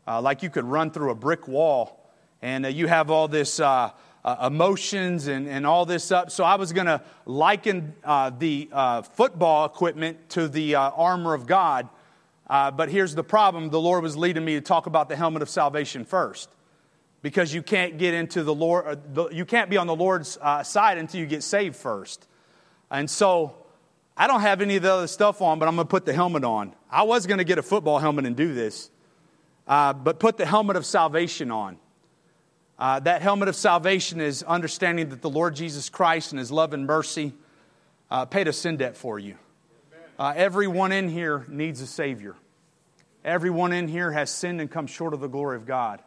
Uh, 0.08 0.22
like 0.22 0.44
you 0.44 0.50
could 0.50 0.66
run 0.66 0.92
through 0.92 1.12
a 1.12 1.16
brick 1.16 1.48
wall 1.48 2.10
and 2.42 2.66
uh, 2.66 2.70
you 2.70 2.88
have 2.88 3.10
all 3.10 3.28
this, 3.28 3.60
uh, 3.60 3.92
uh, 4.26 4.48
emotions 4.48 5.28
and, 5.28 5.48
and 5.48 5.66
all 5.66 5.86
this 5.86 6.12
up. 6.12 6.30
So 6.30 6.44
I 6.44 6.56
was 6.56 6.74
going 6.74 6.88
to 6.88 7.02
liken 7.26 7.96
uh, 8.04 8.32
the 8.32 8.70
uh, 8.72 9.02
football 9.02 9.66
equipment 9.66 10.30
to 10.32 10.50
the 10.50 10.76
armor 10.76 11.34
of 11.34 11.48
God. 11.48 11.88
But 12.48 12.90
here's 12.90 13.16
the 13.16 13.24
problem 13.24 13.70
the 13.70 13.80
Lord 13.80 14.04
was 14.04 14.18
leading 14.18 14.44
me 14.44 14.56
to 14.56 14.62
talk 14.62 14.88
about 14.88 15.08
the 15.08 15.16
helmet 15.16 15.42
of 15.42 15.50
salvation 15.50 16.04
first. 16.04 16.50
Because 17.22 17.54
you 17.54 17.62
can't 17.62 17.98
get 17.98 18.14
into 18.14 18.44
the 18.44 18.54
Lord, 18.54 19.00
you 19.32 19.46
can't 19.46 19.70
be 19.70 19.78
on 19.78 19.88
the 19.88 19.96
Lord's 19.96 20.38
side 20.64 20.98
until 20.98 21.20
you 21.20 21.26
get 21.26 21.44
saved 21.44 21.76
first. 21.76 22.28
And 22.90 23.10
so 23.10 23.56
I 24.16 24.28
don't 24.28 24.42
have 24.42 24.62
any 24.62 24.78
of 24.78 24.84
the 24.84 24.94
other 24.94 25.08
stuff 25.08 25.42
on, 25.42 25.60
but 25.60 25.68
I'm 25.68 25.76
going 25.76 25.86
to 25.86 25.92
put 25.92 26.06
the 26.06 26.14
helmet 26.14 26.44
on. 26.44 26.74
I 26.90 27.04
was 27.04 27.28
going 27.28 27.38
to 27.40 27.44
get 27.44 27.58
a 27.58 27.64
football 27.64 28.00
helmet 28.00 28.26
and 28.26 28.36
do 28.36 28.54
this, 28.54 28.90
but 29.68 30.20
put 30.20 30.38
the 30.38 30.46
helmet 30.46 30.76
of 30.76 30.86
salvation 30.86 31.52
on. 31.52 31.78
Uh, 32.80 32.98
that 33.02 33.22
helmet 33.22 33.50
of 33.50 33.58
salvation 33.58 34.22
is 34.22 34.42
understanding 34.44 35.10
that 35.10 35.22
the 35.22 35.30
Lord 35.30 35.54
Jesus 35.54 35.90
Christ 35.90 36.32
and 36.32 36.40
His 36.40 36.50
love 36.50 36.74
and 36.74 36.88
mercy 36.88 37.34
uh, 38.10 38.24
paid 38.24 38.48
a 38.48 38.54
sin 38.54 38.78
debt 38.78 38.96
for 38.96 39.20
you. 39.20 39.36
Uh, 40.18 40.34
everyone 40.36 40.94
in 40.94 41.10
here 41.10 41.46
needs 41.50 41.82
a 41.82 41.88
Savior. 41.88 42.38
Everyone 43.26 43.74
in 43.74 43.90
here 43.90 44.12
has 44.14 44.30
sinned 44.32 44.62
and 44.62 44.72
come 44.72 44.88
short 44.88 45.14
of 45.14 45.20
the 45.20 45.28
glory 45.28 45.58
of 45.58 45.66
God. 45.66 46.02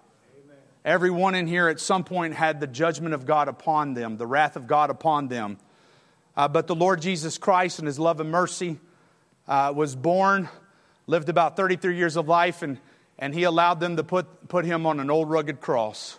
Everyone 0.85 1.37
in 1.37 1.47
here 1.47 1.68
at 1.68 1.79
some 1.79 2.03
point 2.03 2.35
had 2.35 2.59
the 2.59 2.66
judgment 2.66 3.14
of 3.14 3.25
God 3.25 3.47
upon 3.47 3.95
them, 3.95 4.16
the 4.16 4.27
wrath 4.27 4.57
of 4.57 4.66
God 4.66 4.90
upon 4.90 5.29
them. 5.29 5.59
Uh, 6.37 6.49
but 6.49 6.66
the 6.66 6.75
Lord 6.75 7.01
Jesus 7.01 7.38
Christ 7.38 7.79
and 7.79 7.87
His 7.87 8.01
love 8.01 8.18
and 8.18 8.33
mercy 8.33 8.81
uh, 9.47 9.73
was 9.75 9.95
born, 9.95 10.49
lived 11.07 11.29
about 11.29 11.57
33 11.57 11.97
years 11.97 12.16
of 12.16 12.27
life, 12.27 12.62
and, 12.62 12.79
and 13.16 13.33
He 13.33 13.45
allowed 13.45 13.79
them 13.79 13.97
to 13.97 14.03
put, 14.03 14.49
put 14.49 14.64
Him 14.64 14.85
on 14.85 14.99
an 14.99 15.09
old 15.09 15.31
rugged 15.31 15.61
cross. 15.61 16.18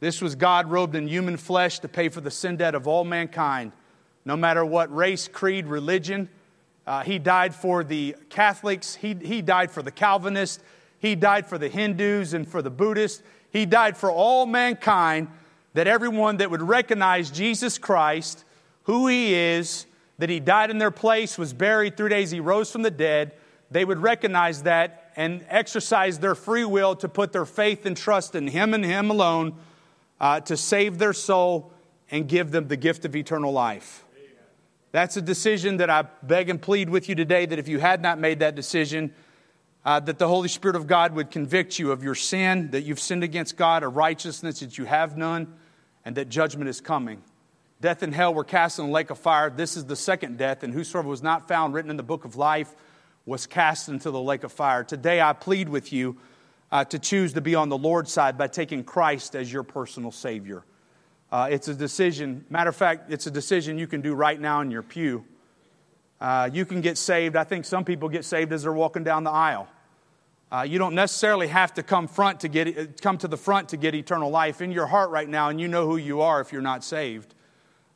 This 0.00 0.20
was 0.20 0.34
God 0.34 0.70
robed 0.70 0.94
in 0.94 1.08
human 1.08 1.38
flesh 1.38 1.78
to 1.78 1.88
pay 1.88 2.10
for 2.10 2.20
the 2.20 2.30
sin 2.30 2.58
debt 2.58 2.74
of 2.74 2.86
all 2.86 3.04
mankind, 3.04 3.72
no 4.26 4.36
matter 4.36 4.66
what 4.66 4.94
race, 4.94 5.28
creed, 5.28 5.66
religion. 5.66 6.28
Uh, 6.86 7.04
he 7.04 7.18
died 7.18 7.54
for 7.54 7.82
the 7.82 8.16
Catholics, 8.28 8.96
he, 8.96 9.14
he 9.14 9.40
died 9.40 9.70
for 9.70 9.82
the 9.82 9.90
Calvinists, 9.90 10.62
he 10.98 11.14
died 11.14 11.46
for 11.46 11.56
the 11.56 11.68
Hindus 11.68 12.34
and 12.34 12.46
for 12.46 12.60
the 12.60 12.70
Buddhists. 12.70 13.22
He 13.50 13.66
died 13.66 13.96
for 13.96 14.10
all 14.10 14.46
mankind, 14.46 15.28
that 15.74 15.86
everyone 15.86 16.38
that 16.38 16.50
would 16.50 16.62
recognize 16.62 17.30
Jesus 17.30 17.78
Christ, 17.78 18.44
who 18.84 19.06
he 19.06 19.34
is, 19.34 19.86
that 20.18 20.28
he 20.28 20.40
died 20.40 20.70
in 20.70 20.78
their 20.78 20.90
place, 20.90 21.38
was 21.38 21.52
buried 21.52 21.96
three 21.96 22.10
days, 22.10 22.30
he 22.30 22.40
rose 22.40 22.70
from 22.70 22.82
the 22.82 22.90
dead, 22.90 23.32
they 23.70 23.84
would 23.84 23.98
recognize 23.98 24.62
that 24.62 25.12
and 25.16 25.44
exercise 25.48 26.18
their 26.18 26.34
free 26.34 26.64
will 26.64 26.94
to 26.96 27.08
put 27.08 27.32
their 27.32 27.44
faith 27.44 27.84
and 27.86 27.96
trust 27.96 28.34
in 28.34 28.46
him 28.46 28.72
and 28.72 28.84
him 28.84 29.10
alone 29.10 29.54
uh, 30.20 30.40
to 30.40 30.56
save 30.56 30.98
their 30.98 31.12
soul 31.12 31.72
and 32.10 32.28
give 32.28 32.50
them 32.50 32.68
the 32.68 32.76
gift 32.76 33.04
of 33.04 33.14
eternal 33.14 33.52
life. 33.52 34.04
That's 34.92 35.16
a 35.16 35.22
decision 35.22 35.76
that 35.78 35.90
I 35.90 36.02
beg 36.22 36.48
and 36.48 36.60
plead 36.60 36.88
with 36.88 37.08
you 37.08 37.14
today 37.14 37.46
that 37.46 37.58
if 37.58 37.68
you 37.68 37.78
had 37.78 38.00
not 38.00 38.18
made 38.18 38.38
that 38.38 38.54
decision, 38.54 39.12
uh, 39.88 39.98
that 39.98 40.18
the 40.18 40.28
Holy 40.28 40.50
Spirit 40.50 40.76
of 40.76 40.86
God 40.86 41.14
would 41.14 41.30
convict 41.30 41.78
you 41.78 41.92
of 41.92 42.04
your 42.04 42.14
sin, 42.14 42.72
that 42.72 42.82
you've 42.82 43.00
sinned 43.00 43.24
against 43.24 43.56
God, 43.56 43.82
a 43.82 43.88
righteousness 43.88 44.60
that 44.60 44.76
you 44.76 44.84
have 44.84 45.16
none, 45.16 45.54
and 46.04 46.14
that 46.16 46.28
judgment 46.28 46.68
is 46.68 46.78
coming. 46.78 47.22
Death 47.80 48.02
and 48.02 48.14
hell 48.14 48.34
were 48.34 48.44
cast 48.44 48.78
in 48.78 48.88
the 48.88 48.92
lake 48.92 49.08
of 49.08 49.18
fire. 49.18 49.48
This 49.48 49.78
is 49.78 49.86
the 49.86 49.96
second 49.96 50.36
death, 50.36 50.62
and 50.62 50.74
whosoever 50.74 51.08
was 51.08 51.22
not 51.22 51.48
found 51.48 51.72
written 51.72 51.90
in 51.90 51.96
the 51.96 52.02
book 52.02 52.26
of 52.26 52.36
life 52.36 52.74
was 53.24 53.46
cast 53.46 53.88
into 53.88 54.10
the 54.10 54.20
lake 54.20 54.44
of 54.44 54.52
fire. 54.52 54.84
Today 54.84 55.22
I 55.22 55.32
plead 55.32 55.70
with 55.70 55.90
you 55.90 56.18
uh, 56.70 56.84
to 56.84 56.98
choose 56.98 57.32
to 57.32 57.40
be 57.40 57.54
on 57.54 57.70
the 57.70 57.78
Lord's 57.78 58.12
side 58.12 58.36
by 58.36 58.48
taking 58.48 58.84
Christ 58.84 59.34
as 59.34 59.50
your 59.50 59.62
personal 59.62 60.12
Savior. 60.12 60.64
Uh, 61.32 61.48
it's 61.50 61.68
a 61.68 61.74
decision, 61.74 62.44
matter 62.50 62.68
of 62.68 62.76
fact, 62.76 63.10
it's 63.10 63.26
a 63.26 63.30
decision 63.30 63.78
you 63.78 63.86
can 63.86 64.02
do 64.02 64.12
right 64.12 64.38
now 64.38 64.60
in 64.60 64.70
your 64.70 64.82
pew. 64.82 65.24
Uh, 66.20 66.50
you 66.52 66.66
can 66.66 66.82
get 66.82 66.98
saved. 66.98 67.36
I 67.36 67.44
think 67.44 67.64
some 67.64 67.86
people 67.86 68.10
get 68.10 68.26
saved 68.26 68.52
as 68.52 68.64
they're 68.64 68.72
walking 68.74 69.02
down 69.02 69.24
the 69.24 69.30
aisle. 69.30 69.66
Uh, 70.50 70.62
you 70.62 70.78
don't 70.78 70.94
necessarily 70.94 71.48
have 71.48 71.74
to 71.74 71.82
come 71.82 72.08
front 72.08 72.40
to 72.40 72.48
get 72.48 73.02
come 73.02 73.18
to 73.18 73.28
the 73.28 73.36
front 73.36 73.68
to 73.68 73.76
get 73.76 73.94
eternal 73.94 74.30
life 74.30 74.62
in 74.62 74.72
your 74.72 74.86
heart 74.86 75.10
right 75.10 75.28
now, 75.28 75.50
and 75.50 75.60
you 75.60 75.68
know 75.68 75.86
who 75.86 75.98
you 75.98 76.22
are 76.22 76.40
if 76.40 76.52
you're 76.52 76.62
not 76.62 76.82
saved. 76.82 77.34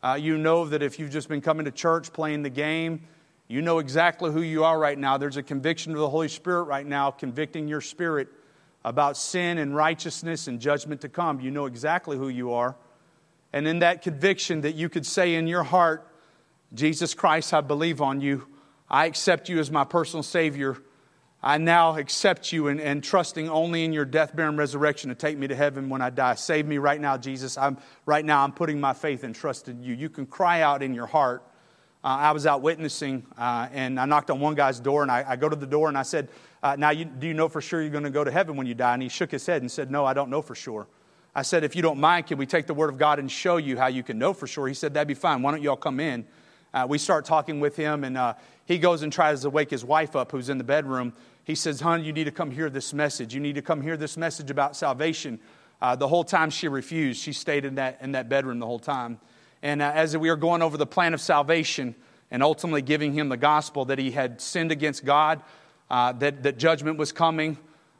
Uh, 0.03 0.19
you 0.21 0.37
know 0.37 0.67
that 0.67 0.83
if 0.83 0.99
you've 0.99 1.11
just 1.11 1.29
been 1.29 1.41
coming 1.41 1.65
to 1.65 1.71
church 1.71 2.13
playing 2.13 2.43
the 2.43 2.51
game, 2.51 3.01
you 3.49 3.63
know 3.63 3.79
exactly 3.79 4.31
who 4.31 4.43
you 4.43 4.65
are 4.65 4.79
right 4.79 4.99
now. 4.99 5.17
There's 5.17 5.37
a 5.37 5.43
conviction 5.43 5.93
of 5.93 5.99
the 5.99 6.11
Holy 6.11 6.29
Spirit 6.29 6.65
right 6.65 6.87
now, 6.87 7.11
convicting 7.11 7.69
your 7.69 7.81
spirit 7.81 8.29
about 8.85 9.17
sin 9.17 9.59
and 9.59 9.75
righteousness 9.75 10.49
and 10.49 10.61
judgment 10.61 11.01
to 11.03 11.09
come. 11.09 11.41
You 11.41 11.51
know 11.51 11.67
exactly 11.67 12.19
who 12.19 12.29
you 12.29 12.53
are. 12.53 12.77
And 13.53 13.69
in 13.69 13.79
that 13.79 14.03
conviction, 14.03 14.63
that 14.63 14.75
you 14.75 14.89
could 14.89 15.07
say 15.07 15.35
in 15.35 15.47
your 15.47 15.63
heart, 15.63 16.07
Jesus 16.75 17.15
Christ, 17.15 17.55
I 17.55 17.61
believe 17.61 18.01
on 18.01 18.21
you. 18.21 18.47
I 18.91 19.07
accept 19.07 19.49
you 19.49 19.59
as 19.59 19.71
my 19.71 19.85
personal 19.85 20.23
Savior. 20.23 20.77
I 21.45 21.59
now 21.59 21.97
accept 21.97 22.53
you 22.53 22.69
and, 22.69 22.81
and 22.81 23.03
trusting 23.03 23.49
only 23.49 23.85
in 23.85 23.93
your 23.93 24.05
death, 24.05 24.37
burial, 24.37 24.51
and 24.51 24.59
resurrection 24.59 25.09
to 25.09 25.17
take 25.17 25.37
me 25.37 25.49
to 25.49 25.57
heaven 25.57 25.89
when 25.89 26.01
I 26.01 26.11
die. 26.11 26.35
Save 26.37 26.67
me 26.67 26.79
right 26.79 27.01
now, 27.01 27.17
Jesus. 27.17 27.59
I'm, 27.59 27.79
right 28.07 28.25
now, 28.25 28.45
I'm 28.45 28.53
putting 28.53 28.81
my 28.81 28.93
faith 28.93 29.25
and 29.25 29.35
trust 29.35 29.69
in 29.69 29.83
you. 29.83 29.95
You 29.95 30.09
can 30.09 30.25
cry 30.25 30.61
out 30.61 30.85
in 30.85 30.95
your 30.95 31.07
heart. 31.07 31.43
Uh, 32.05 32.09
I 32.09 32.33
was 32.33 32.47
out 32.47 32.63
witnessing, 32.63 33.27
uh, 33.37 33.69
and 33.73 33.99
I 33.99 34.05
knocked 34.05 34.31
on 34.31 34.39
one 34.39 34.55
guy's 34.55 34.79
door, 34.79 35.03
and 35.03 35.11
I, 35.11 35.25
I 35.27 35.37
go 35.37 35.49
to 35.49 35.57
the 35.57 35.67
door 35.67 35.89
and 35.89 35.99
I 35.99 36.03
said, 36.03 36.29
uh, 36.63 36.77
Now, 36.77 36.91
you, 36.91 37.05
do 37.05 37.27
you 37.27 37.35
know 37.35 37.49
for 37.49 37.61
sure 37.61 37.81
you're 37.81 37.91
going 37.91 38.05
to 38.05 38.11
go 38.11 38.23
to 38.23 38.31
heaven 38.31 38.57
when 38.57 38.67
you 38.67 38.75
die? 38.75 38.95
And 38.95 39.03
he 39.03 39.09
shook 39.09 39.31
his 39.31 39.45
head 39.45 39.63
and 39.63 39.71
said, 39.71 39.91
No, 39.91 40.05
I 40.05 40.15
don't 40.15 40.31
know 40.31 40.43
for 40.43 40.55
sure. 40.55 40.87
I 41.35 41.43
said, 41.43 41.65
If 41.65 41.75
you 41.75 41.83
don't 41.83 41.99
mind, 41.99 42.29
can 42.29 42.39
we 42.39 42.47
take 42.47 42.67
the 42.67 42.75
Word 42.75 42.91
of 42.91 42.99
God 42.99 43.19
and 43.19 43.31
show 43.31 43.57
you 43.57 43.77
how 43.77 43.89
you 43.89 44.05
can 44.05 44.17
know 44.19 44.33
for 44.33 44.47
sure? 44.47 44.69
He 44.69 44.75
said, 44.75 44.95
That'd 44.95 45.09
be 45.09 45.15
fine. 45.15 45.43
Why 45.43 45.51
don't 45.51 45.63
you 45.63 45.71
all 45.71 45.77
come 45.77 45.99
in? 45.99 46.25
Uh, 46.75 46.87
we 46.89 46.97
start 46.97 47.25
talking 47.25 47.61
with 47.61 47.77
him, 47.77 48.03
and 48.03 48.17
uh, 48.17 48.35
he 48.65 48.79
goes 48.79 49.03
and 49.03 49.13
tries 49.13 49.43
to 49.43 49.51
wake 49.51 49.71
his 49.71 49.85
wife 49.85 50.17
up, 50.17 50.33
who's 50.33 50.49
in 50.49 50.57
the 50.59 50.65
bedroom. 50.65 51.13
He 51.45 51.55
says, 51.55 51.81
Hon, 51.81 52.05
you 52.05 52.13
need 52.13 52.25
to 52.25 52.31
come 52.31 52.51
hear 52.51 52.71
this 52.71 52.93
message. 52.93 53.35
You 53.35 53.41
need 53.41 53.55
to 53.57 53.63
come 53.63 53.83
hear 53.83 53.97
this 53.97 54.17
message 54.17 54.51
about 54.51 54.77
salvation. 54.77 55.41
Uh, 55.81 55.97
the 55.97 56.07
whole 56.07 56.23
time 56.23 56.51
she 56.51 56.69
refused. 56.69 57.21
She 57.21 57.33
stayed 57.33 57.65
in 57.65 57.75
that, 57.75 57.99
in 58.01 58.13
that 58.13 58.29
bedroom 58.29 58.61
the 58.61 58.67
whole 58.67 58.79
time. 58.79 59.19
And 59.63 59.83
uh, 59.83 59.91
as 59.95 60.17
we 60.17 60.31
were 60.31 60.37
going 60.37 60.63
over 60.63 60.77
the 60.77 60.87
plan 60.87 61.15
of 61.15 61.21
salvation 61.21 61.95
and 62.31 62.43
ultimately 62.43 62.83
giving 62.83 63.13
him 63.13 63.29
the 63.29 63.37
gospel 63.37 63.85
that 63.87 63.99
he 63.99 64.13
had 64.13 64.41
sinned 64.41 64.71
against 64.71 65.05
God, 65.05 65.43
uh, 65.91 66.13
that, 66.13 66.45
that 66.45 66.59
judgment 66.59 66.99
was 66.99 67.13
coming, 67.13 67.59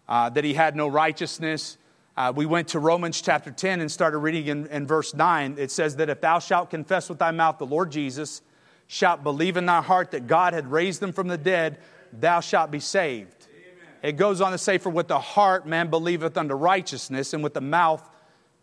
uh, 0.09 0.31
that 0.31 0.45
he 0.45 0.55
had 0.55 0.77
no 0.77 0.89
righteousness. 0.89 1.77
Uh, 2.17 2.33
we 2.35 2.47
went 2.47 2.69
to 2.69 2.79
Romans 2.79 3.21
chapter 3.21 3.51
10 3.51 3.81
and 3.81 3.91
started 3.91 4.19
reading 4.19 4.47
in, 4.47 4.67
in 4.69 4.87
verse 4.87 5.15
9. 5.15 5.57
It 5.59 5.71
says 5.71 5.97
that 5.97 6.09
if 6.09 6.21
thou 6.21 6.39
shalt 6.39 6.71
confess 6.71 7.09
with 7.09 7.19
thy 7.19 7.31
mouth 7.33 7.59
the 7.59 7.67
Lord 7.67 7.91
Jesus, 7.91 8.43
shalt 8.87 9.23
believe 9.23 9.57
in 9.57 9.67
thy 9.67 9.83
heart 9.83 10.11
that 10.13 10.27
God 10.27 10.53
had 10.53 10.71
raised 10.71 11.03
him 11.03 11.13
from 11.13 11.29
the 11.29 11.39
dead, 11.39 11.79
thou 12.13 12.41
shalt 12.41 12.71
be 12.71 12.81
saved. 12.81 13.49
Amen. 13.49 13.95
It 14.03 14.13
goes 14.17 14.41
on 14.41 14.53
to 14.53 14.59
say, 14.59 14.79
For 14.79 14.91
with 14.91 15.09
the 15.09 15.19
heart 15.19 15.67
man 15.67 15.89
believeth 15.89 16.37
unto 16.37 16.55
righteousness, 16.55 17.33
and 17.33 17.43
with 17.43 17.55
the 17.55 17.61
mouth 17.61 18.09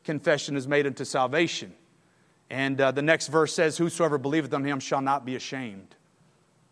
confession 0.04 0.56
is 0.56 0.68
made 0.68 0.86
unto 0.86 1.06
salvation. 1.06 1.74
And 2.50 2.80
uh, 2.82 2.92
the 2.92 3.02
next 3.02 3.28
verse 3.28 3.54
says, 3.54 3.78
Whosoever 3.78 4.18
believeth 4.18 4.54
on 4.54 4.64
him 4.64 4.80
shall 4.80 5.02
not 5.02 5.26
be 5.26 5.36
ashamed. 5.36 5.96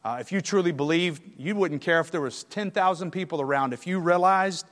Uh, 0.04 0.18
if 0.20 0.32
you 0.32 0.42
truly 0.42 0.72
believed, 0.72 1.22
you 1.38 1.56
wouldn't 1.56 1.82
care 1.82 2.00
if 2.00 2.12
there 2.12 2.22
was 2.22 2.44
10,000 2.46 3.12
people 3.12 3.42
around. 3.42 3.74
If 3.74 3.86
you 3.86 4.00
realized 4.00 4.66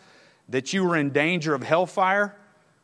that 0.50 0.74
you 0.74 0.86
were 0.86 0.96
in 0.96 1.10
danger 1.10 1.54
of 1.54 1.62
hellfire, 1.62 2.36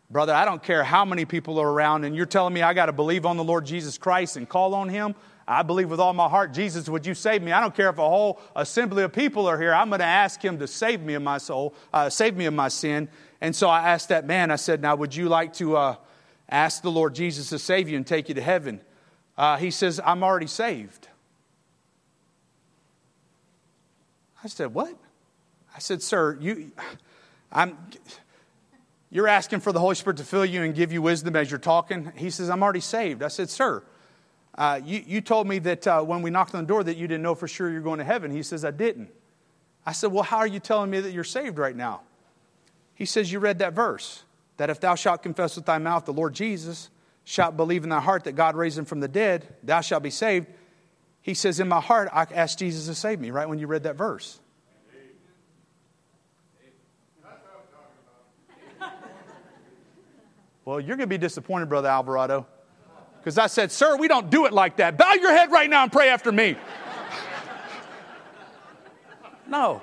brother, 0.10 0.34
I 0.34 0.46
don't 0.46 0.62
care 0.62 0.84
how 0.84 1.06
many 1.06 1.26
people 1.26 1.60
are 1.60 1.70
around, 1.70 2.04
and 2.04 2.16
you're 2.16 2.26
telling 2.26 2.54
me 2.54 2.62
I 2.62 2.74
got 2.74 2.88
to 2.88 2.92
believe 2.92 3.26
on 3.26 3.38
the 3.38 3.44
Lord 3.44 3.66
Jesus 3.66 3.98
Christ 3.98 4.38
and 4.38 4.50
call 4.50 4.76
on 4.76 4.90
Him. 4.90 5.16
I 5.47 5.63
believe 5.63 5.89
with 5.89 5.99
all 5.99 6.13
my 6.13 6.30
heart, 6.30 6.54
Jesus, 6.54 6.88
would 6.88 7.06
you 7.06 7.13
save 7.13 7.41
me? 7.41 7.51
I 7.51 7.60
don't 7.60 7.75
care 7.75 7.89
if 7.89 7.97
a 7.97 8.08
whole 8.08 8.39
assembly 8.56 9.04
of 9.04 9.12
people 9.12 9.47
are 9.47 9.60
here. 9.60 9.73
I'm 9.73 9.89
going 9.89 9.99
to 9.99 10.06
ask 10.06 10.43
Him 10.43 10.60
to 10.60 10.67
save 10.67 11.01
me 11.01 11.15
of 11.15 11.23
my 11.23 11.38
soul, 11.38 11.73
uh, 11.93 12.10
save 12.10 12.38
me 12.38 12.45
of 12.45 12.54
my 12.54 12.67
sin. 12.67 13.10
And 13.41 13.56
so 13.56 13.67
I 13.69 13.89
asked 13.89 14.10
that 14.10 14.25
man, 14.25 14.51
I 14.51 14.56
said, 14.56 14.82
Now, 14.82 14.95
would 14.95 15.15
you 15.15 15.27
like 15.27 15.54
to 15.54 15.77
uh, 15.77 15.95
ask 16.49 16.84
the 16.84 16.91
Lord 16.91 17.15
Jesus 17.15 17.49
to 17.49 17.60
save 17.60 17.89
you 17.89 17.97
and 17.97 18.06
take 18.06 18.30
you 18.30 18.36
to 18.36 18.41
heaven? 18.41 18.82
Uh, 19.38 19.58
he 19.58 19.71
says, 19.71 19.99
I'm 20.04 20.23
already 20.23 20.47
saved. 20.47 21.08
I 24.44 24.48
said, 24.48 24.73
What? 24.73 24.96
I 25.75 25.79
said, 25.79 26.02
Sir, 26.02 26.37
you, 26.39 26.71
I'm, 27.52 27.77
you're 29.10 29.27
asking 29.27 29.62
for 29.62 29.71
the 29.71 29.79
Holy 29.79 29.96
Spirit 29.96 30.17
to 30.17 30.23
fill 30.23 30.46
you 30.46 30.63
and 30.63 30.75
give 30.75 30.92
you 30.94 31.02
wisdom 31.02 31.35
as 31.35 31.50
you're 31.50 31.60
talking. 31.60 32.12
He 32.15 32.29
says, 32.29 32.50
I'm 32.50 32.62
already 32.62 32.79
saved. 32.79 33.23
I 33.23 33.27
said, 33.27 33.50
Sir, 33.50 33.83
uh, 34.56 34.79
you, 34.83 35.04
you 35.06 35.21
told 35.21 35.47
me 35.47 35.60
that 35.60 35.87
uh, 35.87 36.02
when 36.02 36.21
we 36.21 36.29
knocked 36.29 36.54
on 36.54 36.63
the 36.63 36.67
door 36.67 36.83
that 36.83 36.97
you 36.97 37.08
didn't 37.08 37.23
know 37.23 37.35
for 37.35 37.47
sure 37.47 37.69
you're 37.69 37.81
going 37.81 37.99
to 37.99 38.06
heaven. 38.06 38.31
He 38.31 38.43
says, 38.43 38.65
I 38.65 38.71
didn't. 38.71 39.10
I 39.85 39.93
said, 39.93 40.12
Well, 40.12 40.23
how 40.23 40.37
are 40.37 40.47
you 40.47 40.60
telling 40.60 40.89
me 40.89 40.99
that 40.99 41.12
you're 41.12 41.23
saved 41.23 41.58
right 41.58 41.75
now? 41.75 42.02
He 42.93 43.06
says, 43.06 43.31
You 43.31 43.39
read 43.39 43.60
that 43.60 43.73
verse 43.73 44.23
that 44.58 44.69
if 44.69 44.79
thou 44.79 44.95
shalt 44.95 45.23
confess 45.23 45.56
with 45.56 45.65
thy 45.65 45.77
mouth 45.77 46.06
the 46.06 46.13
Lord 46.13 46.33
Jesus, 46.33 46.89
shalt 47.23 47.58
believe 47.58 47.83
in 47.83 47.89
thy 47.89 47.99
heart 47.99 48.25
that 48.25 48.33
God 48.33 48.56
raised 48.56 48.77
him 48.77 48.85
from 48.85 48.99
the 48.99 49.08
dead, 49.08 49.47
thou 49.63 49.81
shalt 49.81 50.04
be 50.04 50.10
saved. 50.10 50.47
He 51.21 51.33
says, 51.33 51.60
In 51.60 51.67
my 51.67 51.79
heart, 51.79 52.10
I 52.12 52.27
asked 52.31 52.60
Jesus 52.60 52.87
to 52.87 52.95
save 52.95 53.19
me, 53.19 53.31
right 53.31 53.47
when 53.47 53.58
you 53.58 53.67
read 53.67 53.83
that 53.83 53.95
verse. 53.95 54.39
Well, 60.63 60.79
you're 60.79 60.95
going 60.95 60.99
to 60.99 61.08
be 61.08 61.17
disappointed, 61.17 61.69
Brother 61.69 61.89
Alvarado. 61.89 62.45
Because 63.22 63.38
I 63.38 63.48
said, 63.48 63.72
Sir, 63.72 63.98
we 63.98 64.08
don't 64.08 64.30
do 64.30 64.46
it 64.46 64.54
like 64.54 64.78
that. 64.78 64.98
Bow 64.98 65.13
your 65.13 65.32
head 65.32 65.52
right 65.52 65.69
now 65.69 65.84
and 65.84 65.92
pray 65.92 66.10
after 66.10 66.32
me. 66.32 66.56
no. 69.48 69.82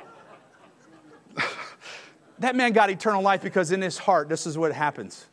that 2.41 2.57
man 2.57 2.73
got 2.73 2.91
eternal 2.91 3.23
life 3.23 3.43
because 3.43 3.71
in 3.71 3.81
his 3.81 3.97
heart, 3.97 4.29
this 4.29 4.47
is 4.47 4.59
what 4.59 4.73
happens. 4.73 5.27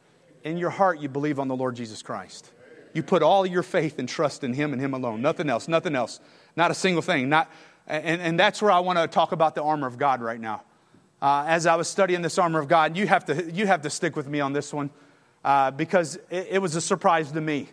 In 0.44 0.58
your 0.58 0.70
heart, 0.70 1.00
you 1.00 1.10
believe 1.10 1.40
on 1.40 1.48
the 1.48 1.56
Lord 1.56 1.76
Jesus 1.76 2.04
Christ. 2.04 2.52
You 2.94 3.02
put 3.02 3.24
all 3.24 3.46
your 3.46 3.64
faith 3.64 3.98
and 3.98 4.08
trust 4.08 4.44
in 4.44 4.54
him 4.54 4.72
and 4.72 4.82
him 4.82 4.94
alone. 4.94 5.22
Nothing 5.22 5.50
else, 5.50 5.68
nothing 5.68 5.96
else. 5.96 6.20
Not 6.56 6.70
a 6.70 6.76
single 6.76 7.02
thing. 7.02 7.28
Not, 7.28 7.52
and, 7.88 8.22
and 8.22 8.40
that's 8.40 8.62
where 8.62 8.72
I 8.72 8.80
want 8.80 9.00
to 9.00 9.08
talk 9.08 9.32
about 9.32 9.56
the 9.56 9.64
armor 9.64 9.88
of 9.88 9.98
God 9.98 10.22
right 10.22 10.40
now. 10.40 10.62
Uh, 11.22 11.44
as 11.48 11.66
I 11.66 11.76
was 11.76 11.88
studying 11.88 12.22
this 12.22 12.38
armor 12.38 12.60
of 12.60 12.68
God, 12.68 12.96
you 12.96 13.08
have 13.08 13.26
to, 13.26 13.52
you 13.52 13.66
have 13.66 13.82
to 13.82 13.90
stick 13.90 14.16
with 14.16 14.28
me 14.28 14.42
on 14.42 14.54
this 14.54 14.72
one 14.72 14.92
uh, 15.44 15.72
because 15.72 16.18
it, 16.30 16.48
it, 16.52 16.60
was 16.60 16.76
a 16.76 16.82
surprise 16.82 17.32
to 17.32 17.42
me. 17.42 17.70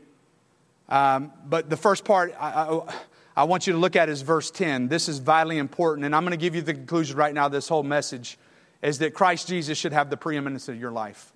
Um, 0.92 1.32
but 1.46 1.70
the 1.70 1.76
first 1.78 2.04
part 2.04 2.34
I, 2.38 2.50
I, 2.50 2.94
I, 3.34 3.44
want 3.44 3.66
you 3.66 3.72
to 3.72 3.78
look 3.78 3.96
at 3.96 4.10
is 4.10 4.20
verse 4.20 4.50
10. 4.50 4.88
This 4.88 5.08
is 5.08 5.20
vitally 5.20 5.56
important, 5.56 6.04
and 6.04 6.14
I'm 6.14 6.22
going 6.22 6.32
to 6.32 6.36
give 6.36 6.54
you 6.54 6.60
the 6.60 6.74
conclusion 6.74 7.16
right 7.16 7.32
now. 7.32 7.48
This 7.48 7.66
whole 7.66 7.82
message 7.82 8.36
is 8.82 8.98
that 8.98 9.14
Christ 9.14 9.48
Jesus 9.48 9.78
should 9.78 9.94
have 9.94 10.10
the 10.10 10.18
preeminence 10.18 10.68
of 10.68 10.78
your 10.78 10.90
life. 10.90 11.32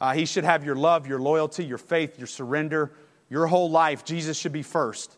Uh, 0.00 0.14
he 0.14 0.24
should 0.24 0.44
have 0.44 0.64
your 0.64 0.76
love, 0.76 1.06
your 1.06 1.20
loyalty, 1.20 1.62
your 1.62 1.76
faith, 1.76 2.16
your 2.16 2.26
surrender, 2.26 2.90
your 3.28 3.46
whole 3.48 3.70
life. 3.70 4.02
Jesus 4.02 4.38
should 4.38 4.52
be 4.52 4.62
first. 4.62 5.14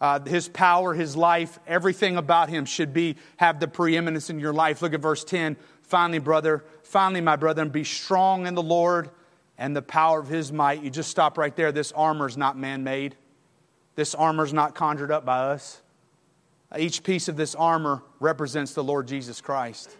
Uh, 0.00 0.20
his 0.20 0.48
power, 0.48 0.94
his 0.94 1.16
life, 1.16 1.58
everything 1.66 2.16
about 2.16 2.48
him 2.50 2.64
should 2.64 2.92
be 2.92 3.16
have 3.38 3.58
the 3.58 3.66
preeminence 3.66 4.30
in 4.30 4.38
your 4.38 4.52
life. 4.52 4.80
Look 4.80 4.94
at 4.94 5.00
verse 5.00 5.24
10. 5.24 5.56
Finally, 5.82 6.20
brother, 6.20 6.64
finally, 6.84 7.20
my 7.20 7.34
brethren, 7.34 7.68
be 7.68 7.82
strong 7.82 8.46
in 8.46 8.54
the 8.54 8.62
Lord 8.62 9.10
and 9.58 9.74
the 9.74 9.82
power 9.82 10.20
of 10.20 10.28
his 10.28 10.52
might. 10.52 10.82
You 10.82 10.90
just 10.90 11.10
stop 11.10 11.38
right 11.38 11.54
there. 11.54 11.72
This 11.72 11.92
armor 11.92 12.26
is 12.26 12.36
not 12.36 12.58
man 12.58 12.84
made, 12.84 13.16
this 13.94 14.14
armor 14.14 14.44
is 14.44 14.52
not 14.52 14.74
conjured 14.74 15.10
up 15.10 15.24
by 15.24 15.38
us. 15.38 15.82
Each 16.76 17.02
piece 17.02 17.28
of 17.28 17.36
this 17.36 17.54
armor 17.54 18.02
represents 18.18 18.74
the 18.74 18.82
Lord 18.82 19.06
Jesus 19.06 19.40
Christ. 19.40 19.96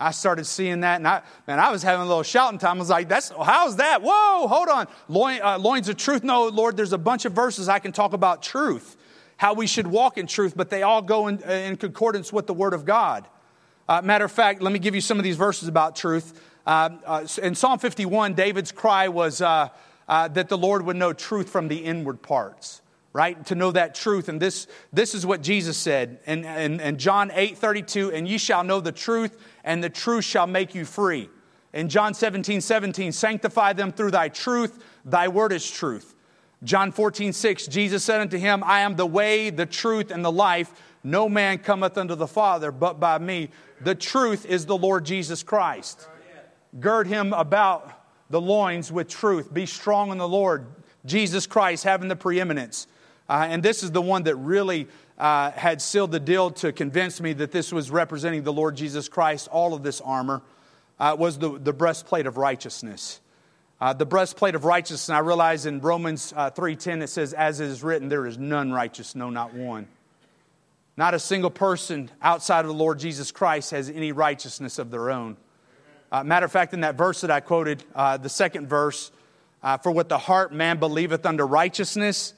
I 0.00 0.12
started 0.12 0.46
seeing 0.46 0.80
that, 0.80 0.96
and 0.96 1.08
I, 1.08 1.22
man, 1.46 1.58
I 1.58 1.70
was 1.70 1.82
having 1.82 2.02
a 2.02 2.06
little 2.06 2.22
shouting 2.22 2.58
time. 2.58 2.76
I 2.76 2.80
was 2.80 2.88
like, 2.88 3.08
"That's 3.08 3.30
how's 3.30 3.76
that? 3.76 4.00
Whoa, 4.00 4.46
hold 4.46 4.68
on, 4.68 4.86
Loin, 5.08 5.40
uh, 5.42 5.58
loins 5.58 5.88
of 5.88 5.96
truth." 5.96 6.22
No, 6.22 6.46
Lord, 6.46 6.76
there's 6.76 6.92
a 6.92 6.98
bunch 6.98 7.24
of 7.24 7.32
verses 7.32 7.68
I 7.68 7.78
can 7.78 7.92
talk 7.92 8.12
about 8.12 8.42
truth 8.42 8.96
how 9.38 9.54
we 9.54 9.66
should 9.66 9.86
walk 9.86 10.18
in 10.18 10.26
truth, 10.26 10.54
but 10.54 10.68
they 10.68 10.82
all 10.82 11.00
go 11.00 11.28
in, 11.28 11.40
in 11.44 11.76
concordance 11.76 12.32
with 12.32 12.46
the 12.46 12.52
Word 12.52 12.74
of 12.74 12.84
God. 12.84 13.26
Uh, 13.88 14.02
matter 14.02 14.24
of 14.24 14.32
fact, 14.32 14.60
let 14.60 14.72
me 14.72 14.80
give 14.80 14.94
you 14.94 15.00
some 15.00 15.16
of 15.16 15.24
these 15.24 15.36
verses 15.36 15.68
about 15.68 15.96
truth. 15.96 16.40
Uh, 16.68 16.90
uh, 17.06 17.26
in 17.42 17.54
Psalm 17.54 17.78
51, 17.78 18.34
David's 18.34 18.72
cry 18.72 19.08
was 19.08 19.40
uh, 19.40 19.70
uh, 20.06 20.28
that 20.28 20.50
the 20.50 20.58
Lord 20.58 20.84
would 20.84 20.96
know 20.96 21.14
truth 21.14 21.48
from 21.48 21.66
the 21.66 21.78
inward 21.78 22.20
parts, 22.20 22.82
right? 23.14 23.42
To 23.46 23.54
know 23.54 23.70
that 23.72 23.94
truth. 23.94 24.28
And 24.28 24.38
this, 24.38 24.66
this 24.92 25.14
is 25.14 25.24
what 25.24 25.40
Jesus 25.40 25.78
said 25.78 26.20
in, 26.26 26.44
in, 26.44 26.78
in 26.78 26.98
John 26.98 27.30
8 27.32 27.56
32, 27.56 28.12
and 28.12 28.28
ye 28.28 28.36
shall 28.36 28.64
know 28.64 28.80
the 28.80 28.92
truth, 28.92 29.42
and 29.64 29.82
the 29.82 29.88
truth 29.88 30.26
shall 30.26 30.46
make 30.46 30.74
you 30.74 30.84
free. 30.84 31.30
In 31.72 31.88
John 31.88 32.12
17 32.12 32.60
17, 32.60 33.12
sanctify 33.12 33.72
them 33.72 33.90
through 33.90 34.10
thy 34.10 34.28
truth, 34.28 34.84
thy 35.06 35.26
word 35.28 35.54
is 35.54 35.70
truth. 35.70 36.14
John 36.64 36.92
14, 36.92 37.32
6, 37.32 37.66
Jesus 37.68 38.04
said 38.04 38.20
unto 38.20 38.36
him, 38.36 38.62
I 38.62 38.80
am 38.80 38.96
the 38.96 39.06
way, 39.06 39.48
the 39.48 39.64
truth, 39.64 40.10
and 40.10 40.22
the 40.22 40.32
life. 40.32 40.70
No 41.02 41.30
man 41.30 41.60
cometh 41.60 41.96
unto 41.96 42.14
the 42.14 42.26
Father 42.26 42.70
but 42.70 43.00
by 43.00 43.16
me. 43.16 43.48
The 43.80 43.94
truth 43.94 44.44
is 44.44 44.66
the 44.66 44.76
Lord 44.76 45.06
Jesus 45.06 45.42
Christ. 45.42 46.06
Gird 46.78 47.06
him 47.06 47.32
about 47.32 47.90
the 48.30 48.40
loins 48.40 48.92
with 48.92 49.08
truth. 49.08 49.52
Be 49.52 49.66
strong 49.66 50.10
in 50.10 50.18
the 50.18 50.28
Lord. 50.28 50.66
Jesus 51.06 51.46
Christ 51.46 51.84
having 51.84 52.08
the 52.08 52.16
preeminence. 52.16 52.86
Uh, 53.28 53.46
and 53.48 53.62
this 53.62 53.82
is 53.82 53.90
the 53.90 54.02
one 54.02 54.24
that 54.24 54.36
really 54.36 54.88
uh, 55.18 55.50
had 55.52 55.82
sealed 55.82 56.12
the 56.12 56.20
deal 56.20 56.50
to 56.50 56.72
convince 56.72 57.20
me 57.20 57.32
that 57.34 57.52
this 57.52 57.72
was 57.72 57.90
representing 57.90 58.42
the 58.42 58.52
Lord 58.52 58.76
Jesus 58.76 59.08
Christ. 59.08 59.48
All 59.48 59.74
of 59.74 59.82
this 59.82 60.00
armor 60.00 60.42
uh, 60.98 61.16
was 61.18 61.38
the, 61.38 61.58
the 61.58 61.72
breastplate 61.72 62.26
of 62.26 62.36
righteousness. 62.36 63.20
Uh, 63.80 63.92
the 63.92 64.06
breastplate 64.06 64.54
of 64.54 64.64
righteousness, 64.64 65.08
I 65.10 65.20
realize 65.20 65.66
in 65.66 65.80
Romans 65.80 66.32
uh, 66.36 66.50
3.10 66.50 67.02
it 67.02 67.08
says, 67.08 67.32
as 67.32 67.60
it 67.60 67.66
is 67.66 67.82
written, 67.82 68.08
there 68.08 68.26
is 68.26 68.36
none 68.36 68.72
righteous, 68.72 69.14
no, 69.14 69.30
not 69.30 69.54
one. 69.54 69.86
Not 70.96 71.14
a 71.14 71.18
single 71.20 71.50
person 71.50 72.10
outside 72.20 72.60
of 72.60 72.66
the 72.66 72.74
Lord 72.74 72.98
Jesus 72.98 73.30
Christ 73.30 73.70
has 73.70 73.88
any 73.88 74.10
righteousness 74.10 74.80
of 74.80 74.90
their 74.90 75.10
own. 75.10 75.36
Uh, 76.10 76.24
matter 76.24 76.46
of 76.46 76.52
fact, 76.52 76.72
in 76.72 76.80
that 76.80 76.94
verse 76.94 77.20
that 77.20 77.30
I 77.30 77.40
quoted, 77.40 77.84
uh, 77.94 78.16
the 78.16 78.30
second 78.30 78.66
verse, 78.66 79.10
uh, 79.62 79.76
for 79.76 79.92
with 79.92 80.08
the 80.08 80.18
heart 80.18 80.52
man 80.52 80.78
believeth 80.78 81.26
unto 81.26 81.44
righteousness, 81.44 82.32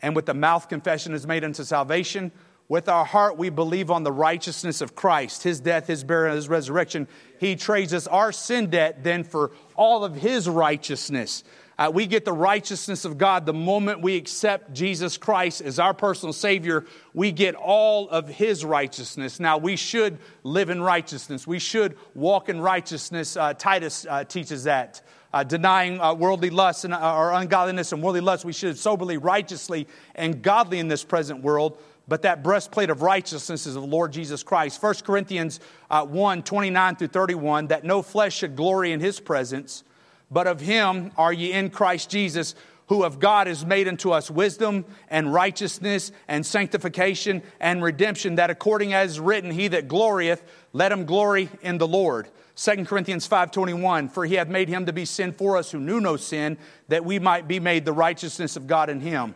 and 0.00 0.16
with 0.16 0.24
the 0.24 0.34
mouth 0.34 0.68
confession 0.68 1.12
is 1.12 1.26
made 1.26 1.44
unto 1.44 1.62
salvation. 1.62 2.32
With 2.68 2.88
our 2.88 3.04
heart, 3.04 3.36
we 3.36 3.50
believe 3.50 3.90
on 3.90 4.04
the 4.04 4.12
righteousness 4.12 4.80
of 4.80 4.94
Christ, 4.94 5.42
his 5.42 5.60
death, 5.60 5.88
his 5.88 6.04
burial, 6.04 6.36
his 6.36 6.48
resurrection. 6.48 7.08
He 7.38 7.56
trades 7.56 7.92
us 7.92 8.06
our 8.06 8.32
sin 8.32 8.70
debt 8.70 9.02
then 9.02 9.24
for 9.24 9.50
all 9.74 10.04
of 10.04 10.14
his 10.14 10.48
righteousness. 10.48 11.44
Uh, 11.80 11.90
we 11.90 12.06
get 12.06 12.26
the 12.26 12.32
righteousness 12.32 13.06
of 13.06 13.16
God 13.16 13.46
the 13.46 13.54
moment 13.54 14.02
we 14.02 14.14
accept 14.14 14.74
Jesus 14.74 15.16
Christ 15.16 15.62
as 15.62 15.78
our 15.78 15.94
personal 15.94 16.34
Savior. 16.34 16.84
We 17.14 17.32
get 17.32 17.54
all 17.54 18.06
of 18.10 18.28
His 18.28 18.66
righteousness. 18.66 19.40
Now, 19.40 19.56
we 19.56 19.76
should 19.76 20.18
live 20.42 20.68
in 20.68 20.82
righteousness. 20.82 21.46
We 21.46 21.58
should 21.58 21.96
walk 22.14 22.50
in 22.50 22.60
righteousness. 22.60 23.34
Uh, 23.34 23.54
Titus 23.54 24.04
uh, 24.06 24.24
teaches 24.24 24.64
that. 24.64 25.00
Uh, 25.32 25.42
denying 25.42 25.98
uh, 26.02 26.12
worldly 26.12 26.50
lust 26.50 26.84
and, 26.84 26.92
uh, 26.92 27.16
or 27.16 27.32
ungodliness 27.32 27.92
and 27.92 28.02
worldly 28.02 28.20
lust, 28.20 28.44
we 28.44 28.52
should 28.52 28.76
soberly, 28.76 29.16
righteously, 29.16 29.88
and 30.16 30.42
godly 30.42 30.80
in 30.80 30.88
this 30.88 31.02
present 31.02 31.42
world 31.42 31.78
but 32.08 32.22
that 32.22 32.42
breastplate 32.42 32.90
of 32.90 33.02
righteousness 33.02 33.68
is 33.68 33.76
of 33.76 33.82
the 33.82 33.88
Lord 33.88 34.12
Jesus 34.12 34.42
Christ. 34.42 34.82
1 34.82 34.94
Corinthians 35.04 35.60
uh, 35.88 36.04
1 36.04 36.42
29 36.42 36.96
through 36.96 37.06
31, 37.06 37.68
that 37.68 37.84
no 37.84 38.02
flesh 38.02 38.38
should 38.38 38.56
glory 38.56 38.90
in 38.90 38.98
his 38.98 39.20
presence, 39.20 39.84
but 40.30 40.46
of 40.46 40.60
him 40.60 41.10
are 41.16 41.32
ye 41.32 41.52
in 41.52 41.70
Christ 41.70 42.10
Jesus, 42.10 42.54
who 42.88 43.04
of 43.04 43.20
God 43.20 43.46
is 43.46 43.64
made 43.64 43.86
unto 43.86 44.10
us 44.10 44.30
wisdom 44.30 44.84
and 45.08 45.32
righteousness 45.32 46.12
and 46.26 46.44
sanctification 46.44 47.42
and 47.60 47.82
redemption, 47.82 48.34
that 48.34 48.50
according 48.50 48.92
as 48.92 49.20
written, 49.20 49.50
he 49.50 49.68
that 49.68 49.88
glorieth, 49.88 50.42
let 50.72 50.92
him 50.92 51.04
glory 51.04 51.48
in 51.62 51.78
the 51.78 51.86
Lord. 51.86 52.28
2 52.56 52.84
Corinthians 52.84 53.26
5:21 53.26 54.10
For 54.10 54.26
he 54.26 54.34
hath 54.34 54.48
made 54.48 54.68
him 54.68 54.86
to 54.86 54.92
be 54.92 55.04
sin 55.04 55.32
for 55.32 55.56
us 55.56 55.70
who 55.70 55.80
knew 55.80 56.00
no 56.00 56.16
sin 56.16 56.58
that 56.88 57.04
we 57.04 57.18
might 57.18 57.48
be 57.48 57.60
made 57.60 57.84
the 57.84 57.92
righteousness 57.92 58.56
of 58.56 58.66
God 58.66 58.90
in 58.90 59.00
him. 59.00 59.34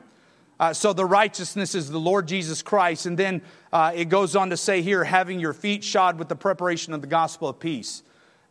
Uh, 0.61 0.73
so 0.73 0.93
the 0.93 1.05
righteousness 1.05 1.75
is 1.75 1.91
the 1.91 1.99
Lord 1.99 2.29
Jesus 2.29 2.63
Christ. 2.63 3.07
And 3.07 3.19
then 3.19 3.43
uh, 3.73 3.93
it 3.95 4.09
goes 4.09 4.37
on 4.37 4.51
to 4.51 4.57
say 4.57 4.83
here, 4.83 5.05
having 5.05 5.41
your 5.41 5.53
feet 5.53 5.83
shod 5.83 6.19
with 6.19 6.29
the 6.29 6.37
preparation 6.37 6.93
of 6.93 7.01
the 7.01 7.07
gospel 7.07 7.49
of 7.49 7.59
peace. 7.59 8.03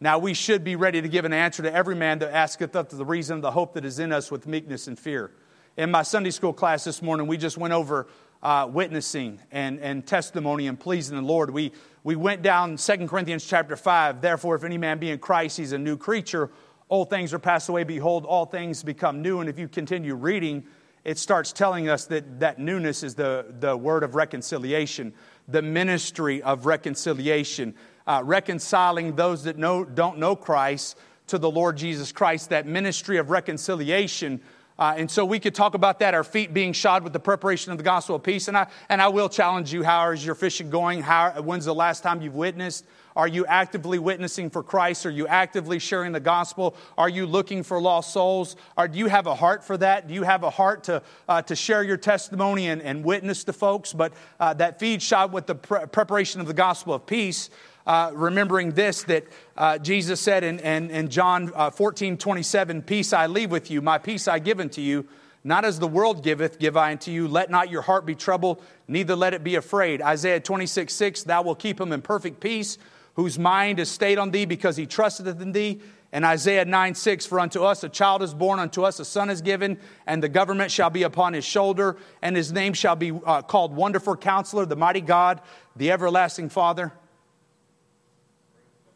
Now 0.03 0.17
we 0.17 0.33
should 0.33 0.65
be 0.65 0.75
ready 0.75 1.01
to 1.01 1.07
give 1.07 1.23
an 1.23 1.31
answer 1.31 1.63
to 1.63 1.73
every 1.73 1.95
man 1.95 2.19
that 2.19 2.35
asketh 2.35 2.75
of 2.75 2.89
the 2.89 3.05
reason 3.05 3.37
of 3.37 3.41
the 3.41 3.51
hope 3.51 3.75
that 3.75 3.85
is 3.85 3.99
in 3.99 4.11
us 4.11 4.29
with 4.29 4.45
meekness 4.45 4.87
and 4.89 4.99
fear. 4.99 5.31
In 5.77 5.91
my 5.91 6.03
Sunday 6.03 6.31
school 6.31 6.51
class 6.51 6.83
this 6.83 7.01
morning, 7.01 7.25
we 7.25 7.37
just 7.37 7.57
went 7.57 7.73
over 7.73 8.07
uh, 8.41 8.67
witnessing 8.69 9.39
and, 9.49 9.79
and 9.79 10.05
testimony 10.05 10.67
and 10.67 10.77
pleasing 10.77 11.15
the 11.15 11.21
Lord. 11.21 11.51
We, 11.51 11.71
we 12.03 12.17
went 12.17 12.41
down 12.41 12.75
2 12.75 13.07
Corinthians 13.07 13.45
chapter 13.45 13.77
5. 13.77 14.19
Therefore, 14.19 14.55
if 14.55 14.65
any 14.65 14.77
man 14.77 14.99
be 14.99 15.09
in 15.09 15.19
Christ, 15.19 15.55
he's 15.55 15.71
a 15.71 15.77
new 15.77 15.95
creature. 15.95 16.51
Old 16.89 17.09
things 17.09 17.33
are 17.33 17.39
passed 17.39 17.69
away. 17.69 17.85
Behold, 17.85 18.25
all 18.25 18.45
things 18.45 18.83
become 18.83 19.21
new. 19.21 19.39
And 19.39 19.49
if 19.49 19.57
you 19.57 19.69
continue 19.69 20.15
reading, 20.15 20.65
it 21.05 21.17
starts 21.17 21.53
telling 21.53 21.87
us 21.87 22.07
that 22.07 22.41
that 22.41 22.59
newness 22.59 23.03
is 23.03 23.15
the, 23.15 23.55
the 23.61 23.77
word 23.77 24.03
of 24.03 24.15
reconciliation, 24.15 25.13
the 25.47 25.61
ministry 25.61 26.41
of 26.41 26.65
reconciliation, 26.65 27.73
uh, 28.07 28.21
reconciling 28.23 29.15
those 29.15 29.43
that 29.43 29.57
know, 29.57 29.83
don't 29.83 30.17
know 30.17 30.35
Christ 30.35 30.97
to 31.27 31.37
the 31.37 31.49
Lord 31.49 31.77
Jesus 31.77 32.11
Christ, 32.11 32.49
that 32.49 32.65
ministry 32.65 33.17
of 33.17 33.29
reconciliation. 33.29 34.41
Uh, 34.77 34.95
and 34.97 35.09
so 35.09 35.23
we 35.23 35.39
could 35.39 35.53
talk 35.53 35.75
about 35.75 35.99
that, 35.99 36.13
our 36.13 36.23
feet 36.23 36.53
being 36.53 36.73
shod 36.73 37.03
with 37.03 37.13
the 37.13 37.19
preparation 37.19 37.71
of 37.71 37.77
the 37.77 37.83
gospel 37.83 38.15
of 38.15 38.23
peace. 38.23 38.47
And 38.47 38.57
I, 38.57 38.67
and 38.89 39.01
I 39.01 39.07
will 39.07 39.29
challenge 39.29 39.71
you 39.71 39.83
how 39.83 40.09
is 40.09 40.25
your 40.25 40.35
fishing 40.35 40.69
going? 40.69 41.01
How, 41.01 41.41
when's 41.41 41.65
the 41.65 41.75
last 41.75 42.01
time 42.01 42.21
you've 42.21 42.35
witnessed? 42.35 42.85
Are 43.15 43.27
you 43.27 43.45
actively 43.45 43.99
witnessing 43.99 44.49
for 44.49 44.63
Christ? 44.63 45.05
Are 45.05 45.11
you 45.11 45.27
actively 45.27 45.77
sharing 45.77 46.11
the 46.11 46.19
gospel? 46.19 46.75
Are 46.97 47.09
you 47.09 47.27
looking 47.27 47.61
for 47.61 47.79
lost 47.79 48.11
souls? 48.11 48.55
Do 48.75 48.97
you 48.97 49.07
have 49.07 49.27
a 49.27 49.35
heart 49.35 49.63
for 49.63 49.77
that? 49.77 50.07
Do 50.07 50.15
you 50.15 50.23
have 50.23 50.43
a 50.43 50.49
heart 50.49 50.85
to, 50.85 51.03
uh, 51.29 51.43
to 51.43 51.55
share 51.55 51.83
your 51.83 51.97
testimony 51.97 52.69
and, 52.69 52.81
and 52.81 53.03
witness 53.03 53.43
to 53.43 53.53
folks? 53.53 53.93
But 53.93 54.13
uh, 54.39 54.55
that 54.55 54.79
feed 54.79 55.01
shot 55.01 55.31
with 55.31 55.45
the 55.45 55.55
pre- 55.55 55.85
preparation 55.85 56.41
of 56.41 56.47
the 56.47 56.53
gospel 56.55 56.95
of 56.95 57.05
peace. 57.05 57.51
Uh, 57.85 58.11
remembering 58.13 58.71
this 58.71 59.03
that 59.03 59.25
uh, 59.57 59.77
Jesus 59.77 60.21
said 60.21 60.43
in, 60.43 60.59
in, 60.59 60.89
in 60.89 61.09
John 61.09 61.51
uh, 61.53 61.69
14, 61.69 62.17
27, 62.17 62.81
Peace 62.83 63.11
I 63.11 63.27
leave 63.27 63.51
with 63.51 63.69
you, 63.69 63.81
my 63.81 63.97
peace 63.97 64.27
I 64.27 64.39
give 64.39 64.59
unto 64.59 64.81
you. 64.81 65.05
Not 65.43 65.65
as 65.65 65.79
the 65.79 65.87
world 65.87 66.23
giveth, 66.23 66.57
give 66.57 66.77
I 66.77 66.91
unto 66.91 67.11
you. 67.11 67.27
Let 67.27 67.51
not 67.51 67.69
your 67.69 67.81
heart 67.81 68.05
be 68.05 68.15
troubled, 68.15 68.63
neither 68.87 69.15
let 69.15 69.33
it 69.33 69.43
be 69.43 69.55
afraid. 69.55 70.01
Isaiah 70.01 70.39
26, 70.39 70.93
6, 70.93 71.23
Thou 71.23 71.41
wilt 71.41 71.59
keep 71.59 71.81
him 71.81 71.91
in 71.91 72.01
perfect 72.01 72.39
peace, 72.39 72.77
whose 73.15 73.37
mind 73.37 73.79
is 73.79 73.91
stayed 73.91 74.17
on 74.17 74.31
thee 74.31 74.45
because 74.45 74.77
he 74.77 74.85
trusteth 74.85 75.41
in 75.41 75.51
thee. 75.51 75.81
And 76.13 76.23
Isaiah 76.23 76.63
9 76.63 76.95
6, 76.95 77.25
for 77.25 77.39
unto 77.39 77.63
us 77.63 77.83
a 77.83 77.89
child 77.89 78.21
is 78.21 78.33
born, 78.33 78.59
unto 78.59 78.83
us 78.83 78.99
a 78.99 79.05
son 79.05 79.29
is 79.29 79.41
given, 79.41 79.79
and 80.07 80.23
the 80.23 80.29
government 80.29 80.71
shall 80.71 80.91
be 80.91 81.03
upon 81.03 81.33
his 81.33 81.43
shoulder, 81.43 81.97
and 82.21 82.35
his 82.35 82.53
name 82.53 82.73
shall 82.73 82.95
be 82.95 83.11
uh, 83.25 83.41
called 83.41 83.75
Wonderful 83.75 84.15
Counselor, 84.15 84.65
the 84.65 84.75
Mighty 84.75 85.01
God, 85.01 85.41
the 85.75 85.91
Everlasting 85.91 86.49
Father, 86.49 86.93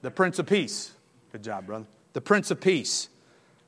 the 0.02 0.12
Prince 0.12 0.40
of 0.40 0.46
Peace. 0.46 0.92
Good 1.32 1.44
job, 1.44 1.66
brother. 1.66 1.86
The 2.14 2.22
Prince 2.22 2.52
of 2.52 2.62
Peace. 2.62 3.10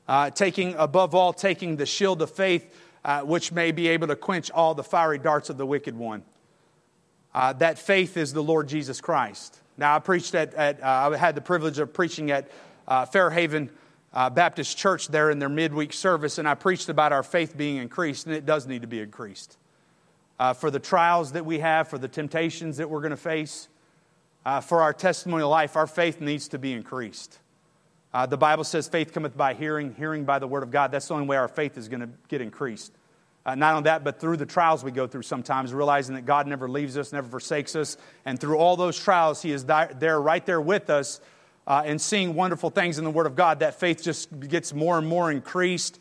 Uh, 0.08 0.30
taking, 0.30 0.74
above 0.74 1.14
all, 1.14 1.32
taking 1.32 1.76
the 1.76 1.86
shield 1.86 2.20
of 2.22 2.30
faith, 2.30 2.74
uh, 3.04 3.22
which 3.22 3.52
may 3.52 3.70
be 3.72 3.88
able 3.88 4.08
to 4.08 4.16
quench 4.16 4.50
all 4.50 4.74
the 4.74 4.82
fiery 4.82 5.18
darts 5.18 5.50
of 5.50 5.56
the 5.56 5.66
wicked 5.66 5.96
one. 5.96 6.22
Uh, 7.32 7.52
that 7.54 7.78
faith 7.78 8.16
is 8.16 8.32
the 8.32 8.42
Lord 8.42 8.68
Jesus 8.68 9.00
Christ. 9.00 9.60
Now, 9.76 9.94
I 9.94 9.98
preached 10.00 10.34
at, 10.34 10.52
at 10.54 10.82
uh, 10.82 11.10
I 11.12 11.16
had 11.16 11.34
the 11.34 11.40
privilege 11.40 11.78
of 11.78 11.92
preaching 11.92 12.30
at 12.30 12.50
uh, 12.88 13.06
Fairhaven 13.06 13.70
uh, 14.12 14.28
Baptist 14.30 14.76
Church 14.76 15.08
there 15.08 15.30
in 15.30 15.38
their 15.38 15.48
midweek 15.48 15.92
service, 15.92 16.38
and 16.38 16.48
I 16.48 16.54
preached 16.54 16.88
about 16.88 17.12
our 17.12 17.22
faith 17.22 17.56
being 17.56 17.76
increased, 17.76 18.26
and 18.26 18.34
it 18.34 18.44
does 18.44 18.66
need 18.66 18.82
to 18.82 18.88
be 18.88 19.00
increased. 19.00 19.56
Uh, 20.38 20.54
for 20.54 20.70
the 20.70 20.80
trials 20.80 21.32
that 21.32 21.46
we 21.46 21.60
have, 21.60 21.88
for 21.88 21.98
the 21.98 22.08
temptations 22.08 22.78
that 22.78 22.90
we're 22.90 23.00
going 23.00 23.10
to 23.10 23.16
face, 23.16 23.68
uh, 24.44 24.60
for 24.60 24.82
our 24.82 24.92
testimonial 24.92 25.50
life, 25.50 25.76
our 25.76 25.86
faith 25.86 26.20
needs 26.20 26.48
to 26.48 26.58
be 26.58 26.72
increased. 26.72 27.38
Uh, 28.12 28.26
the 28.26 28.36
Bible 28.36 28.64
says 28.64 28.88
faith 28.88 29.12
cometh 29.12 29.36
by 29.36 29.54
hearing, 29.54 29.94
hearing 29.94 30.24
by 30.24 30.38
the 30.38 30.46
word 30.46 30.62
of 30.62 30.70
God. 30.70 30.90
That's 30.90 31.06
the 31.06 31.14
only 31.14 31.26
way 31.26 31.36
our 31.36 31.48
faith 31.48 31.78
is 31.78 31.88
going 31.88 32.00
to 32.00 32.08
get 32.28 32.40
increased. 32.40 32.92
Uh, 33.46 33.54
not 33.54 33.74
only 33.74 33.84
that, 33.84 34.04
but 34.04 34.20
through 34.20 34.36
the 34.36 34.46
trials 34.46 34.84
we 34.84 34.90
go 34.90 35.06
through 35.06 35.22
sometimes, 35.22 35.72
realizing 35.72 36.14
that 36.14 36.26
God 36.26 36.46
never 36.46 36.68
leaves 36.68 36.98
us, 36.98 37.12
never 37.12 37.28
forsakes 37.28 37.74
us. 37.76 37.96
And 38.24 38.38
through 38.38 38.58
all 38.58 38.76
those 38.76 38.98
trials, 38.98 39.40
He 39.40 39.52
is 39.52 39.64
there, 39.64 40.20
right 40.20 40.44
there 40.44 40.60
with 40.60 40.90
us 40.90 41.20
uh, 41.66 41.82
and 41.86 42.00
seeing 42.00 42.34
wonderful 42.34 42.70
things 42.70 42.98
in 42.98 43.04
the 43.04 43.10
Word 43.10 43.26
of 43.26 43.36
God, 43.36 43.60
that 43.60 43.78
faith 43.78 44.02
just 44.02 44.40
gets 44.40 44.74
more 44.74 44.98
and 44.98 45.06
more 45.06 45.30
increased. 45.30 46.00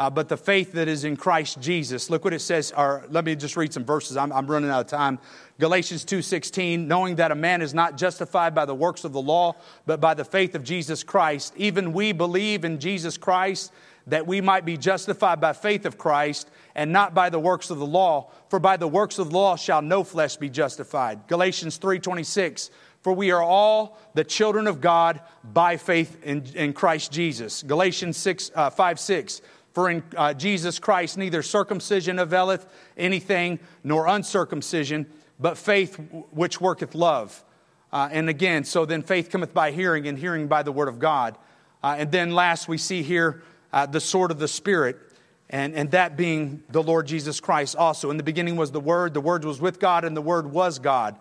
Uh, 0.00 0.08
but 0.08 0.30
the 0.30 0.36
faith 0.36 0.72
that 0.72 0.88
is 0.88 1.04
in 1.04 1.14
Christ 1.14 1.60
Jesus. 1.60 2.08
Look 2.08 2.24
what 2.24 2.32
it 2.32 2.38
says. 2.38 2.72
Or 2.74 3.04
let 3.10 3.22
me 3.22 3.36
just 3.36 3.54
read 3.54 3.70
some 3.70 3.84
verses. 3.84 4.16
I'm, 4.16 4.32
I'm 4.32 4.46
running 4.46 4.70
out 4.70 4.80
of 4.80 4.86
time. 4.86 5.18
Galatians 5.58 6.06
2:16, 6.06 6.86
knowing 6.86 7.16
that 7.16 7.30
a 7.30 7.34
man 7.34 7.60
is 7.60 7.74
not 7.74 7.98
justified 7.98 8.54
by 8.54 8.64
the 8.64 8.74
works 8.74 9.04
of 9.04 9.12
the 9.12 9.20
law, 9.20 9.56
but 9.84 10.00
by 10.00 10.14
the 10.14 10.24
faith 10.24 10.54
of 10.54 10.64
Jesus 10.64 11.02
Christ. 11.02 11.52
Even 11.54 11.92
we 11.92 12.12
believe 12.12 12.64
in 12.64 12.80
Jesus 12.80 13.18
Christ 13.18 13.72
that 14.06 14.26
we 14.26 14.40
might 14.40 14.64
be 14.64 14.78
justified 14.78 15.38
by 15.38 15.52
faith 15.52 15.84
of 15.84 15.98
Christ 15.98 16.50
and 16.74 16.90
not 16.90 17.12
by 17.12 17.28
the 17.28 17.38
works 17.38 17.68
of 17.68 17.78
the 17.78 17.86
law. 17.86 18.30
For 18.48 18.58
by 18.58 18.78
the 18.78 18.88
works 18.88 19.18
of 19.18 19.28
the 19.28 19.36
law 19.36 19.56
shall 19.56 19.82
no 19.82 20.02
flesh 20.02 20.38
be 20.38 20.48
justified. 20.48 21.26
Galatians 21.28 21.76
3:26. 21.76 22.70
For 23.02 23.12
we 23.12 23.30
are 23.30 23.42
all 23.42 23.98
the 24.14 24.24
children 24.24 24.66
of 24.66 24.80
God 24.80 25.20
by 25.42 25.76
faith 25.78 26.22
in, 26.22 26.44
in 26.54 26.72
Christ 26.72 27.10
Jesus. 27.10 27.62
Galatians 27.62 28.16
6, 28.18 28.50
uh, 28.54 28.70
5 28.70 29.00
6. 29.00 29.42
For 29.72 29.90
in 29.90 30.02
uh, 30.16 30.34
Jesus 30.34 30.78
Christ 30.78 31.16
neither 31.16 31.42
circumcision 31.42 32.18
availeth 32.18 32.66
anything, 32.96 33.60
nor 33.84 34.06
uncircumcision, 34.06 35.06
but 35.38 35.56
faith 35.56 35.96
which 36.30 36.60
worketh 36.60 36.94
love. 36.94 37.44
Uh, 37.92 38.08
and 38.12 38.28
again, 38.28 38.64
so 38.64 38.84
then 38.84 39.02
faith 39.02 39.30
cometh 39.30 39.52
by 39.54 39.70
hearing, 39.70 40.06
and 40.06 40.18
hearing 40.18 40.48
by 40.48 40.62
the 40.62 40.72
word 40.72 40.88
of 40.88 40.98
God. 40.98 41.36
Uh, 41.82 41.96
and 41.98 42.12
then 42.12 42.32
last, 42.32 42.68
we 42.68 42.78
see 42.78 43.02
here 43.02 43.42
uh, 43.72 43.86
the 43.86 44.00
sword 44.00 44.30
of 44.30 44.38
the 44.38 44.48
Spirit, 44.48 44.96
and, 45.48 45.74
and 45.74 45.90
that 45.92 46.16
being 46.16 46.62
the 46.70 46.82
Lord 46.82 47.06
Jesus 47.06 47.40
Christ 47.40 47.74
also. 47.74 48.10
In 48.10 48.16
the 48.16 48.22
beginning 48.22 48.56
was 48.56 48.70
the 48.70 48.80
Word, 48.80 49.14
the 49.14 49.20
Word 49.20 49.44
was 49.44 49.60
with 49.60 49.80
God, 49.80 50.04
and 50.04 50.16
the 50.16 50.22
Word 50.22 50.50
was 50.50 50.78
God. 50.78 51.16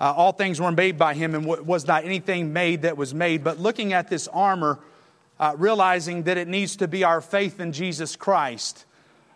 Uh, 0.00 0.12
all 0.16 0.32
things 0.32 0.60
were 0.60 0.72
made 0.72 0.98
by 0.98 1.14
him, 1.14 1.34
and 1.34 1.46
was 1.46 1.86
not 1.86 2.04
anything 2.04 2.52
made 2.52 2.82
that 2.82 2.96
was 2.96 3.14
made. 3.14 3.42
But 3.42 3.58
looking 3.58 3.92
at 3.92 4.08
this 4.08 4.28
armor, 4.28 4.80
uh, 5.42 5.56
realizing 5.58 6.22
that 6.22 6.38
it 6.38 6.46
needs 6.46 6.76
to 6.76 6.86
be 6.86 7.02
our 7.02 7.20
faith 7.20 7.58
in 7.58 7.72
Jesus 7.72 8.14
Christ, 8.14 8.86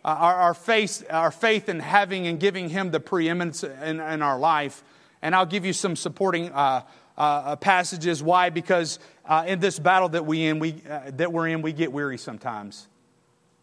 uh, 0.04 0.08
our, 0.08 0.34
our, 0.36 0.54
faith, 0.54 1.04
our 1.10 1.32
faith 1.32 1.68
in 1.68 1.80
having 1.80 2.28
and 2.28 2.38
giving 2.38 2.68
him 2.68 2.92
the 2.92 3.00
preeminence 3.00 3.64
in, 3.64 3.98
in 3.98 4.22
our 4.22 4.38
life. 4.38 4.84
And 5.20 5.34
I'll 5.34 5.46
give 5.46 5.64
you 5.64 5.72
some 5.72 5.96
supporting 5.96 6.52
uh, 6.52 6.82
uh, 7.18 7.56
passages. 7.56 8.22
Why? 8.22 8.50
Because 8.50 9.00
uh, 9.24 9.46
in 9.48 9.58
this 9.58 9.80
battle 9.80 10.08
that, 10.10 10.24
we 10.24 10.44
in, 10.46 10.60
we, 10.60 10.80
that 11.14 11.32
we're 11.32 11.48
in, 11.48 11.60
we 11.60 11.72
get 11.72 11.90
weary 11.90 12.18
sometimes. 12.18 12.86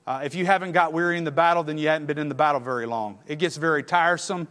if 0.06 0.36
you 0.36 0.46
haven't 0.46 0.74
got 0.74 0.92
weary 0.92 1.18
in 1.18 1.24
the 1.24 1.32
battle, 1.32 1.64
then 1.64 1.78
you 1.78 1.88
haven't 1.88 2.08
been 2.08 2.18
in 2.18 2.28
the 2.28 2.36
battle 2.36 2.60
very 2.60 2.86
long. 2.86 3.20
It 3.26 3.40
gets 3.40 3.56
very 3.56 3.84
tiresome. 3.84 4.50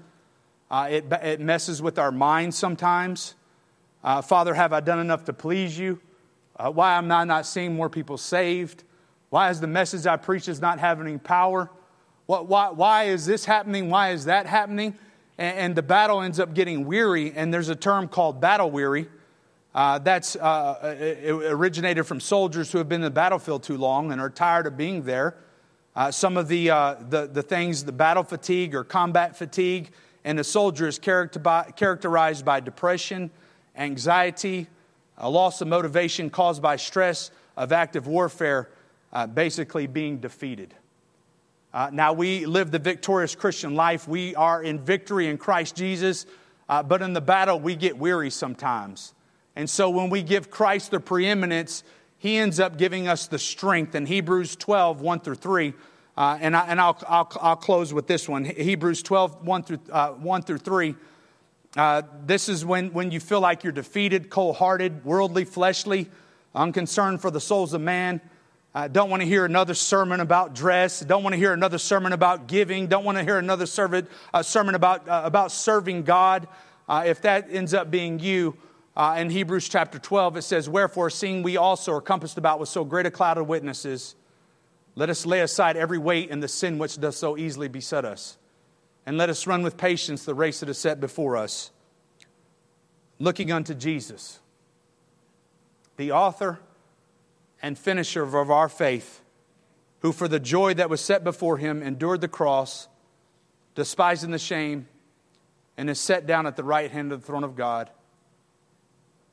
Uh, 0.71 0.89
it, 0.91 1.13
it 1.23 1.41
messes 1.41 1.83
with 1.83 1.99
our 1.99 2.11
minds 2.11 2.57
sometimes. 2.57 3.35
Uh, 4.03 4.23
Father, 4.23 4.55
have 4.55 4.73
I 4.73 4.81
done 4.81 4.99
enough 4.99 5.27
to 5.27 5.35
please 5.35 5.79
you? 5.79 6.01
Uh, 6.57 6.71
why 6.71 6.97
am 6.99 7.11
I 7.11 7.25
not 7.25 7.47
seeing 7.47 7.75
more 7.75 7.89
people 7.89 8.19
saved? 8.19 8.85
Why 9.31 9.51
is 9.51 9.61
the 9.61 9.67
message 9.67 10.07
I 10.07 10.17
preach 10.17 10.49
is 10.49 10.61
not 10.61 10.79
having 10.79 11.07
any 11.07 11.19
power? 11.19 11.71
What, 12.27 12.47
why, 12.47 12.71
why 12.71 13.05
is 13.05 13.27
this 13.27 13.45
happening? 13.45 13.91
Why 13.91 14.11
is 14.11 14.27
that 14.27 14.47
happening? 14.47 14.97
And, 15.39 15.59
and, 15.59 15.75
the 15.75 15.83
battle 15.83 16.21
ends 16.21 16.39
up 16.39 16.55
getting 16.55 16.85
weary, 16.85 17.33
and 17.33 17.53
there's 17.53 17.71
a 17.71 17.77
term 17.77 18.09
called 18.09 18.41
battle 18.41 18.71
weary. 18.71 19.09
Uh, 19.75 19.99
that's 19.99 20.37
uh, 20.37 20.97
it 21.01 21.31
originated 21.31 22.07
from 22.07 22.21
soldiers 22.21 22.71
who 22.71 22.79
have 22.79 22.89
been 22.91 23.01
in 23.01 23.05
the 23.05 23.11
battlefield 23.11 23.63
too 23.63 23.79
long 23.79 24.13
and 24.13 24.21
are 24.21 24.29
tired 24.29 24.67
of 24.67 24.77
being 24.77 25.03
there. 25.03 25.37
Uh, 25.97 26.11
some 26.11 26.37
of 26.37 26.49
the, 26.49 26.71
uh, 26.71 26.97
the, 27.09 27.27
the 27.27 27.43
things, 27.43 27.85
the 27.85 27.93
battle 27.93 28.23
fatigue 28.23 28.75
or 28.75 28.85
combat 28.85 29.37
fatigue, 29.37 29.91
and 30.25 30.39
a 30.39 30.45
soldier 30.45 30.87
is 30.87 30.99
characterized 30.99 32.45
by 32.45 32.61
depression, 32.61 33.31
anxiety, 33.77 34.67
a 35.19 35.29
loss 35.29 35.61
of 35.61 35.69
motivation 35.69 36.31
caused 36.31 36.63
by 36.63 36.77
stress 36.77 37.31
of 37.57 37.73
active 37.73 38.07
warfare, 38.07 38.71
uh, 39.13 39.27
basically 39.27 39.87
being 39.87 40.19
defeated. 40.19 40.75
Uh, 41.75 41.91
now, 41.93 42.13
we 42.13 42.45
live 42.45 42.71
the 42.71 42.79
victorious 42.79 43.35
Christian 43.35 43.75
life. 43.75 44.07
We 44.07 44.35
are 44.35 44.63
in 44.63 44.79
victory 44.79 45.29
in 45.29 45.39
Christ 45.39 45.75
Jesus, 45.75 46.27
uh, 46.69 46.83
but 46.83 47.01
in 47.01 47.15
the 47.15 47.21
battle, 47.21 47.59
we 47.59 47.77
get 47.77 47.97
weary 47.97 48.31
sometimes. 48.31 49.15
And 49.57 49.69
so, 49.69 49.89
when 49.89 50.11
we 50.11 50.23
give 50.23 50.51
Christ 50.51 50.91
the 50.91 51.01
preeminence, 51.01 51.83
He 52.19 52.37
ends 52.37 52.61
up 52.61 52.77
giving 52.77 53.09
us 53.09 53.27
the 53.27 53.39
strength. 53.39 53.95
In 53.95 54.05
Hebrews 54.05 54.57
12, 54.57 55.01
1 55.01 55.21
through 55.21 55.37
3, 55.37 55.73
uh, 56.17 56.39
and 56.41 56.55
I, 56.55 56.67
and 56.67 56.79
I'll, 56.79 56.99
I'll, 57.09 57.33
I'll, 57.41 57.57
close 57.57 57.95
with 57.95 58.07
this 58.07 58.29
one 58.29 58.45
Hebrews 58.45 59.03
12, 59.03 59.47
1 59.47 59.63
through, 59.63 59.79
uh, 59.91 60.11
1 60.11 60.43
through 60.43 60.59
3. 60.59 60.95
Uh, 61.77 62.03
this 62.27 62.49
is 62.51 62.65
when, 62.65 62.93
when 62.93 63.11
you 63.11 63.19
feel 63.19 63.41
like 63.41 63.65
you're 63.65 63.73
defeated, 63.73 64.29
cold 64.29 64.57
hearted, 64.57 65.05
worldly, 65.05 65.45
fleshly, 65.45 66.11
unconcerned 66.55 67.21
for 67.21 67.31
the 67.31 67.41
souls 67.41 67.73
of 67.73 67.81
man. 67.81 68.21
Uh, 68.75 68.89
don't 68.89 69.09
want 69.09 69.23
to 69.23 69.27
hear 69.27 69.45
another 69.45 69.75
sermon 69.75 70.21
about 70.21 70.55
dress. 70.55 71.01
Don't 71.01 71.23
want 71.23 71.33
to 71.33 71.39
hear 71.39 71.53
another 71.53 71.79
sermon 71.79 72.13
about 72.13 72.47
giving. 72.47 72.87
Don't 72.87 73.05
want 73.05 73.17
to 73.17 73.25
hear 73.25 73.39
another 73.39 73.67
sermon, 73.67 74.07
uh, 74.35 74.43
sermon 74.43 74.75
about, 74.75 75.09
uh, 75.09 75.23
about 75.25 75.51
serving 75.53 76.03
God. 76.03 76.47
Uh, 76.89 77.05
if 77.07 77.23
that 77.23 77.49
ends 77.51 77.73
up 77.73 77.91
being 77.91 78.19
you, 78.19 78.57
uh, 78.95 79.17
in 79.19 79.31
Hebrews 79.31 79.69
chapter 79.71 79.99
12, 79.99 80.37
it 80.37 80.43
says, 80.43 80.69
Wherefore, 80.69 81.09
seeing 81.09 81.43
we 81.43 81.57
also 81.57 81.95
are 81.95 82.01
compassed 82.03 82.37
about 82.37 82.61
with 82.61 82.69
so 82.69 82.85
great 82.85 83.07
a 83.07 83.11
cloud 83.11 83.39
of 83.39 83.49
witnesses, 83.49 84.15
let 84.95 85.09
us 85.09 85.25
lay 85.25 85.41
aside 85.41 85.79
every 85.79 85.97
weight 85.97 86.31
and 86.31 86.43
the 86.43 86.49
sin 86.49 86.77
which 86.77 87.01
does 87.01 87.17
so 87.17 87.39
easily 87.39 87.69
beset 87.69 88.05
us. 88.05 88.37
And 89.05 89.19
let 89.19 89.31
us 89.31 89.47
run 89.47 89.63
with 89.63 89.77
patience 89.77 90.25
the 90.25 90.35
race 90.35 90.61
that 90.61 90.69
is 90.69 90.79
set 90.79 91.01
before 91.01 91.37
us, 91.37 91.71
looking 93.19 93.51
unto 93.51 93.75
Jesus, 93.75 94.41
the 95.97 96.13
author 96.13 96.61
and 97.61 97.79
finisher 97.79 98.23
of 98.23 98.51
our 98.51 98.69
faith, 98.69 99.23
who 100.01 100.13
for 100.13 100.29
the 100.29 100.41
joy 100.41 100.75
that 100.75 100.91
was 100.91 101.01
set 101.01 101.25
before 101.25 101.59
him 101.59 101.83
endured 101.83 102.21
the 102.21 102.29
cross, 102.29 102.89
despising 103.75 104.31
the 104.31 104.39
shame, 104.39 104.87
and 105.77 105.89
is 105.91 105.99
set 105.99 106.27
down 106.27 106.47
at 106.47 106.57
the 106.57 106.65
right 106.65 106.91
hand 106.91 107.13
of 107.13 107.21
the 107.21 107.27
throne 107.27 107.45
of 107.45 107.57
God. 107.57 107.91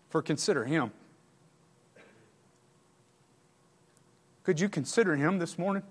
For 0.10 0.22
consider 0.22 0.66
him 0.66 0.92
Could 4.50 4.60
you 4.60 4.68
consider 4.68 5.16
him 5.16 5.38
this 5.38 5.60
morning? 5.60 5.84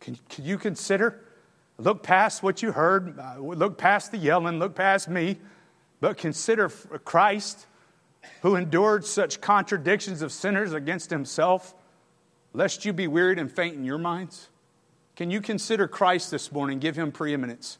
Can, 0.00 0.18
can 0.30 0.46
you 0.46 0.56
consider? 0.56 1.20
Look 1.80 2.02
past 2.02 2.42
what 2.42 2.62
you 2.62 2.72
heard, 2.72 3.18
uh, 3.18 3.38
look 3.38 3.78
past 3.78 4.12
the 4.12 4.18
yelling, 4.18 4.58
look 4.58 4.74
past 4.74 5.08
me, 5.08 5.38
but 6.00 6.18
consider 6.18 6.68
Christ 6.68 7.66
who 8.42 8.54
endured 8.54 9.06
such 9.06 9.40
contradictions 9.40 10.20
of 10.20 10.30
sinners 10.30 10.74
against 10.74 11.08
himself, 11.08 11.74
lest 12.52 12.84
you 12.84 12.92
be 12.92 13.06
wearied 13.06 13.38
and 13.38 13.50
faint 13.50 13.76
in 13.76 13.84
your 13.84 13.96
minds? 13.96 14.50
Can 15.16 15.30
you 15.30 15.40
consider 15.40 15.88
Christ 15.88 16.30
this 16.30 16.52
morning, 16.52 16.80
give 16.80 16.96
him 16.96 17.12
preeminence? 17.12 17.78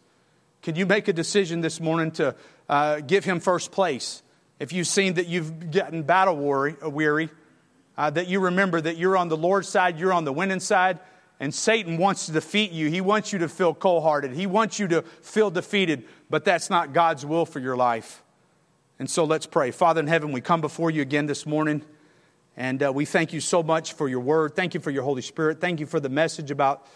Can 0.63 0.77
you 0.77 0.87
make 0.87 1.09
a 1.09 1.13
decision 1.13 1.61
this 1.61 1.79
morning 1.79 2.11
to 2.13 2.35
uh, 2.71 3.01
give 3.01 3.25
him 3.25 3.39
first 3.39 3.71
place? 3.71 4.23
If 4.59 4.73
you've 4.73 4.87
seen 4.87 5.15
that 5.15 5.27
you've 5.27 5.71
gotten 5.71 6.05
battle 6.05 6.37
weary, 6.37 7.29
uh, 7.99 8.11
that 8.11 8.29
you 8.29 8.41
remember 8.41 8.81
that 8.81 8.97
you're 8.97 9.17
on 9.17 9.29
the 9.29 9.37
Lord's 9.37 9.69
side, 9.69 9.99
you're 9.99 10.13
on 10.13 10.25
the 10.25 10.33
winning 10.33 10.61
side, 10.61 11.01
and 11.41 11.53
Satan 11.53 11.97
wants 11.97 12.27
to 12.27 12.33
defeat 12.33 12.71
you. 12.71 12.89
He 12.91 13.01
wants 13.01 13.33
you 13.33 13.39
to 13.41 13.49
feel 13.49 13.75
cold 13.75 14.05
hearted, 14.05 14.33
he 14.33 14.47
wants 14.47 14.79
you 14.79 14.87
to 14.89 15.03
feel 15.03 15.51
defeated, 15.51 16.05
but 16.29 16.45
that's 16.45 16.71
not 16.71 16.93
God's 16.93 17.27
will 17.27 17.47
for 17.47 17.59
your 17.59 17.77
life. 17.77 18.23
And 19.01 19.09
so 19.09 19.25
let's 19.25 19.47
pray. 19.47 19.71
Father 19.71 20.01
in 20.01 20.07
heaven, 20.07 20.31
we 20.31 20.43
come 20.43 20.61
before 20.61 20.91
you 20.91 21.01
again 21.01 21.25
this 21.25 21.47
morning. 21.47 21.83
And 22.57 22.83
uh, 22.83 22.93
we 22.93 23.07
thank 23.07 23.33
you 23.33 23.41
so 23.41 23.63
much 23.63 23.95
for 23.95 24.07
your 24.07 24.21
word. 24.21 24.55
Thank 24.55 24.75
you 24.75 24.81
for 24.81 24.91
your 24.91 25.03
Holy 25.03 25.23
Spirit. 25.23 25.59
Thank 25.59 25.81
you 25.81 25.87
for 25.87 25.99
the 25.99 26.11
message 26.11 26.51
about 26.51 26.87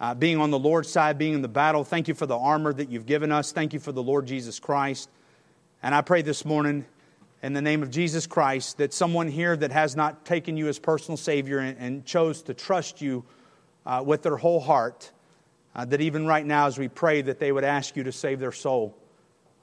uh, 0.00 0.14
being 0.14 0.38
on 0.38 0.50
the 0.50 0.58
Lord's 0.58 0.90
side, 0.90 1.16
being 1.16 1.34
in 1.34 1.42
the 1.42 1.48
battle. 1.48 1.84
Thank 1.84 2.08
you 2.08 2.14
for 2.14 2.26
the 2.26 2.36
armor 2.36 2.72
that 2.72 2.88
you've 2.88 3.06
given 3.06 3.30
us. 3.30 3.52
Thank 3.52 3.72
you 3.72 3.78
for 3.78 3.92
the 3.92 4.02
Lord 4.02 4.26
Jesus 4.26 4.58
Christ. 4.58 5.08
And 5.80 5.94
I 5.94 6.00
pray 6.00 6.22
this 6.22 6.44
morning, 6.44 6.84
in 7.40 7.52
the 7.52 7.62
name 7.62 7.84
of 7.84 7.90
Jesus 7.90 8.26
Christ, 8.26 8.78
that 8.78 8.92
someone 8.92 9.28
here 9.28 9.56
that 9.56 9.70
has 9.70 9.94
not 9.94 10.24
taken 10.24 10.56
you 10.56 10.66
as 10.66 10.80
personal 10.80 11.16
Savior 11.16 11.58
and, 11.60 11.78
and 11.78 12.04
chose 12.04 12.42
to 12.42 12.54
trust 12.54 13.00
you 13.00 13.24
uh, 13.86 14.02
with 14.04 14.22
their 14.22 14.36
whole 14.36 14.60
heart, 14.60 15.10
uh, 15.74 15.84
that 15.84 16.00
even 16.00 16.26
right 16.26 16.44
now, 16.44 16.66
as 16.66 16.78
we 16.78 16.88
pray, 16.88 17.22
that 17.22 17.38
they 17.38 17.50
would 17.50 17.64
ask 17.64 17.96
you 17.96 18.04
to 18.04 18.12
save 18.12 18.40
their 18.40 18.52
soul, 18.52 18.96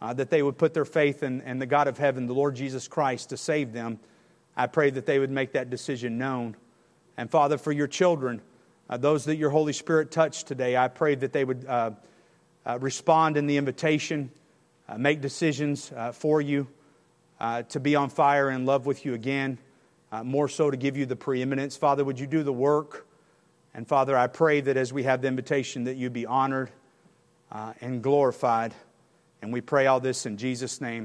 uh, 0.02 0.14
that 0.14 0.30
they 0.30 0.42
would 0.42 0.58
put 0.58 0.74
their 0.74 0.86
faith 0.86 1.24
in, 1.24 1.42
in 1.42 1.60
the 1.60 1.66
God 1.66 1.88
of 1.88 1.98
heaven, 1.98 2.26
the 2.26 2.34
Lord 2.34 2.56
Jesus 2.56 2.88
Christ, 2.88 3.30
to 3.30 3.38
save 3.38 3.74
them. 3.74 4.00
I 4.56 4.68
pray 4.68 4.90
that 4.90 5.06
they 5.06 5.20
would 5.20 5.32
make 5.32 5.54
that 5.54 5.70
decision 5.70 6.18
known. 6.18 6.58
And 7.16 7.30
Father, 7.30 7.58
for 7.58 7.72
your 7.72 7.88
children, 7.88 8.42
uh, 8.90 8.98
those 8.98 9.26
that 9.26 9.36
your 9.36 9.52
Holy 9.52 9.74
Spirit 9.74 10.12
touched 10.12 10.48
today, 10.48 10.76
I 10.76 10.88
pray 10.88 11.16
that 11.16 11.32
they 11.32 11.46
would 11.46 11.66
uh, 11.66 11.92
uh, 12.66 12.80
respond 12.80 13.38
in 13.38 13.46
the 13.46 13.58
invitation, 13.58 14.32
uh, 14.88 14.98
make 14.98 15.22
decisions 15.22 15.92
uh, 15.96 16.12
for 16.12 16.42
you, 16.42 16.68
uh, 17.40 17.64
to 17.64 17.80
be 17.80 17.96
on 17.96 18.10
fire 18.10 18.50
and 18.50 18.66
love 18.66 18.86
with 18.86 19.06
you 19.06 19.14
again, 19.14 19.58
more 20.24 20.48
so 20.48 20.72
to 20.72 20.76
give 20.76 20.98
you 20.98 21.06
the 21.06 21.16
preeminence. 21.16 21.78
Father, 21.78 22.04
would 22.04 22.20
you 22.20 22.28
do 22.28 22.42
the 22.42 22.52
work? 22.52 23.06
And 23.74 23.88
Father, 23.88 24.18
I 24.18 24.28
pray 24.28 24.62
that 24.62 24.78
as 24.78 24.92
we 24.92 25.04
have 25.04 25.22
the 25.22 25.28
invitation, 25.28 25.84
that 25.86 25.96
you 25.96 26.10
be 26.10 26.26
honored 26.26 26.72
uh, 27.52 27.74
and 27.82 28.02
glorified. 28.02 28.74
And 29.42 29.54
we 29.54 29.62
pray 29.62 29.88
all 29.88 30.00
this 30.00 30.26
in 30.26 30.38
Jesus' 30.38 30.82
name. 30.82 30.98